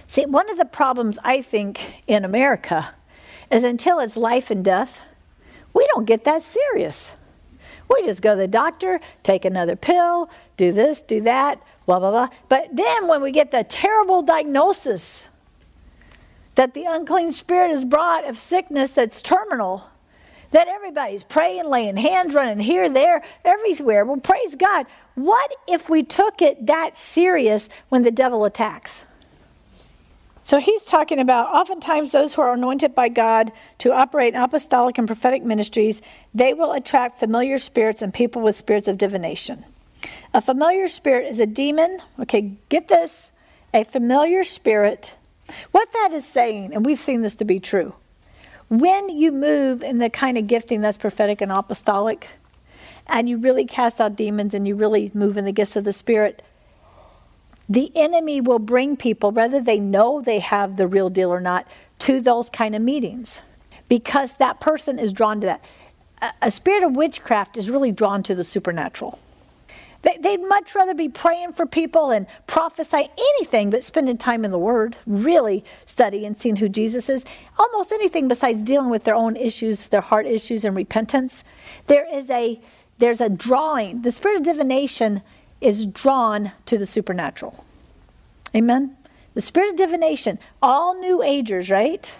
See, 0.08 0.26
one 0.28 0.52
of 0.52 0.58
the 0.58 0.66
problems 0.66 1.18
I 1.24 1.42
think 1.42 2.04
in 2.06 2.24
America 2.24 2.94
is 3.50 3.64
until 3.64 4.00
it's 4.00 4.16
life 4.16 4.52
and 4.52 4.64
death, 4.64 5.02
we 5.74 5.88
don't 5.96 6.06
get 6.06 6.26
that 6.26 6.44
serious. 6.44 7.14
We 7.90 8.04
just 8.04 8.22
go 8.22 8.36
to 8.36 8.42
the 8.42 8.48
doctor, 8.48 9.00
take 9.24 9.46
another 9.46 9.76
pill, 9.76 10.30
do 10.58 10.72
this, 10.72 11.02
do 11.02 11.22
that, 11.22 11.60
blah, 11.88 12.00
blah, 12.00 12.12
blah. 12.12 12.30
But 12.50 12.76
then 12.76 13.08
when 13.08 13.24
we 13.24 13.32
get 13.32 13.50
the 13.50 13.64
terrible 13.64 14.22
diagnosis 14.22 15.28
that 16.56 16.74
the 16.74 16.86
unclean 16.88 17.32
spirit 17.32 17.72
has 17.72 17.86
brought 17.86 18.28
of 18.28 18.38
sickness 18.38 18.92
that's 18.92 19.22
terminal, 19.22 19.90
that 20.52 20.68
everybody's 20.68 21.24
praying, 21.24 21.70
laying 21.70 21.98
hands, 21.98 22.36
running 22.36 22.60
here, 22.60 22.90
there, 22.90 23.24
everywhere. 23.44 24.06
Well, 24.06 24.18
praise 24.18 24.56
God. 24.56 24.86
What 25.16 25.54
if 25.68 25.90
we 25.90 26.04
took 26.04 26.42
it 26.42 26.66
that 26.68 26.96
serious 26.96 27.70
when 27.90 28.04
the 28.04 28.12
devil 28.12 28.46
attacks? 28.46 29.04
So 30.44 30.60
he's 30.60 30.86
talking 30.86 31.20
about 31.20 31.54
oftentimes 31.54 32.12
those 32.12 32.34
who 32.34 32.42
are 32.42 32.54
anointed 32.54 32.94
by 32.94 33.08
God 33.08 33.52
to 33.80 33.94
operate 33.94 34.34
in 34.34 34.42
apostolic 34.42 34.98
and 34.98 35.08
prophetic 35.08 35.42
ministries, 35.44 36.02
they 36.34 36.54
will 36.54 36.74
attract 36.74 37.18
familiar 37.18 37.58
spirits 37.58 38.02
and 38.02 38.14
people 38.14 38.42
with 38.42 38.58
spirits 38.58 38.90
of 38.90 38.98
divination. 38.98 39.64
A 40.34 40.42
familiar 40.42 40.90
spirit 40.90 41.32
is 41.32 41.40
a 41.40 41.46
demon. 41.46 42.00
Okay, 42.20 42.58
get 42.68 42.90
this. 42.90 43.32
A 43.74 43.86
familiar 43.86 44.44
spirit. 44.44 45.16
What 45.72 45.92
that 45.94 46.10
is 46.14 46.26
saying, 46.26 46.74
and 46.74 46.86
we've 46.86 47.00
seen 47.00 47.22
this 47.22 47.36
to 47.36 47.46
be 47.46 47.60
true, 47.60 47.96
when 48.70 49.10
you 49.10 49.32
move 49.32 49.84
in 49.84 49.98
the 49.98 50.10
kind 50.10 50.38
of 50.38 50.48
gifting 50.48 50.82
that's 50.82 50.98
prophetic 50.98 51.42
and 51.42 51.52
apostolic, 51.52 52.30
and 53.08 53.30
you 53.30 53.38
really 53.38 53.66
cast 53.66 54.00
out 54.00 54.16
demons 54.16 54.54
and 54.54 54.68
you 54.68 54.76
really 54.76 55.12
move 55.14 55.38
in 55.38 55.46
the 55.46 55.52
gifts 55.52 55.76
of 55.76 55.84
the 55.84 55.94
Spirit, 55.94 56.42
the 57.68 57.92
enemy 57.96 58.42
will 58.42 58.60
bring 58.60 58.96
people, 58.98 59.32
whether 59.32 59.62
they 59.62 59.80
know 59.80 60.22
they 60.22 60.40
have 60.40 60.78
the 60.78 60.88
real 60.88 61.10
deal 61.10 61.30
or 61.30 61.40
not, 61.40 61.68
to 62.00 62.20
those 62.20 62.50
kind 62.50 62.76
of 62.76 62.82
meetings 62.82 63.42
because 63.90 64.38
that 64.38 64.60
person 64.60 65.00
is 65.00 65.14
drawn 65.14 65.40
to 65.42 65.48
that. 65.48 65.66
A, 66.42 66.50
spirit 66.50 66.84
of 66.84 66.96
witchcraft 66.96 67.58
is 67.58 67.70
really 67.70 67.92
drawn 67.92 68.24
to 68.24 68.34
the 68.34 68.44
supernatural. 68.44 69.20
They, 70.04 70.18
they'd 70.18 70.48
much 70.48 70.76
rather 70.76 70.94
be 70.94 71.10
praying 71.10 71.54
for 71.54 71.66
people 71.66 72.12
and 72.12 72.28
prophesy 72.46 73.08
anything 73.18 73.70
but 73.70 73.84
spending 73.84 74.18
time 74.18 74.46
in 74.46 74.52
the 74.52 74.60
Word, 74.60 74.98
really 75.06 75.66
studying 75.86 76.26
and 76.26 76.38
seeing 76.38 76.58
who 76.58 76.70
Jesus 76.70 77.10
is. 77.10 77.26
Almost 77.58 77.92
anything 77.92 78.28
besides 78.28 78.62
dealing 78.62 78.90
with 78.90 79.06
their 79.06 79.16
own 79.16 79.36
issues, 79.36 79.88
their 79.88 80.02
heart 80.02 80.28
issues, 80.28 80.64
and 80.64 80.76
repentance. 80.76 81.44
There 81.88 82.08
is 82.14 82.30
a 82.30 82.62
there's 83.00 83.22
a 83.22 83.30
drawing. 83.30 84.04
The 84.04 84.12
spirit 84.12 84.38
of 84.38 84.44
divination 84.44 85.24
is 85.60 85.86
drawn 85.86 86.52
to 86.68 86.78
the 86.78 86.86
supernatural. 86.86 87.66
Amen? 88.56 88.96
The 89.34 89.42
spirit 89.42 89.72
of 89.72 89.76
divination, 89.78 90.38
all 90.62 91.00
new 91.00 91.24
agers, 91.24 91.72
right? 91.72 92.16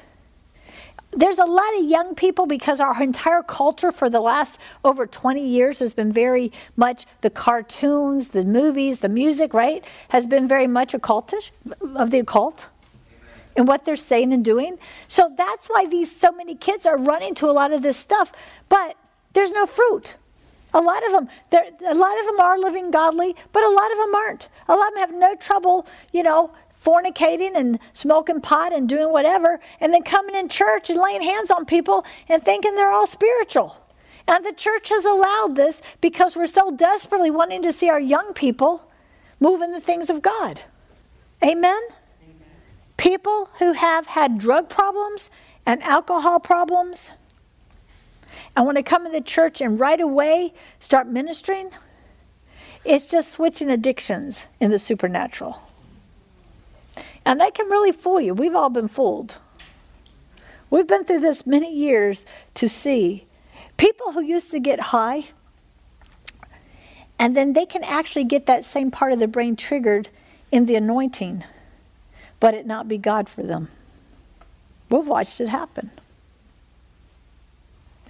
There's 1.16 1.38
a 1.38 1.46
lot 1.46 1.78
of 1.78 1.86
young 1.86 2.16
people 2.16 2.46
because 2.46 2.80
our 2.80 3.02
entire 3.02 3.44
culture 3.44 3.92
for 3.92 4.10
the 4.10 4.20
last 4.20 4.60
over 4.84 5.06
20 5.06 5.46
years 5.46 5.80
has 5.80 5.94
been 5.94 6.12
very 6.12 6.52
much 6.76 7.06
the 7.22 7.30
cartoons, 7.30 8.30
the 8.30 8.44
movies, 8.44 9.02
the 9.02 9.10
music, 9.10 9.54
right? 9.54 9.84
Has 10.10 10.26
been 10.26 10.48
very 10.48 10.68
much 10.68 10.94
occultish 10.94 11.52
of 11.96 12.12
the 12.12 12.20
occult 12.20 12.70
and 13.56 13.68
what 13.68 13.86
they're 13.86 13.96
saying 13.96 14.34
and 14.34 14.44
doing. 14.44 14.78
So 15.08 15.32
that's 15.36 15.68
why 15.68 15.86
these 15.86 16.14
so 16.14 16.32
many 16.32 16.56
kids 16.56 16.86
are 16.86 16.98
running 16.98 17.36
to 17.36 17.46
a 17.46 17.54
lot 17.54 17.72
of 17.72 17.82
this 17.82 17.98
stuff, 17.98 18.32
but 18.70 18.98
there's 19.34 19.52
no 19.52 19.66
fruit. 19.66 20.16
A 20.76 20.82
lot 20.82 21.06
of 21.06 21.12
them, 21.12 21.30
a 21.52 21.94
lot 21.94 22.20
of 22.20 22.26
them 22.26 22.40
are 22.40 22.58
living 22.58 22.90
godly, 22.90 23.36
but 23.52 23.64
a 23.64 23.70
lot 23.70 23.92
of 23.92 23.98
them 24.00 24.16
aren't. 24.16 24.50
A 24.68 24.76
lot 24.76 24.88
of 24.88 24.94
them 24.96 25.02
have 25.02 25.14
no 25.14 25.36
trouble, 25.36 25.86
you 26.12 26.24
know, 26.24 26.52
fornicating 26.84 27.56
and 27.56 27.80
smoking 27.94 28.42
pot 28.42 28.74
and 28.74 28.90
doing 28.90 29.12
whatever, 29.12 29.60
and 29.80 29.94
then 29.94 30.04
coming 30.04 30.36
in 30.36 30.50
church 30.50 30.90
and 30.90 31.00
laying 31.00 31.22
hands 31.22 31.52
on 31.52 31.66
people 31.66 32.06
and 32.28 32.44
thinking 32.44 32.76
they're 32.76 32.92
all 32.92 33.08
spiritual. 33.08 33.78
And 34.28 34.46
the 34.46 34.54
church 34.54 34.90
has 34.90 35.06
allowed 35.06 35.56
this 35.56 35.82
because 36.02 36.36
we're 36.36 36.48
so 36.48 36.72
desperately 36.72 37.32
wanting 37.32 37.62
to 37.64 37.72
see 37.72 37.90
our 37.90 38.00
young 38.00 38.34
people 38.34 38.90
move 39.40 39.62
in 39.62 39.72
the 39.72 39.82
things 39.82 40.10
of 40.10 40.22
God. 40.22 40.62
Amen? 41.44 41.60
Amen. 41.62 41.82
People 42.98 43.50
who 43.60 43.74
have 43.74 44.08
had 44.08 44.38
drug 44.38 44.70
problems 44.70 45.30
and 45.66 45.84
alcohol 45.84 46.40
problems 46.40 47.12
and 48.56 48.66
when 48.66 48.78
I 48.78 48.82
come 48.82 49.06
in 49.06 49.12
the 49.12 49.22
church 49.22 49.62
and 49.62 49.80
right 49.80 50.00
away 50.00 50.54
start 50.80 51.08
ministering, 51.08 51.72
it's 52.86 53.10
just 53.10 53.32
switching 53.32 53.70
addictions 53.70 54.46
in 54.60 54.72
the 54.72 54.80
supernatural. 54.80 55.60
And 57.26 57.40
they 57.40 57.52
can 57.52 57.68
really 57.68 57.92
fool 57.92 58.20
you. 58.20 58.34
We've 58.34 58.56
all 58.56 58.70
been 58.70 58.88
fooled. 58.88 59.38
We've 60.70 60.88
been 60.88 61.06
through 61.06 61.22
this 61.22 61.46
many 61.46 61.74
years 61.74 62.26
to 62.56 62.68
see 62.68 63.26
people 63.78 64.14
who 64.14 64.22
used 64.22 64.52
to 64.52 64.60
get 64.60 64.80
high, 64.80 65.30
and 67.20 67.38
then 67.38 67.54
they 67.54 67.66
can 67.66 67.84
actually 67.84 68.26
get 68.26 68.46
that 68.48 68.66
same 68.66 68.92
part 68.92 69.14
of 69.14 69.20
the 69.20 69.28
brain 69.28 69.56
triggered 69.56 70.10
in 70.52 70.66
the 70.66 70.76
anointing, 70.76 71.44
but 72.40 72.54
it 72.54 72.66
not 72.66 72.88
be 72.88 72.98
God 72.98 73.30
for 73.30 73.44
them. 73.44 73.70
We've 74.90 75.08
watched 75.08 75.40
it 75.40 75.50
happen 75.50 75.92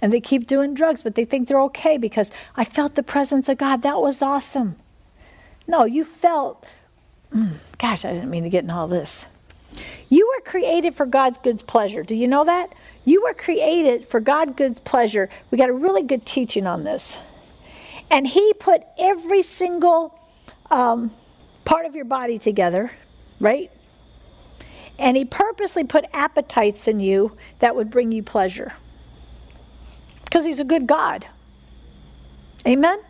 and 0.04 0.12
they 0.12 0.20
keep 0.20 0.46
doing 0.46 0.74
drugs, 0.74 1.00
but 1.00 1.14
they 1.14 1.24
think 1.24 1.48
they're 1.48 1.62
okay 1.62 1.96
because 1.96 2.30
I 2.58 2.64
felt 2.64 2.94
the 2.94 3.02
presence 3.02 3.48
of 3.48 3.56
God. 3.56 3.80
That 3.80 4.02
was 4.02 4.20
awesome. 4.20 4.76
No, 5.66 5.84
you 5.84 6.04
felt, 6.04 6.70
gosh, 7.78 8.04
I 8.04 8.12
didn't 8.12 8.30
mean 8.30 8.44
to 8.44 8.50
get 8.50 8.64
in 8.64 8.70
all 8.70 8.88
this. 8.88 9.26
You 10.08 10.28
were 10.28 10.50
created 10.50 10.94
for 10.94 11.06
God's 11.06 11.38
good 11.38 11.66
pleasure. 11.66 12.02
Do 12.02 12.14
you 12.14 12.28
know 12.28 12.44
that? 12.44 12.72
You 13.04 13.22
were 13.22 13.34
created 13.34 14.06
for 14.06 14.20
God's 14.20 14.54
good 14.56 14.84
pleasure. 14.84 15.28
We 15.50 15.58
got 15.58 15.68
a 15.68 15.74
really 15.74 16.02
good 16.02 16.24
teaching 16.24 16.66
on 16.66 16.84
this. 16.84 17.18
And 18.10 18.26
He 18.26 18.52
put 18.54 18.82
every 18.98 19.42
single 19.42 20.18
um, 20.70 21.10
part 21.64 21.86
of 21.86 21.94
your 21.94 22.04
body 22.04 22.38
together, 22.38 22.92
right? 23.40 23.70
And 24.98 25.16
He 25.16 25.24
purposely 25.24 25.84
put 25.84 26.04
appetites 26.12 26.86
in 26.86 27.00
you 27.00 27.36
that 27.58 27.74
would 27.74 27.90
bring 27.90 28.12
you 28.12 28.22
pleasure 28.22 28.74
because 30.34 30.46
he's 30.46 30.58
a 30.58 30.64
good 30.64 30.88
God. 30.88 31.28
Amen? 32.66 33.00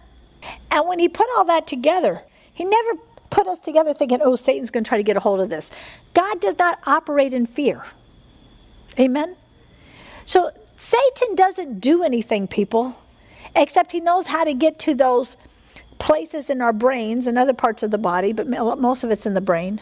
And 0.70 0.86
when 0.86 0.98
he 0.98 1.08
put 1.08 1.26
all 1.34 1.46
that 1.46 1.66
together, 1.66 2.20
he 2.52 2.66
never 2.66 3.00
put 3.34 3.48
us 3.48 3.58
together 3.58 3.92
thinking, 3.92 4.20
oh, 4.22 4.36
Satan's 4.36 4.70
going 4.70 4.84
to 4.84 4.88
try 4.88 4.96
to 4.96 5.02
get 5.02 5.16
a 5.16 5.20
hold 5.20 5.40
of 5.40 5.48
this. 5.48 5.72
God 6.14 6.40
does 6.40 6.56
not 6.56 6.78
operate 6.86 7.34
in 7.34 7.46
fear. 7.46 7.84
Amen? 8.96 9.36
So 10.24 10.52
Satan 10.76 11.34
doesn't 11.34 11.80
do 11.80 12.04
anything, 12.04 12.46
people, 12.46 12.96
except 13.56 13.90
he 13.90 13.98
knows 13.98 14.28
how 14.28 14.44
to 14.44 14.54
get 14.54 14.78
to 14.80 14.94
those 14.94 15.36
places 15.98 16.48
in 16.48 16.62
our 16.62 16.72
brains 16.72 17.26
and 17.26 17.36
other 17.36 17.52
parts 17.52 17.82
of 17.82 17.90
the 17.90 17.98
body, 17.98 18.32
but 18.32 18.46
most 18.46 19.02
of 19.02 19.10
it's 19.10 19.26
in 19.26 19.34
the 19.34 19.40
brain, 19.40 19.80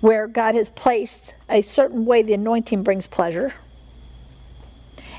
where 0.00 0.28
God 0.28 0.54
has 0.54 0.70
placed 0.70 1.34
a 1.48 1.62
certain 1.62 2.06
way 2.06 2.22
the 2.22 2.34
anointing 2.34 2.84
brings 2.84 3.08
pleasure. 3.08 3.54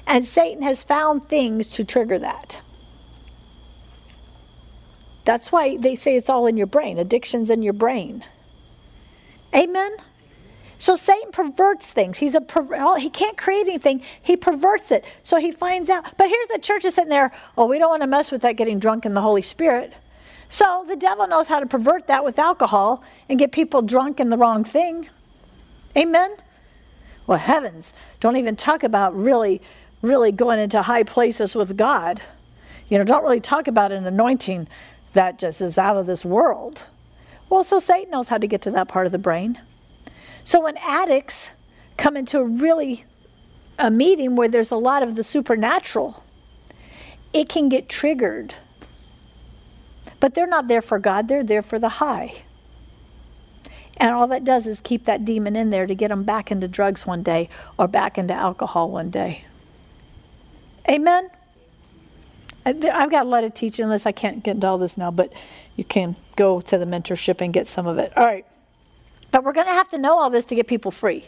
And 0.07 0.25
Satan 0.25 0.63
has 0.63 0.81
found 0.81 1.27
things 1.27 1.71
to 1.71 1.83
trigger 1.83 2.19
that. 2.19 2.61
That's 5.25 5.51
why 5.51 5.77
they 5.77 5.95
say 5.95 6.15
it's 6.15 6.29
all 6.29 6.47
in 6.47 6.57
your 6.57 6.67
brain. 6.67 6.97
Addiction's 6.97 7.49
in 7.49 7.61
your 7.61 7.73
brain. 7.73 8.25
Amen? 9.55 9.95
So 10.77 10.95
Satan 10.95 11.31
perverts 11.31 11.93
things. 11.93 12.17
He's 12.17 12.35
a 12.35 12.41
perver- 12.41 12.99
he 12.99 13.09
can't 13.09 13.37
create 13.37 13.67
anything. 13.67 14.01
He 14.21 14.35
perverts 14.35 14.91
it. 14.91 15.05
So 15.23 15.37
he 15.37 15.51
finds 15.51 15.89
out. 15.89 16.17
But 16.17 16.27
here's 16.29 16.47
the 16.47 16.59
church 16.59 16.83
is 16.83 16.95
sitting 16.95 17.09
there. 17.09 17.31
Oh, 17.57 17.67
we 17.67 17.79
don't 17.79 17.89
want 17.89 18.01
to 18.01 18.07
mess 18.07 18.31
with 18.31 18.41
that 18.41 18.53
getting 18.53 18.79
drunk 18.79 19.05
in 19.05 19.13
the 19.13 19.21
Holy 19.21 19.41
Spirit. 19.41 19.93
So 20.49 20.85
the 20.87 20.97
devil 20.97 21.25
knows 21.25 21.47
how 21.47 21.59
to 21.59 21.65
pervert 21.65 22.07
that 22.07 22.23
with 22.25 22.37
alcohol 22.37 23.03
and 23.29 23.39
get 23.39 23.51
people 23.51 23.81
drunk 23.81 24.19
in 24.19 24.29
the 24.29 24.37
wrong 24.37 24.63
thing. 24.63 25.07
Amen. 25.95 26.35
Well, 27.27 27.37
heavens, 27.37 27.93
don't 28.19 28.35
even 28.35 28.55
talk 28.57 28.83
about 28.83 29.15
really 29.15 29.61
really 30.03 30.33
going 30.33 30.59
into 30.59 30.83
high 30.83 31.03
places 31.03 31.55
with 31.55 31.75
God. 31.75 32.21
You 32.89 32.99
know, 32.99 33.05
don't 33.05 33.23
really 33.23 33.39
talk 33.39 33.67
about 33.67 33.91
an 33.91 34.05
anointing 34.05 34.67
that 35.13 35.39
just 35.39 35.61
is 35.61 35.77
out 35.77 35.97
of 35.97 36.05
this 36.05 36.25
world. 36.25 36.83
Well, 37.49 37.63
so 37.63 37.79
Satan 37.79 38.11
knows 38.11 38.29
how 38.29 38.37
to 38.37 38.47
get 38.47 38.61
to 38.63 38.71
that 38.71 38.87
part 38.87 39.05
of 39.05 39.11
the 39.11 39.17
brain. 39.17 39.59
So 40.43 40.61
when 40.61 40.77
addicts 40.77 41.49
come 41.97 42.17
into 42.17 42.39
a 42.39 42.45
really 42.45 43.05
a 43.79 43.89
meeting 43.89 44.35
where 44.35 44.47
there's 44.47 44.71
a 44.71 44.75
lot 44.75 45.03
of 45.03 45.15
the 45.15 45.23
supernatural, 45.23 46.23
it 47.33 47.49
can 47.49 47.69
get 47.69 47.89
triggered. 47.89 48.55
But 50.19 50.35
they're 50.35 50.47
not 50.47 50.67
there 50.67 50.81
for 50.81 50.99
God, 50.99 51.27
they're 51.27 51.43
there 51.43 51.61
for 51.61 51.79
the 51.79 51.89
high. 51.89 52.43
And 53.97 54.11
all 54.11 54.27
that 54.27 54.43
does 54.43 54.67
is 54.67 54.79
keep 54.79 55.05
that 55.05 55.23
demon 55.23 55.55
in 55.55 55.69
there 55.69 55.85
to 55.85 55.95
get 55.95 56.09
them 56.09 56.23
back 56.23 56.51
into 56.51 56.67
drugs 56.67 57.05
one 57.05 57.23
day 57.23 57.49
or 57.77 57.87
back 57.87 58.17
into 58.17 58.33
alcohol 58.33 58.89
one 58.89 59.09
day. 59.09 59.45
Amen? 60.89 61.29
I've 62.65 63.11
got 63.11 63.25
a 63.25 63.29
lot 63.29 63.43
of 63.43 63.53
teaching 63.53 63.89
this. 63.89 64.05
I 64.05 64.11
can't 64.11 64.43
get 64.43 64.55
into 64.55 64.67
all 64.67 64.77
this 64.77 64.97
now, 64.97 65.11
but 65.11 65.33
you 65.75 65.83
can 65.83 66.15
go 66.35 66.61
to 66.61 66.77
the 66.77 66.85
mentorship 66.85 67.41
and 67.41 67.53
get 67.53 67.67
some 67.67 67.87
of 67.87 67.97
it. 67.97 68.15
All 68.17 68.25
right. 68.25 68.45
But 69.31 69.43
we're 69.43 69.53
going 69.53 69.67
to 69.67 69.73
have 69.73 69.89
to 69.89 69.97
know 69.97 70.19
all 70.19 70.29
this 70.29 70.45
to 70.45 70.55
get 70.55 70.67
people 70.67 70.91
free. 70.91 71.25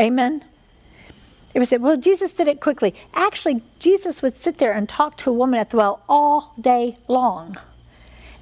Amen? 0.00 0.44
It 1.54 1.58
would 1.58 1.68
say, 1.68 1.76
well, 1.76 1.96
Jesus 1.96 2.32
did 2.32 2.48
it 2.48 2.60
quickly. 2.60 2.94
Actually, 3.14 3.62
Jesus 3.78 4.22
would 4.22 4.36
sit 4.36 4.58
there 4.58 4.72
and 4.72 4.88
talk 4.88 5.16
to 5.18 5.30
a 5.30 5.32
woman 5.32 5.60
at 5.60 5.70
the 5.70 5.76
well 5.76 6.02
all 6.08 6.54
day 6.60 6.96
long. 7.08 7.56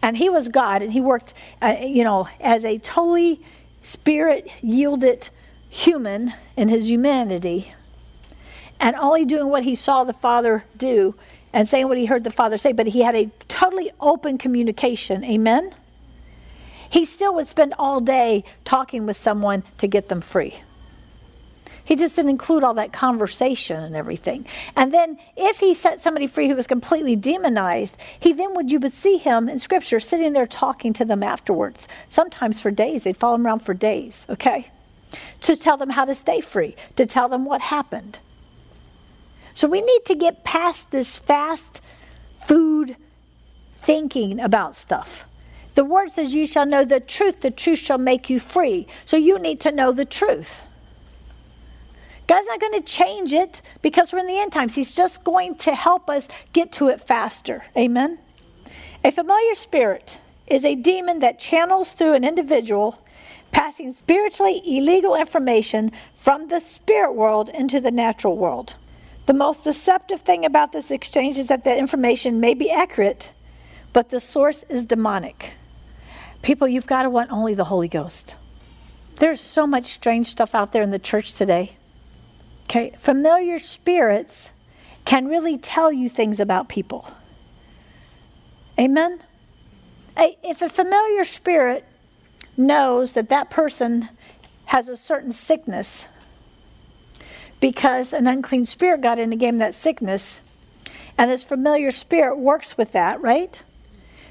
And 0.03 0.17
he 0.17 0.29
was 0.31 0.49
God, 0.49 0.83
and 0.83 0.93
he 0.93 1.01
worked, 1.01 1.35
uh, 1.61 1.77
you 1.81 2.05
know, 2.05 2.29
as 2.41 2.65
a 2.65 2.79
totally 2.79 3.43
spirit 3.83 4.51
yielded 4.63 5.29
human 5.69 6.33
in 6.57 6.69
his 6.69 6.91
humanity 6.91 7.75
and 8.81 8.97
only 8.97 9.25
doing 9.25 9.49
what 9.49 9.63
he 9.63 9.75
saw 9.75 10.05
the 10.05 10.13
Father 10.13 10.65
do 10.77 11.15
and 11.53 11.69
saying 11.69 11.89
what 11.89 11.99
he 11.99 12.07
heard 12.07 12.25
the 12.25 12.31
Father 12.31 12.57
say, 12.57 12.73
but 12.73 12.89
he 12.89 13.03
had 13.03 13.15
a 13.15 13.31
totally 13.49 13.91
open 14.01 14.39
communication. 14.39 15.25
Amen? 15.25 15.75
He 16.89 17.05
still 17.05 17.35
would 17.35 17.47
spend 17.47 17.75
all 17.79 18.01
day 18.01 18.45
talking 18.65 19.07
with 19.07 19.17
someone 19.17 19.63
to 19.79 19.87
get 19.87 20.09
them 20.09 20.21
free. 20.21 20.61
He 21.85 21.97
just 21.97 22.15
didn't 22.15 22.31
include 22.31 22.63
all 22.63 22.75
that 22.75 22.93
conversation 22.93 23.83
and 23.83 23.97
everything. 23.97 24.47
And 24.77 24.95
then 24.95 25.19
if 25.37 25.59
he 25.59 25.75
set 25.75 26.01
somebody 26.01 26.29
free 26.29 26.49
who 26.49 26.55
was 26.55 26.69
completely 26.69 27.17
demonized, 27.17 27.99
he 28.21 28.33
then 28.33 28.55
would 28.55 28.71
you 28.71 28.79
would 28.79 28.93
see 28.93 29.19
him 29.19 29.49
in 29.49 29.59
scripture 29.59 29.99
sitting 29.99 30.33
there 30.33 30.47
talking 30.47 30.93
to 30.93 31.05
them 31.05 31.25
afterwards. 31.25 31.89
Sometimes 32.09 32.61
for 32.61 32.71
days. 32.71 33.03
They'd 33.03 33.17
follow 33.17 33.35
him 33.35 33.45
around 33.45 33.61
for 33.61 33.75
days, 33.75 34.25
okay? 34.31 34.69
To 35.41 35.57
tell 35.57 35.77
them 35.77 35.91
how 35.91 36.05
to 36.05 36.15
stay 36.15 36.41
free, 36.41 36.77
to 36.95 37.07
tell 37.07 37.29
them 37.29 37.45
what 37.45 37.61
happened. 37.61 38.21
So 39.55 39.69
we 39.69 39.81
need 39.81 40.05
to 40.07 40.15
get 40.15 40.45
past 40.45 40.91
this 40.91 41.17
fast 41.17 41.81
food 42.47 42.97
thinking 43.79 44.41
about 44.41 44.75
stuff. 44.75 45.25
The 45.75 45.85
word 45.85 46.11
says, 46.11 46.35
You 46.35 46.47
shall 46.47 46.67
know 46.67 46.85
the 46.85 47.01
truth, 47.01 47.41
the 47.41 47.51
truth 47.51 47.79
shall 47.79 47.99
make 47.99 48.29
you 48.29 48.39
free. 48.39 48.87
So 49.05 49.17
you 49.17 49.39
need 49.39 49.61
to 49.61 49.73
know 49.73 49.93
the 49.93 50.05
truth. 50.05 50.63
God's 52.27 52.47
not 52.47 52.61
going 52.61 52.75
to 52.75 52.83
change 52.83 53.35
it 53.35 53.61
because 53.83 54.13
we're 54.13 54.21
in 54.21 54.29
the 54.29 54.39
end 54.39 54.53
times. 54.53 54.77
He's 54.77 54.95
just 54.95 55.25
going 55.25 55.57
to 55.57 55.75
help 55.75 56.09
us 56.09 56.29
get 56.53 56.71
to 56.73 56.89
it 56.89 57.01
faster. 57.01 57.65
Amen? 57.77 58.21
A 59.03 59.11
familiar 59.11 59.55
spirit 59.55 60.21
is 60.47 60.65
a 60.65 60.77
demon 60.77 61.21
that 61.21 61.41
channels 61.41 61.93
through 61.93 62.13
an 62.15 62.23
individual, 62.23 63.03
passing 63.51 63.93
spiritually 63.93 64.63
illegal 64.65 65.17
information 65.17 65.91
from 66.15 66.49
the 66.49 66.61
spirit 66.61 67.15
world 67.15 67.49
into 67.49 67.81
the 67.81 67.91
natural 67.91 68.37
world. 68.37 68.77
The 69.31 69.35
most 69.35 69.63
deceptive 69.63 70.23
thing 70.23 70.45
about 70.45 70.73
this 70.73 70.91
exchange 70.91 71.39
is 71.39 71.47
that 71.47 71.63
the 71.63 71.79
information 71.79 72.41
may 72.41 72.53
be 72.53 72.69
accurate, 72.69 73.31
but 73.93 74.09
the 74.09 74.19
source 74.19 74.65
is 74.65 74.85
demonic. 74.85 75.53
People, 76.43 76.67
you've 76.67 76.89
got 76.89 77.05
to 77.05 77.11
want 77.11 77.31
only 77.31 77.55
the 77.55 77.67
Holy 77.67 77.87
Ghost. 77.87 78.35
There's 79.19 79.41
so 79.41 79.69
much 79.69 79.87
strange 79.87 80.27
stuff 80.27 80.53
out 80.53 80.73
there 80.73 80.83
in 80.83 80.91
the 80.91 80.99
church 80.99 81.35
today. 81.35 81.77
Okay, 82.65 82.93
familiar 82.99 83.61
spirits 83.61 84.51
can 85.05 85.29
really 85.29 85.57
tell 85.57 85.93
you 85.93 86.09
things 86.09 86.41
about 86.41 86.69
people. 86.69 87.09
Amen? 88.81 89.21
If 90.17 90.61
a 90.61 90.69
familiar 90.69 91.23
spirit 91.23 91.85
knows 92.57 93.13
that 93.13 93.29
that 93.29 93.49
person 93.49 94.09
has 94.65 94.89
a 94.89 94.97
certain 94.97 95.31
sickness 95.31 96.07
because 97.61 98.13
an 98.13 98.27
unclean 98.27 98.65
spirit 98.65 99.01
got 99.01 99.19
in 99.19 99.31
gave 99.31 99.51
him 99.51 99.59
that 99.59 99.75
sickness, 99.75 100.41
and 101.17 101.31
this 101.31 101.45
familiar 101.45 101.91
spirit 101.91 102.39
works 102.39 102.77
with 102.77 102.93
that, 102.93 103.21
right? 103.21 103.63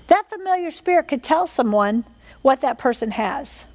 That 0.07 0.29
familiar 0.29 0.71
spirit 0.71 1.07
could 1.07 1.23
tell 1.23 1.45
someone 1.45 2.05
what 2.41 2.61
that 2.61 2.77
person 2.77 3.11
has, 3.11 3.65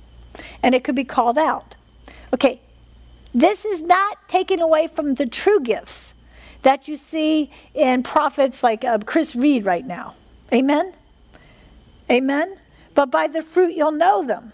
and 0.62 0.74
it 0.74 0.82
could 0.84 0.96
be 0.96 1.04
called 1.04 1.38
out. 1.38 1.76
Okay, 2.32 2.60
this 3.32 3.64
is 3.64 3.82
not 3.82 4.28
taken 4.28 4.60
away 4.60 4.88
from 4.88 5.14
the 5.14 5.26
true 5.26 5.60
gifts 5.60 6.14
that 6.62 6.88
you 6.88 6.96
see 6.96 7.50
in 7.74 8.02
prophets 8.02 8.62
like 8.62 8.84
uh, 8.84 8.98
Chris 8.98 9.36
Reed 9.36 9.64
right 9.64 9.86
now. 9.86 10.14
Amen? 10.52 10.92
Amen? 12.10 12.58
But 12.94 13.10
by 13.10 13.28
the 13.28 13.42
fruit 13.42 13.74
you'll 13.74 13.92
know 13.92 14.24
them. 14.24 14.52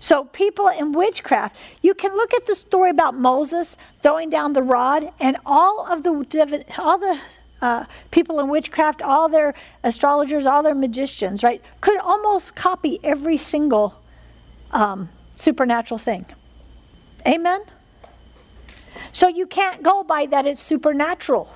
So, 0.00 0.24
people 0.24 0.66
in 0.68 0.92
witchcraft, 0.92 1.56
you 1.82 1.94
can 1.94 2.16
look 2.16 2.32
at 2.32 2.46
the 2.46 2.54
story 2.54 2.88
about 2.88 3.14
Moses 3.14 3.76
throwing 4.02 4.30
down 4.30 4.54
the 4.54 4.62
rod, 4.62 5.12
and 5.20 5.36
all 5.44 5.86
of 5.86 6.02
the 6.02 6.64
all 6.78 6.98
the 6.98 7.20
uh, 7.60 7.84
people 8.10 8.40
in 8.40 8.48
witchcraft, 8.48 9.02
all 9.02 9.28
their 9.28 9.54
astrologers, 9.84 10.46
all 10.46 10.62
their 10.62 10.74
magicians, 10.74 11.44
right, 11.44 11.62
could 11.82 11.98
almost 11.98 12.56
copy 12.56 12.98
every 13.04 13.36
single 13.36 14.00
um, 14.72 15.10
supernatural 15.36 15.98
thing. 15.98 16.24
Amen. 17.26 17.62
So 19.12 19.28
you 19.28 19.46
can't 19.46 19.82
go 19.82 20.02
by 20.02 20.26
that 20.26 20.46
it's 20.46 20.62
supernatural. 20.62 21.52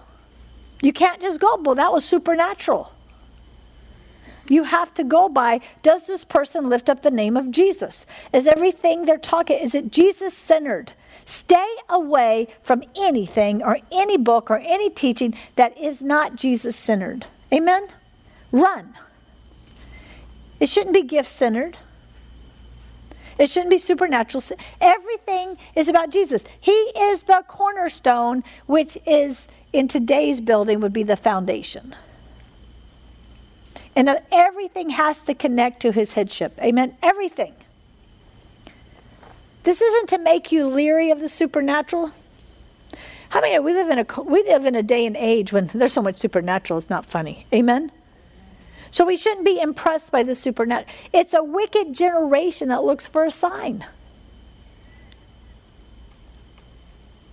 You 0.83 0.93
can't 0.93 1.23
just 1.23 1.41
go, 1.41 1.57
well, 1.63 1.77
that 1.77 1.93
was 1.93 2.05
supernatural. 2.05 2.93
You 4.49 4.65
have 4.65 4.93
to 4.95 5.05
go 5.05 5.29
by 5.29 5.61
does 5.83 6.07
this 6.07 6.25
person 6.25 6.69
lift 6.69 6.91
up 6.91 7.03
the 7.03 7.11
name 7.11 7.37
of 7.37 7.51
Jesus? 7.51 8.07
Is 8.33 8.47
everything 8.47 9.05
they're 9.05 9.19
talking, 9.19 9.59
is 9.59 9.75
it 9.75 9.91
Jesus 9.91 10.35
centered? 10.37 10.93
Stay 11.25 11.69
away 11.89 12.49
from 12.63 12.83
anything 12.97 13.63
or 13.63 13.79
any 13.91 14.19
book 14.19 14.51
or 14.51 14.59
any 14.59 14.91
teaching 14.91 15.35
that 15.57 15.77
is 15.79 16.03
not 16.03 16.37
Jesus 16.37 16.77
centered. 16.77 17.27
Amen? 17.53 17.89
Run. 18.53 18.95
It 20.61 20.69
shouldn't 20.69 20.95
be 20.95 21.03
gift 21.03 21.29
centered. 21.29 21.79
It 23.39 23.49
shouldn't 23.49 23.71
be 23.71 23.79
supernatural. 23.79 24.45
Everything 24.81 25.59
is 25.75 25.89
about 25.89 26.11
Jesus. 26.11 26.45
He 26.61 26.71
is 26.71 27.25
the 27.25 27.45
cornerstone, 27.49 28.45
which 28.67 28.97
is 29.07 29.49
in 29.73 29.89
today's 29.89 30.41
building 30.41 30.81
would 30.81 30.93
be 30.93 31.03
the 31.03 31.17
foundation. 31.17 31.97
And 33.97 34.19
everything 34.33 34.91
has 34.91 35.23
to 35.23 35.35
connect 35.35 35.81
to 35.81 35.93
his 35.93 36.15
headship. 36.15 36.59
Amen. 36.61 36.97
Everything. 37.03 37.55
This 39.63 39.81
isn't 39.81 40.09
to 40.11 40.19
make 40.19 40.53
you 40.53 40.69
leery 40.69 41.11
of 41.11 41.21
the 41.21 41.29
supernatural. 41.29 42.11
I 43.33 43.41
mean, 43.41 43.65
we 43.65 43.73
live 43.73 43.91
in 43.91 43.99
a 43.99 44.23
we 44.23 44.43
live 44.45 44.67
in 44.67 44.75
a 44.75 44.83
day 44.83 45.07
and 45.07 45.17
age 45.17 45.53
when 45.53 45.67
there's 45.67 45.93
so 45.93 46.03
much 46.03 46.17
supernatural. 46.17 46.79
It's 46.79 46.91
not 46.91 47.07
funny. 47.07 47.47
Amen. 47.53 47.91
So 48.91 49.05
we 49.05 49.17
shouldn't 49.17 49.45
be 49.45 49.61
impressed 49.61 50.13
by 50.13 50.23
the 50.23 50.37
supernatural. 50.37 50.95
It's 51.13 51.35
a 51.35 51.43
wicked 51.43 51.95
generation 51.95 52.69
that 52.69 52.85
looks 52.85 53.09
for 53.09 53.25
a 53.25 53.31
sign. 53.31 53.85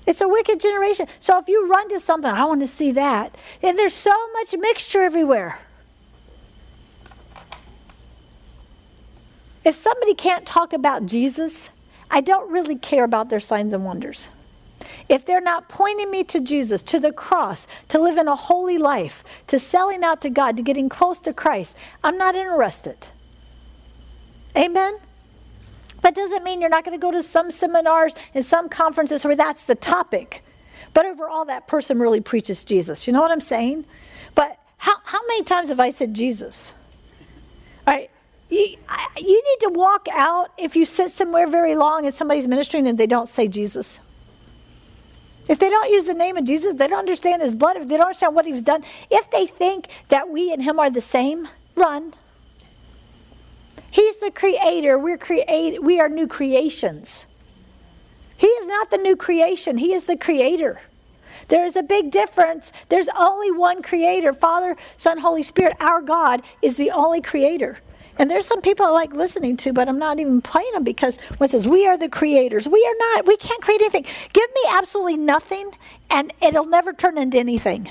It's 0.07 0.21
a 0.21 0.27
wicked 0.27 0.59
generation. 0.59 1.07
So 1.19 1.37
if 1.37 1.47
you 1.47 1.69
run 1.69 1.87
to 1.89 1.99
something, 1.99 2.31
I 2.31 2.45
want 2.45 2.61
to 2.61 2.67
see 2.67 2.91
that. 2.93 3.35
And 3.61 3.77
there's 3.77 3.93
so 3.93 4.11
much 4.33 4.55
mixture 4.57 5.03
everywhere. 5.03 5.59
If 9.63 9.75
somebody 9.75 10.13
can't 10.13 10.45
talk 10.45 10.73
about 10.73 11.05
Jesus, 11.05 11.69
I 12.09 12.21
don't 12.21 12.51
really 12.51 12.75
care 12.75 13.03
about 13.03 13.29
their 13.29 13.39
signs 13.39 13.73
and 13.73 13.85
wonders. 13.85 14.27
If 15.07 15.25
they're 15.25 15.41
not 15.41 15.69
pointing 15.69 16.09
me 16.09 16.23
to 16.25 16.39
Jesus, 16.39 16.81
to 16.83 16.99
the 16.99 17.11
cross, 17.11 17.67
to 17.89 17.99
living 17.99 18.27
a 18.27 18.35
holy 18.35 18.77
life, 18.77 19.23
to 19.47 19.59
selling 19.59 20.03
out 20.03 20.21
to 20.21 20.29
God, 20.29 20.57
to 20.57 20.63
getting 20.63 20.89
close 20.89 21.21
to 21.21 21.33
Christ, 21.33 21.77
I'm 22.03 22.17
not 22.17 22.35
interested. 22.35 23.07
Amen? 24.57 24.97
That 26.01 26.15
doesn't 26.15 26.43
mean 26.43 26.61
you're 26.61 26.69
not 26.69 26.83
going 26.83 26.97
to 26.97 27.01
go 27.01 27.11
to 27.11 27.21
some 27.21 27.51
seminars 27.51 28.15
and 28.33 28.43
some 28.43 28.69
conferences 28.69 29.23
where 29.23 29.35
that's 29.35 29.65
the 29.65 29.75
topic. 29.75 30.43
But 30.93 31.05
overall, 31.05 31.45
that 31.45 31.67
person 31.67 31.99
really 31.99 32.21
preaches 32.21 32.63
Jesus. 32.63 33.05
You 33.05 33.13
know 33.13 33.21
what 33.21 33.31
I'm 33.31 33.39
saying? 33.39 33.85
But 34.33 34.57
how, 34.77 34.95
how 35.03 35.19
many 35.27 35.43
times 35.43 35.69
have 35.69 35.79
I 35.79 35.91
said 35.91 36.13
Jesus? 36.13 36.73
All 37.85 37.93
right. 37.93 38.09
You, 38.51 38.75
you 39.17 39.43
need 39.43 39.59
to 39.61 39.69
walk 39.69 40.07
out 40.13 40.49
if 40.57 40.75
you 40.75 40.83
sit 40.83 41.11
somewhere 41.11 41.47
very 41.47 41.73
long 41.73 42.05
and 42.05 42.13
somebody's 42.13 42.47
ministering 42.47 42.85
and 42.85 42.97
they 42.97 43.07
don't 43.07 43.29
say 43.29 43.47
Jesus. 43.47 43.97
If 45.47 45.57
they 45.57 45.69
don't 45.69 45.89
use 45.89 46.05
the 46.05 46.13
name 46.13 46.35
of 46.35 46.43
Jesus, 46.43 46.75
they 46.75 46.87
don't 46.87 46.99
understand 46.99 47.41
his 47.41 47.55
blood, 47.55 47.77
if 47.77 47.87
they 47.87 47.95
don't 47.95 48.07
understand 48.07 48.35
what 48.35 48.45
he's 48.45 48.61
done, 48.61 48.83
if 49.09 49.31
they 49.31 49.47
think 49.47 49.87
that 50.09 50.29
we 50.29 50.51
and 50.51 50.61
him 50.61 50.79
are 50.79 50.89
the 50.89 51.01
same, 51.01 51.47
run. 51.75 52.13
He's 53.89 54.17
the 54.17 54.31
creator. 54.31 54.97
We're 54.97 55.17
create 55.17 55.81
we 55.81 55.99
are 56.01 56.09
new 56.09 56.27
creations. 56.27 57.25
He 58.37 58.47
is 58.47 58.67
not 58.67 58.91
the 58.91 58.97
new 58.97 59.15
creation. 59.15 59.77
He 59.77 59.93
is 59.93 60.05
the 60.05 60.17
creator. 60.17 60.81
There 61.47 61.65
is 61.65 61.75
a 61.75 61.83
big 61.83 62.11
difference. 62.11 62.71
There's 62.89 63.09
only 63.17 63.51
one 63.51 63.81
creator. 63.81 64.33
Father, 64.33 64.75
Son, 64.97 65.19
Holy 65.19 65.43
Spirit, 65.43 65.73
our 65.79 66.01
God 66.01 66.41
is 66.61 66.77
the 66.77 66.91
only 66.91 67.21
creator. 67.21 67.79
And 68.21 68.29
there's 68.29 68.45
some 68.45 68.61
people 68.61 68.85
I 68.85 68.89
like 68.89 69.13
listening 69.13 69.57
to, 69.57 69.73
but 69.73 69.89
I'm 69.89 69.97
not 69.97 70.19
even 70.19 70.43
playing 70.43 70.73
them 70.73 70.83
because 70.83 71.19
one 71.39 71.49
says, 71.49 71.67
We 71.67 71.87
are 71.87 71.97
the 71.97 72.07
creators. 72.07 72.69
We 72.69 72.85
are 72.85 73.15
not. 73.15 73.25
We 73.25 73.35
can't 73.35 73.63
create 73.63 73.81
anything. 73.81 74.05
Give 74.31 74.47
me 74.53 74.61
absolutely 74.73 75.17
nothing, 75.17 75.71
and 76.07 76.31
it'll 76.39 76.67
never 76.67 76.93
turn 76.93 77.17
into 77.17 77.39
anything. 77.39 77.89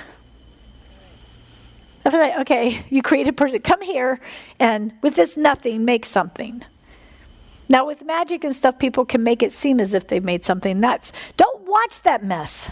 I 2.04 2.10
feel 2.10 2.20
like, 2.20 2.38
okay, 2.42 2.84
you 2.90 3.02
create 3.02 3.26
a 3.26 3.32
person. 3.32 3.58
Come 3.58 3.82
here, 3.82 4.20
and 4.60 4.92
with 5.02 5.16
this 5.16 5.36
nothing, 5.36 5.84
make 5.84 6.06
something. 6.06 6.62
Now, 7.68 7.84
with 7.84 8.04
magic 8.04 8.44
and 8.44 8.54
stuff, 8.54 8.78
people 8.78 9.04
can 9.04 9.24
make 9.24 9.42
it 9.42 9.50
seem 9.50 9.80
as 9.80 9.94
if 9.94 10.06
they've 10.06 10.24
made 10.24 10.44
something. 10.44 10.80
That's 10.80 11.10
don't 11.36 11.62
watch 11.66 12.02
that 12.02 12.22
mess. 12.22 12.70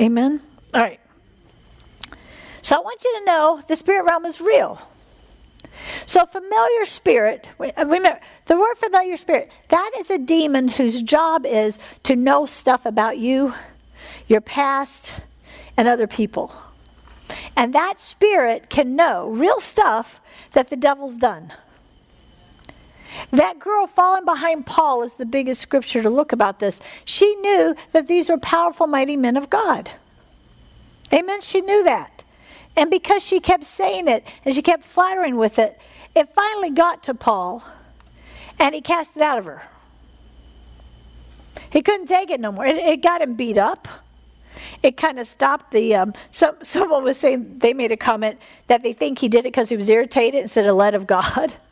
Amen. 0.00 0.40
All 0.72 0.80
right. 0.80 1.00
So 2.62 2.74
I 2.74 2.80
want 2.80 3.04
you 3.04 3.18
to 3.18 3.24
know 3.26 3.62
the 3.68 3.76
spirit 3.76 4.06
realm 4.06 4.24
is 4.24 4.40
real. 4.40 4.80
So, 6.06 6.24
familiar 6.24 6.84
spirit, 6.84 7.46
uh, 7.58 7.84
remember 7.84 8.20
the 8.46 8.56
word 8.56 8.76
familiar 8.76 9.16
spirit, 9.16 9.50
that 9.68 9.90
is 9.98 10.10
a 10.10 10.18
demon 10.18 10.68
whose 10.68 11.02
job 11.02 11.44
is 11.44 11.78
to 12.04 12.16
know 12.16 12.46
stuff 12.46 12.86
about 12.86 13.18
you. 13.18 13.54
your 14.28 14.40
past, 14.40 15.14
and 15.76 15.86
other 15.86 16.06
people. 16.06 16.54
And 17.56 17.74
that 17.74 18.00
spirit 18.00 18.70
can 18.70 18.96
know 18.96 19.30
real 19.30 19.60
stuff 19.60 20.20
that 20.52 20.68
the 20.68 20.76
devil's 20.76 21.16
done. 21.16 21.52
That 23.30 23.58
girl 23.58 23.86
falling 23.86 24.24
behind 24.24 24.66
Paul 24.66 25.02
is 25.02 25.14
the 25.14 25.26
biggest 25.26 25.60
scripture 25.60 26.02
to 26.02 26.10
look 26.10 26.32
about 26.32 26.58
this. 26.58 26.80
She 27.04 27.34
knew 27.36 27.74
that 27.92 28.06
these 28.06 28.28
were 28.28 28.38
powerful, 28.38 28.86
mighty 28.86 29.16
men 29.16 29.36
of 29.36 29.48
God. 29.48 29.90
Amen. 31.12 31.40
She 31.40 31.60
knew 31.60 31.84
that. 31.84 32.24
And 32.76 32.90
because 32.90 33.24
she 33.24 33.40
kept 33.40 33.64
saying 33.64 34.06
it 34.06 34.26
and 34.44 34.54
she 34.54 34.60
kept 34.60 34.84
flattering 34.84 35.36
with 35.36 35.58
it, 35.58 35.80
it 36.16 36.34
finally 36.34 36.70
got 36.70 37.02
to 37.04 37.14
Paul 37.14 37.62
and 38.58 38.74
he 38.74 38.80
cast 38.80 39.16
it 39.16 39.22
out 39.22 39.38
of 39.38 39.44
her. 39.44 39.62
He 41.70 41.82
couldn't 41.82 42.06
take 42.06 42.30
it 42.30 42.40
no 42.40 42.52
more. 42.52 42.64
It, 42.64 42.76
it 42.76 43.02
got 43.02 43.20
him 43.20 43.34
beat 43.34 43.58
up. 43.58 43.86
It 44.82 44.96
kind 44.96 45.18
of 45.18 45.26
stopped 45.26 45.72
the. 45.72 45.94
Um, 45.94 46.14
some, 46.30 46.56
someone 46.62 47.04
was 47.04 47.18
saying, 47.18 47.58
they 47.58 47.74
made 47.74 47.92
a 47.92 47.98
comment 47.98 48.38
that 48.66 48.82
they 48.82 48.94
think 48.94 49.18
he 49.18 49.28
did 49.28 49.40
it 49.40 49.52
because 49.52 49.68
he 49.68 49.76
was 49.76 49.90
irritated 49.90 50.40
instead 50.40 50.66
of 50.66 50.74
led 50.74 50.94
of 50.94 51.06
God. 51.06 51.56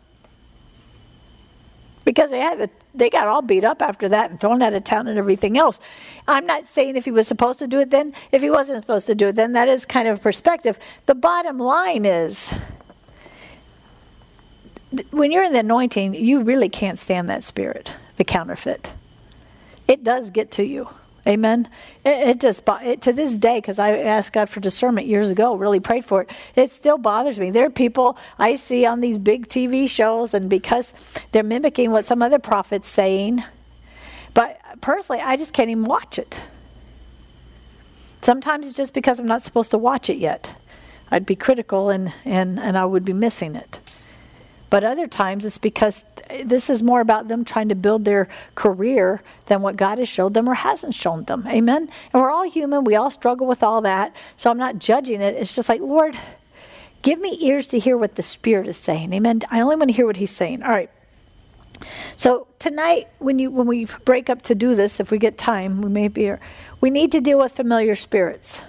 because 2.05 2.31
they 2.31 2.41
had 2.41 2.59
the, 2.59 2.69
they 2.95 3.09
got 3.09 3.27
all 3.27 3.41
beat 3.41 3.65
up 3.65 3.81
after 3.81 4.11
that 4.11 4.31
and 4.31 4.39
thrown 4.39 4.61
out 4.61 4.75
of 4.75 4.85
town 4.85 5.09
and 5.09 5.19
everything 5.19 5.57
else. 5.57 5.81
I'm 6.29 6.45
not 6.45 6.69
saying 6.69 6.97
if 6.97 7.07
he 7.07 7.11
was 7.11 7.27
supposed 7.27 7.59
to 7.61 7.67
do 7.67 7.81
it 7.81 7.91
then, 7.91 8.13
if 8.31 8.43
he 8.43 8.51
wasn't 8.51 8.83
supposed 8.83 9.07
to 9.07 9.15
do 9.15 9.29
it 9.29 9.37
then, 9.37 9.53
that 9.53 9.69
is 9.69 9.87
kind 9.87 10.07
of 10.07 10.21
perspective. 10.21 10.79
The 11.07 11.15
bottom 11.15 11.59
line 11.59 12.05
is 12.05 12.55
when 15.11 15.33
you're 15.33 15.45
in 15.45 15.53
the 15.53 15.61
anointing, 15.61 16.15
you 16.15 16.43
really 16.43 16.69
can't 16.69 16.99
stand 16.99 17.29
that 17.31 17.43
spirit, 17.43 17.93
the 18.17 18.25
counterfeit. 18.25 18.93
It 19.87 20.03
does 20.03 20.31
get 20.31 20.51
to 20.53 20.65
you. 20.65 20.89
Amen. 21.27 21.69
It, 22.05 22.29
it 22.29 22.41
just 22.41 22.63
it, 22.83 23.01
to 23.03 23.13
this 23.13 23.39
day, 23.39 23.59
because 23.59 23.79
I 23.79 23.97
asked 23.97 24.33
God 24.35 24.49
for 24.51 24.61
discernment 24.61 25.07
years 25.07 25.31
ago, 25.31 25.55
really 25.55 25.81
prayed 25.81 26.05
for 26.05 26.23
it. 26.23 26.31
It 26.55 26.71
still 26.71 26.99
bothers 26.99 27.41
me. 27.41 27.51
There 27.51 27.65
are 27.65 27.71
people 27.71 28.19
I 28.39 28.57
see 28.57 28.85
on 28.85 29.01
these 29.01 29.19
big 29.19 29.49
TV 29.49 29.89
shows, 29.89 30.35
and 30.35 30.51
because 30.51 30.93
they're 31.33 31.43
mimicking 31.43 31.91
what 31.91 32.05
some 32.05 32.23
other 32.23 32.39
prophet's 32.39 32.89
saying, 32.89 33.43
but 34.35 34.61
personally, 34.81 35.23
I 35.23 35.37
just 35.37 35.53
can't 35.53 35.71
even 35.71 35.85
watch 35.85 36.19
it. 36.19 36.43
Sometimes 38.21 38.67
it's 38.67 38.77
just 38.77 38.93
because 38.93 39.19
I'm 39.19 39.27
not 39.27 39.43
supposed 39.43 39.71
to 39.71 39.79
watch 39.79 40.11
it 40.11 40.19
yet. 40.19 40.55
I'd 41.11 41.27
be 41.27 41.37
critical, 41.37 41.91
and 41.91 42.13
and 42.25 42.59
and 42.59 42.77
I 42.77 42.85
would 42.85 43.05
be 43.05 43.13
missing 43.13 43.55
it. 43.55 43.81
But 44.75 44.83
other 44.83 45.07
times 45.07 45.45
it's 45.45 45.57
because 45.57 46.03
this 46.45 46.69
is 46.69 46.83
more 46.83 47.01
about 47.01 47.29
them 47.29 47.45
trying 47.45 47.69
to 47.69 47.77
build 47.77 48.05
their 48.05 48.27
career 48.57 49.23
than 49.47 49.63
what 49.63 49.77
God 49.77 49.99
has 49.99 50.09
showed 50.09 50.35
them 50.35 50.49
or 50.49 50.55
hasn't 50.55 50.97
shown 50.97 51.23
them. 51.27 51.47
Amen? 51.47 51.89
And 52.13 52.21
we're 52.21 52.33
all 52.33 52.43
human. 52.43 52.83
We 52.83 52.97
all 52.97 53.09
struggle 53.09 53.47
with 53.47 53.63
all 53.63 53.83
that. 53.83 54.17
So 54.37 54.51
I'm 54.51 54.59
not 54.59 54.81
judging 54.81 55.21
it. 55.21 55.37
It's 55.37 55.55
just 55.55 55.69
like, 55.69 55.81
Lord, 55.81 56.19
give 57.03 57.21
me 57.21 57.39
ears 57.41 57.69
to 57.69 57.79
hear 57.79 57.97
what 57.97 58.17
the 58.17 58.23
Spirit 58.25 58.67
is 58.67 58.77
saying. 58.77 59.13
Amen? 59.13 59.43
I 59.49 59.61
only 59.61 59.77
want 59.77 59.91
to 59.91 59.95
hear 59.95 60.07
what 60.07 60.17
He's 60.17 60.33
saying. 60.33 60.65
All 60.65 60.73
right. 60.73 60.91
So 62.17 62.49
tonight, 62.59 63.07
when 63.21 63.39
you 63.39 63.53
when 63.53 63.69
we 63.69 63.85
break 64.05 64.29
up 64.29 64.43
to 64.43 64.57
do 64.57 64.75
this, 64.75 64.99
if 64.99 65.13
we 65.13 65.19
get 65.19 65.39
time, 65.39 65.83
we 65.83 65.89
may 65.89 66.09
be 66.09 66.23
here. 66.23 66.41
We 66.81 66.91
need 66.91 67.13
to 67.13 67.21
deal 67.21 67.39
with 67.39 67.53
familiar 67.53 67.95
spirits. 67.95 68.65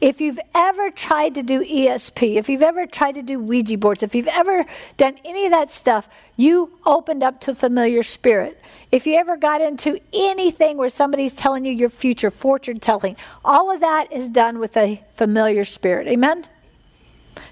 If 0.00 0.20
you've 0.20 0.38
ever 0.54 0.90
tried 0.90 1.34
to 1.36 1.42
do 1.42 1.64
ESP, 1.64 2.36
if 2.36 2.48
you've 2.48 2.62
ever 2.62 2.86
tried 2.86 3.16
to 3.16 3.22
do 3.22 3.38
Ouija 3.38 3.76
boards, 3.78 4.02
if 4.02 4.14
you've 4.14 4.28
ever 4.28 4.64
done 4.96 5.16
any 5.24 5.46
of 5.46 5.52
that 5.52 5.72
stuff, 5.72 6.08
you 6.36 6.78
opened 6.86 7.22
up 7.22 7.40
to 7.42 7.50
a 7.52 7.54
familiar 7.54 8.02
spirit. 8.02 8.60
If 8.90 9.06
you 9.06 9.16
ever 9.16 9.36
got 9.36 9.60
into 9.60 10.00
anything 10.12 10.76
where 10.76 10.88
somebody's 10.88 11.34
telling 11.34 11.64
you 11.64 11.72
your 11.72 11.90
future, 11.90 12.30
fortune 12.30 12.80
telling, 12.80 13.16
all 13.44 13.70
of 13.70 13.80
that 13.80 14.12
is 14.12 14.30
done 14.30 14.58
with 14.58 14.76
a 14.76 15.02
familiar 15.16 15.64
spirit. 15.64 16.06
Amen? 16.08 16.46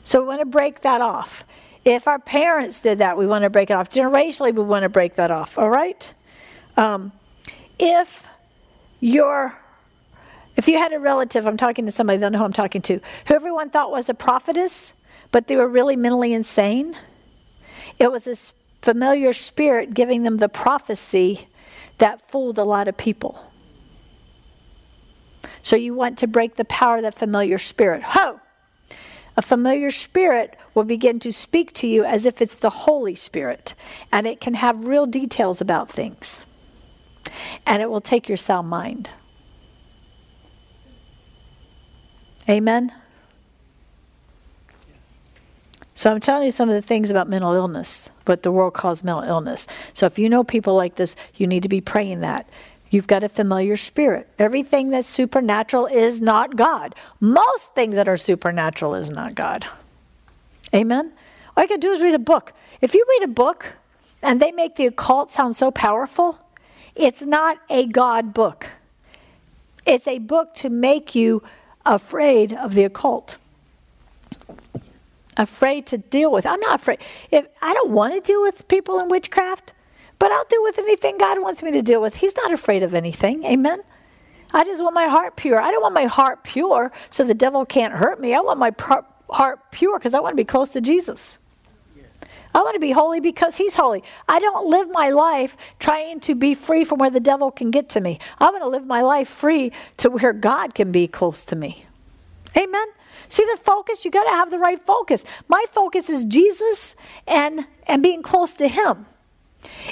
So 0.02 0.20
we 0.22 0.28
want 0.28 0.40
to 0.40 0.46
break 0.46 0.80
that 0.80 1.00
off. 1.00 1.44
If 1.84 2.08
our 2.08 2.18
parents 2.18 2.80
did 2.80 2.98
that, 2.98 3.16
we 3.16 3.26
want 3.26 3.44
to 3.44 3.50
break 3.50 3.70
it 3.70 3.74
off. 3.74 3.90
Generationally, 3.90 4.54
we 4.54 4.62
want 4.62 4.82
to 4.82 4.88
break 4.88 5.14
that 5.14 5.30
off. 5.30 5.58
All 5.58 5.70
right? 5.70 6.12
Um, 6.76 7.12
if 7.78 8.28
your 9.00 9.58
if 10.58 10.66
you 10.66 10.76
had 10.76 10.92
a 10.92 10.98
relative, 10.98 11.46
I'm 11.46 11.56
talking 11.56 11.86
to 11.86 11.92
somebody, 11.92 12.18
they'll 12.18 12.30
know 12.30 12.38
who 12.38 12.44
I'm 12.44 12.52
talking 12.52 12.82
to, 12.82 13.00
who 13.28 13.34
everyone 13.34 13.70
thought 13.70 13.92
was 13.92 14.08
a 14.08 14.14
prophetess, 14.14 14.92
but 15.30 15.46
they 15.46 15.54
were 15.54 15.68
really 15.68 15.94
mentally 15.94 16.32
insane, 16.32 16.96
it 17.96 18.10
was 18.10 18.24
this 18.24 18.52
familiar 18.82 19.32
spirit 19.32 19.94
giving 19.94 20.24
them 20.24 20.38
the 20.38 20.48
prophecy 20.48 21.46
that 21.98 22.28
fooled 22.28 22.58
a 22.58 22.64
lot 22.64 22.88
of 22.88 22.96
people. 22.96 23.52
So 25.62 25.76
you 25.76 25.94
want 25.94 26.18
to 26.18 26.26
break 26.26 26.56
the 26.56 26.64
power 26.64 26.96
of 26.96 27.02
that 27.02 27.14
familiar 27.14 27.58
spirit. 27.58 28.02
Ho! 28.02 28.40
A 29.36 29.42
familiar 29.42 29.92
spirit 29.92 30.56
will 30.74 30.82
begin 30.82 31.20
to 31.20 31.32
speak 31.32 31.72
to 31.74 31.86
you 31.86 32.04
as 32.04 32.26
if 32.26 32.42
it's 32.42 32.58
the 32.58 32.70
Holy 32.70 33.14
Spirit, 33.14 33.76
and 34.10 34.26
it 34.26 34.40
can 34.40 34.54
have 34.54 34.88
real 34.88 35.06
details 35.06 35.60
about 35.60 35.88
things. 35.88 36.44
And 37.64 37.80
it 37.80 37.88
will 37.88 38.00
take 38.00 38.28
your 38.28 38.36
sound 38.36 38.66
mind. 38.66 39.10
Amen? 42.48 42.92
So 45.94 46.12
I'm 46.12 46.20
telling 46.20 46.44
you 46.44 46.52
some 46.52 46.68
of 46.68 46.76
the 46.76 46.82
things 46.82 47.10
about 47.10 47.28
mental 47.28 47.52
illness, 47.54 48.08
what 48.24 48.44
the 48.44 48.52
world 48.52 48.72
calls 48.72 49.02
mental 49.02 49.24
illness. 49.24 49.66
So 49.94 50.06
if 50.06 50.18
you 50.18 50.28
know 50.28 50.44
people 50.44 50.74
like 50.76 50.94
this, 50.94 51.16
you 51.34 51.46
need 51.46 51.64
to 51.64 51.68
be 51.68 51.80
praying 51.80 52.20
that. 52.20 52.48
You've 52.90 53.08
got 53.08 53.24
a 53.24 53.28
familiar 53.28 53.76
spirit. 53.76 54.28
Everything 54.38 54.90
that's 54.90 55.08
supernatural 55.08 55.86
is 55.86 56.20
not 56.20 56.56
God. 56.56 56.94
Most 57.20 57.74
things 57.74 57.96
that 57.96 58.08
are 58.08 58.16
supernatural 58.16 58.94
is 58.94 59.10
not 59.10 59.34
God. 59.34 59.66
Amen? 60.72 61.12
All 61.56 61.64
you 61.64 61.68
can 61.68 61.80
do 61.80 61.90
is 61.90 62.00
read 62.00 62.14
a 62.14 62.18
book. 62.20 62.52
If 62.80 62.94
you 62.94 63.04
read 63.08 63.28
a 63.28 63.32
book 63.32 63.74
and 64.22 64.40
they 64.40 64.52
make 64.52 64.76
the 64.76 64.86
occult 64.86 65.30
sound 65.30 65.56
so 65.56 65.70
powerful, 65.70 66.38
it's 66.94 67.22
not 67.22 67.58
a 67.68 67.86
God 67.86 68.32
book. 68.32 68.68
It's 69.84 70.06
a 70.06 70.18
book 70.18 70.54
to 70.56 70.70
make 70.70 71.14
you 71.14 71.42
afraid 71.94 72.52
of 72.52 72.74
the 72.74 72.84
occult. 72.84 73.38
Afraid 75.36 75.86
to 75.86 75.98
deal 75.98 76.30
with. 76.32 76.46
I'm 76.46 76.60
not 76.60 76.80
afraid. 76.80 76.98
If 77.30 77.46
I 77.62 77.72
don't 77.74 77.90
want 77.90 78.14
to 78.14 78.20
deal 78.20 78.42
with 78.42 78.66
people 78.68 78.98
in 78.98 79.08
witchcraft, 79.08 79.72
but 80.18 80.32
I'll 80.32 80.44
deal 80.44 80.62
with 80.62 80.78
anything 80.78 81.16
God 81.18 81.40
wants 81.40 81.62
me 81.62 81.70
to 81.72 81.82
deal 81.82 82.02
with. 82.02 82.16
He's 82.16 82.36
not 82.36 82.52
afraid 82.52 82.82
of 82.82 82.94
anything. 82.94 83.44
Amen. 83.44 83.80
I 84.52 84.64
just 84.64 84.82
want 84.82 84.94
my 84.94 85.06
heart 85.06 85.36
pure. 85.36 85.60
I 85.60 85.70
don't 85.70 85.82
want 85.82 85.94
my 85.94 86.06
heart 86.06 86.42
pure 86.42 86.90
so 87.10 87.22
the 87.22 87.34
devil 87.34 87.64
can't 87.64 87.94
hurt 87.94 88.20
me. 88.20 88.34
I 88.34 88.40
want 88.40 88.58
my 88.58 88.72
heart 89.30 89.70
pure 89.70 89.98
because 89.98 90.14
I 90.14 90.20
want 90.20 90.32
to 90.32 90.36
be 90.36 90.44
close 90.44 90.72
to 90.72 90.80
Jesus. 90.80 91.38
I 92.54 92.58
want 92.60 92.74
to 92.74 92.80
be 92.80 92.92
holy 92.92 93.20
because 93.20 93.56
he's 93.56 93.76
holy. 93.76 94.02
I 94.28 94.38
don't 94.38 94.68
live 94.68 94.88
my 94.90 95.10
life 95.10 95.56
trying 95.78 96.20
to 96.20 96.34
be 96.34 96.54
free 96.54 96.84
from 96.84 96.98
where 96.98 97.10
the 97.10 97.20
devil 97.20 97.50
can 97.50 97.70
get 97.70 97.88
to 97.90 98.00
me. 98.00 98.18
I 98.38 98.50
want 98.50 98.62
to 98.62 98.68
live 98.68 98.86
my 98.86 99.02
life 99.02 99.28
free 99.28 99.72
to 99.98 100.10
where 100.10 100.32
God 100.32 100.74
can 100.74 100.90
be 100.92 101.06
close 101.06 101.44
to 101.46 101.56
me. 101.56 101.84
Amen. 102.56 102.86
See 103.28 103.44
the 103.44 103.58
focus? 103.62 104.04
You 104.04 104.10
got 104.10 104.24
to 104.24 104.30
have 104.30 104.50
the 104.50 104.58
right 104.58 104.80
focus. 104.80 105.24
My 105.48 105.64
focus 105.70 106.08
is 106.08 106.24
Jesus 106.24 106.96
and 107.26 107.66
and 107.86 108.02
being 108.02 108.22
close 108.22 108.54
to 108.54 108.68
him. 108.68 109.06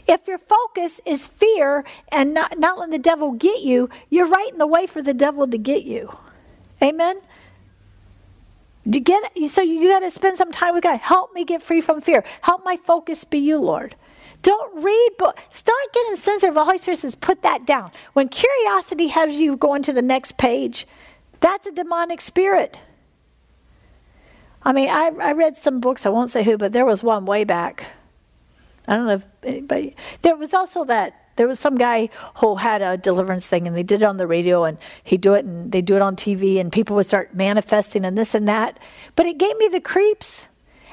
If 0.07 0.27
your 0.27 0.39
focus 0.39 1.01
is 1.05 1.27
fear 1.27 1.85
and 2.11 2.33
not, 2.33 2.59
not 2.59 2.79
letting 2.79 2.93
the 2.93 2.99
devil 2.99 3.33
get 3.33 3.63
you, 3.63 3.91
you're 4.11 4.29
right 4.29 4.51
in 4.51 4.59
the 4.59 4.67
way 4.67 4.87
for 4.87 5.03
the 5.03 5.15
devil 5.15 5.47
to 5.47 5.59
get 5.59 5.85
you. 5.85 6.17
Amen. 6.83 7.21
Get 8.89 9.33
so 9.49 9.63
you 9.63 9.89
got 9.89 10.01
to 10.01 10.11
spend 10.11 10.39
some 10.39 10.53
time 10.53 10.75
with 10.75 10.85
God. 10.85 11.01
Help 11.01 11.35
me 11.35 11.45
get 11.45 11.63
free 11.63 11.81
from 11.81 12.01
fear. 12.01 12.25
Help 12.43 12.65
my 12.65 12.77
focus 12.77 13.25
be 13.25 13.39
you, 13.39 13.59
Lord. 13.59 13.97
Don't 14.43 14.83
read 14.83 15.11
book. 15.19 15.41
Start 15.51 15.79
getting 15.93 16.17
sensitive. 16.17 16.55
The 16.55 16.65
Holy 16.65 16.79
Spirit 16.79 16.99
says, 16.99 17.17
put 17.17 17.43
that 17.43 17.67
down. 17.67 17.91
When 18.13 18.29
curiosity 18.29 19.09
has 19.09 19.41
you 19.41 19.57
going 19.57 19.83
to 19.83 19.93
the 19.93 20.03
next 20.03 20.39
page, 20.39 20.87
that's 21.41 21.67
a 21.67 21.73
demonic 21.73 22.21
spirit. 22.21 22.79
I 24.63 24.73
mean, 24.73 24.89
I, 24.89 25.11
I 25.21 25.33
read 25.33 25.57
some 25.57 25.81
books. 25.81 26.07
I 26.07 26.11
won't 26.11 26.31
say 26.31 26.45
who, 26.45 26.57
but 26.57 26.73
there 26.73 26.85
was 26.85 27.03
one 27.03 27.25
way 27.25 27.45
back. 27.45 27.87
I 28.87 28.95
don't 28.97 29.07
know 29.07 29.15
if 29.15 29.27
anybody. 29.43 29.97
There 30.23 30.37
was 30.37 30.55
also 30.55 30.85
that 30.85 31.26
there 31.37 31.47
was 31.47 31.59
some 31.59 31.77
guy 31.77 32.09
who 32.39 32.57
had 32.57 32.83
a 32.83 32.97
deliverance 32.97 33.47
thing 33.47 33.67
and 33.67 33.77
they 33.77 33.83
did 33.83 34.03
it 34.03 34.05
on 34.05 34.17
the 34.17 34.27
radio 34.27 34.65
and 34.65 34.79
he 35.03 35.17
do 35.17 35.35
it 35.35 35.45
and 35.45 35.73
they 35.73 35.83
do 35.83 35.97
it 35.97 36.03
on 36.03 36.17
TV 36.17 36.59
and 36.59 36.73
people 36.73 36.97
would 36.97 37.07
start 37.07 37.35
manifesting 37.35 38.05
and 38.05 38.17
this 38.17 38.35
and 38.35 38.49
that. 38.49 38.79
But 39.15 39.27
it 39.27 39.39
gave 39.39 39.57
me 39.59 39.69
the 39.69 39.81
creeps. 39.81 40.49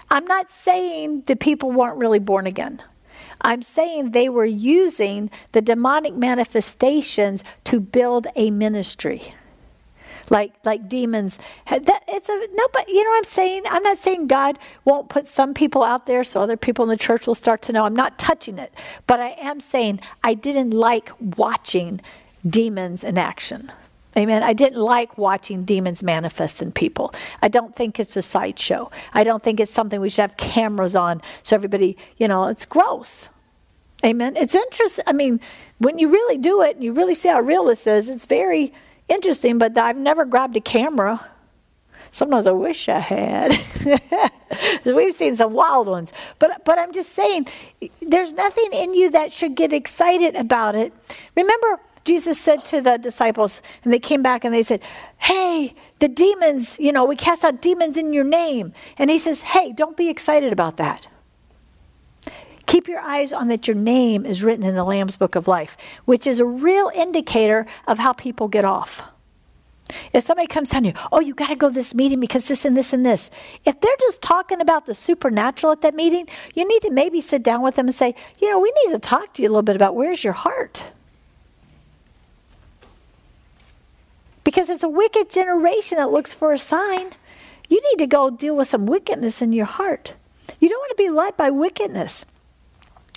I'm 0.10 0.26
not 0.26 0.52
saying 0.52 1.24
the 1.26 1.36
people 1.36 1.72
weren't 1.72 1.98
really 1.98 2.20
born 2.20 2.46
again. 2.46 2.82
I'm 3.41 3.62
saying 3.62 4.12
they 4.12 4.30
were 4.30 4.46
using 4.46 5.30
the 5.52 5.62
demonic 5.62 6.14
manifestations 6.14 7.44
to 7.66 7.80
build 7.80 8.28
a 8.36 8.52
ministry 8.52 9.34
like 10.30 10.53
like 10.63 10.88
demons. 10.88 11.39
That 11.69 12.03
it's 12.07 12.30
a 12.30 12.34
no, 12.34 12.67
but 12.74 12.88
you 12.88 13.03
know 13.03 13.09
what 13.09 13.17
I'm 13.17 13.24
saying. 13.26 13.63
I'm 13.69 13.84
not 13.84 13.99
saying 13.99 14.28
God 14.28 14.59
won't 14.86 15.09
put 15.09 15.28
some 15.28 15.53
people 15.53 15.84
out 15.84 16.05
there 16.05 16.24
so 16.24 16.41
other 16.41 16.57
people 16.57 16.84
in 16.84 16.89
the 16.89 16.97
church 16.97 17.28
will 17.28 17.36
start 17.36 17.61
to 17.63 17.71
know. 17.71 17.86
I'm 17.86 17.95
not 17.95 18.17
touching 18.19 18.59
it, 18.59 18.74
but 19.07 19.19
I 19.19 19.36
am 19.39 19.59
saying 19.59 19.99
I 20.24 20.34
didn't 20.34 20.71
like 20.71 21.11
watching 21.19 22.01
demons 22.47 23.03
in 23.03 23.17
action. 23.17 23.71
Amen. 24.15 24.43
I 24.43 24.53
didn't 24.53 24.80
like 24.80 25.17
watching 25.17 25.63
demons 25.63 26.03
manifest 26.03 26.61
in 26.61 26.71
people. 26.71 27.13
I 27.41 27.47
don't 27.47 27.76
think 27.76 27.99
it's 27.99 28.15
a 28.15 28.21
sideshow. 28.21 28.91
I 29.13 29.24
don't 29.24 29.41
think 29.41 29.59
it's 29.59 29.71
something 29.71 29.99
we 29.99 30.09
should 30.09 30.21
have 30.21 30.38
cameras 30.38 30.95
on 30.95 31.21
so 31.41 31.55
everybody, 31.55 31.97
you 32.17 32.28
know, 32.28 32.45
it's 32.45 32.65
gross. 32.65 33.28
Amen. 34.05 34.36
It's 34.36 34.53
interesting. 34.53 35.03
I 35.07 35.13
mean, 35.13 35.39
when 35.80 35.97
you 35.97 36.09
really 36.09 36.38
do 36.38 36.61
it 36.61 36.76
and 36.76 36.84
you 36.84 36.93
really 36.93 37.15
see 37.15 37.30
how 37.30 37.39
real 37.39 37.65
this 37.65 37.88
is, 37.88 38.07
it's 38.09 38.26
very 38.26 38.74
interesting, 39.14 39.57
but 39.57 39.78
I've 39.78 39.97
never 39.97 40.26
grabbed 40.26 40.57
a 40.57 40.61
camera. 40.61 41.26
Sometimes 42.11 42.45
I 42.45 42.51
wish 42.51 42.89
I 42.89 42.99
had. 42.99 43.59
We've 44.86 45.16
seen 45.16 45.36
some 45.36 45.53
wild 45.53 45.88
ones. 45.88 46.14
But, 46.38 46.64
but 46.64 46.78
I'm 46.78 46.93
just 46.93 47.14
saying, 47.14 47.47
there's 48.01 48.34
nothing 48.34 48.70
in 48.72 48.93
you 48.93 49.09
that 49.11 49.34
should 49.34 49.55
get 49.55 49.74
excited 49.74 50.36
about 50.36 50.76
it. 50.76 50.93
Remember, 51.36 51.80
Jesus 52.05 52.39
said 52.39 52.66
to 52.66 52.82
the 52.82 52.97
disciples, 52.97 53.61
and 53.84 53.93
they 53.93 53.99
came 53.99 54.22
back 54.22 54.43
and 54.43 54.53
they 54.53 54.64
said, 54.64 54.82
Hey, 55.20 55.74
the 55.99 56.07
demons, 56.07 56.78
you 56.80 56.91
know, 56.91 57.05
we 57.05 57.16
cast 57.16 57.43
out 57.43 57.61
demons 57.61 57.97
in 57.97 58.14
your 58.14 58.26
name. 58.26 58.74
And 58.97 59.09
he 59.09 59.18
says, 59.18 59.41
Hey, 59.41 59.72
don't 59.72 59.97
be 59.97 60.09
excited 60.09 60.51
about 60.51 60.78
that. 60.78 61.07
Keep 62.66 62.88
your 62.88 63.01
eyes 63.01 63.34
on 63.34 63.49
that 63.49 63.68
your 63.68 63.76
name 63.76 64.26
is 64.26 64.43
written 64.43 64.66
in 64.66 64.76
the 64.76 64.84
Lamb's 64.84 65.18
Book 65.18 65.36
of 65.36 65.47
Life, 65.47 65.78
which 66.05 66.26
is 66.26 66.39
a 66.39 66.45
real 66.45 66.91
indicator 66.95 67.66
of 67.88 67.99
how 67.99 68.14
people 68.14 68.47
get 68.47 68.66
off. 68.66 69.03
If 70.14 70.24
somebody 70.24 70.47
comes 70.47 70.70
telling 70.70 70.86
you, 70.86 70.93
oh, 71.11 71.20
you 71.20 71.34
got 71.34 71.49
to 71.49 71.55
go 71.55 71.68
to 71.68 71.74
this 71.74 71.93
meeting 71.93 72.20
because 72.20 72.47
this 72.47 72.66
and 72.66 72.76
this 72.76 72.93
and 72.93 73.05
this, 73.05 73.30
if 73.66 73.80
they're 73.80 73.91
just 73.99 74.22
talking 74.22 74.61
about 74.61 74.86
the 74.86 74.93
supernatural 74.93 75.74
at 75.74 75.82
that 75.82 75.93
meeting, 75.93 76.28
you 76.55 76.68
need 76.68 76.82
to 76.84 76.89
maybe 76.89 77.22
sit 77.22 77.43
down 77.43 77.61
with 77.61 77.76
them 77.76 77.88
and 77.88 77.95
say, 77.95 78.16
you 78.39 78.49
know, 78.49 78.59
we 78.59 78.74
need 78.84 78.93
to 78.93 78.99
talk 78.99 79.34
to 79.34 79.41
you 79.41 79.49
a 79.49 79.51
little 79.51 79.61
bit 79.61 79.76
about 79.76 79.95
where's 79.95 80.24
your 80.24 80.34
heart. 80.34 80.86
Because 84.43 84.70
it's 84.70 84.84
a 84.84 84.89
wicked 84.89 85.30
generation 85.30 85.97
that 85.97 86.11
looks 86.11 86.34
for 86.34 86.53
a 86.53 86.59
sign. 86.59 87.11
You 87.70 87.82
need 87.91 87.99
to 87.99 88.07
go 88.07 88.30
deal 88.30 88.55
with 88.55 88.68
some 88.68 88.86
wickedness 88.86 89.41
in 89.41 89.53
your 89.53 89.66
heart. 89.66 90.16
You 90.59 90.70
don't 90.70 90.80
want 90.80 90.97
to 90.97 91.03
be 91.03 91.09
led 91.09 91.38
by 91.38 91.49
wickedness. 91.49 92.26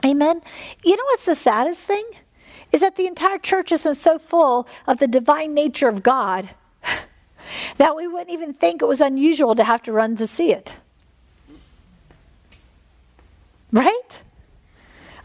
Amen. 0.05 0.43
You 0.85 0.97
know 0.97 1.05
what's 1.07 1.27
the 1.27 1.35
saddest 1.35 1.87
thing? 1.87 2.05
Is 2.73 2.81
that 2.81 2.97
the 2.97 3.07
entire 3.07 3.39
church 3.39 3.73
isn't 3.73 3.95
so 3.95 4.19
full 4.19 4.69
of 4.87 4.99
the 4.99 5.07
divine 5.07 5.55
nature 5.55 5.89
of 5.89 6.03
God 6.03 6.51
that 7.79 7.97
we 7.97 8.07
wouldn't 8.07 8.31
even 8.31 8.53
think 8.53 8.83
it 8.83 8.87
was 8.87 9.01
unusual 9.01 9.55
to 9.55 9.65
have 9.65 9.83
to 9.85 9.93
run 9.93 10.17
to 10.17 10.27
see 10.27 10.53
it. 10.53 10.77
Right? 13.73 14.23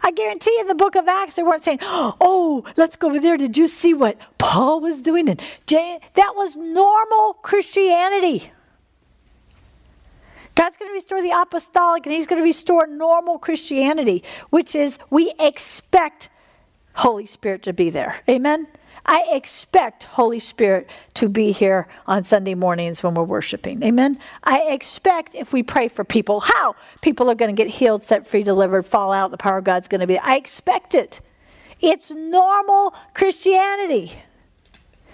I 0.03 0.11
guarantee 0.11 0.57
in 0.59 0.67
the 0.67 0.75
book 0.75 0.95
of 0.95 1.07
Acts, 1.07 1.35
they 1.35 1.43
weren't 1.43 1.63
saying, 1.63 1.79
oh, 1.81 2.63
let's 2.75 2.95
go 2.95 3.09
over 3.09 3.19
there. 3.19 3.37
Did 3.37 3.57
you 3.57 3.67
see 3.67 3.93
what 3.93 4.17
Paul 4.37 4.79
was 4.81 5.01
doing? 5.01 5.29
And 5.29 5.41
Jay, 5.67 5.99
that 6.13 6.33
was 6.35 6.57
normal 6.57 7.33
Christianity. 7.33 8.51
God's 10.61 10.77
going 10.77 10.91
to 10.91 10.93
restore 10.93 11.23
the 11.23 11.31
apostolic 11.31 12.05
and 12.05 12.13
he's 12.13 12.27
going 12.27 12.37
to 12.37 12.43
restore 12.43 12.85
normal 12.85 13.39
Christianity, 13.39 14.23
which 14.51 14.75
is 14.75 14.99
we 15.09 15.33
expect 15.39 16.29
Holy 16.93 17.25
Spirit 17.25 17.63
to 17.63 17.73
be 17.73 17.89
there. 17.89 18.21
Amen? 18.29 18.67
I 19.03 19.27
expect 19.31 20.03
Holy 20.03 20.37
Spirit 20.37 20.87
to 21.15 21.29
be 21.29 21.51
here 21.51 21.87
on 22.05 22.25
Sunday 22.25 22.53
mornings 22.53 23.01
when 23.01 23.15
we're 23.15 23.23
worshiping. 23.23 23.81
Amen. 23.81 24.19
I 24.43 24.67
expect 24.69 25.33
if 25.33 25.51
we 25.51 25.63
pray 25.63 25.87
for 25.87 26.03
people, 26.03 26.41
how 26.41 26.75
people 27.01 27.27
are 27.31 27.33
going 27.33 27.55
to 27.55 27.59
get 27.59 27.71
healed, 27.71 28.03
set 28.03 28.27
free, 28.27 28.43
delivered, 28.43 28.85
fall 28.85 29.11
out, 29.11 29.31
the 29.31 29.37
power 29.37 29.57
of 29.57 29.63
God's 29.63 29.87
going 29.87 30.01
to 30.01 30.05
be. 30.05 30.19
I 30.19 30.35
expect 30.35 30.93
it. 30.93 31.21
It's 31.79 32.11
normal 32.11 32.93
Christianity 33.15 34.11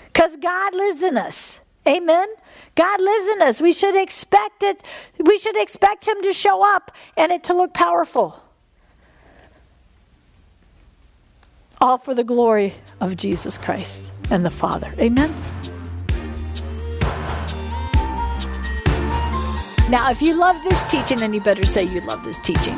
because 0.07 0.35
God 0.35 0.75
lives 0.75 1.01
in 1.03 1.15
us. 1.15 1.61
Amen. 1.87 2.27
God 2.77 3.01
lives 3.01 3.27
in 3.27 3.41
us. 3.41 3.59
We 3.59 3.73
should 3.73 3.97
expect 3.97 4.63
it. 4.63 4.83
We 5.19 5.37
should 5.37 5.57
expect 5.57 6.07
Him 6.07 6.21
to 6.21 6.31
show 6.31 6.63
up 6.75 6.95
and 7.17 7.33
it 7.33 7.43
to 7.45 7.53
look 7.53 7.73
powerful. 7.73 8.41
all 11.79 11.97
for 11.97 12.13
the 12.13 12.23
glory 12.23 12.73
of 12.99 13.15
Jesus 13.15 13.57
Christ 13.57 14.11
and 14.29 14.43
the 14.45 14.49
Father. 14.49 14.93
Amen. 14.99 15.33
Now, 19.89 20.11
if 20.11 20.21
you 20.21 20.37
love 20.37 20.61
this 20.63 20.85
teaching, 20.85 21.21
and 21.21 21.33
you 21.33 21.39
better 21.39 21.65
say 21.65 21.83
you 21.83 22.01
love 22.01 22.23
this 22.23 22.37
teaching, 22.39 22.77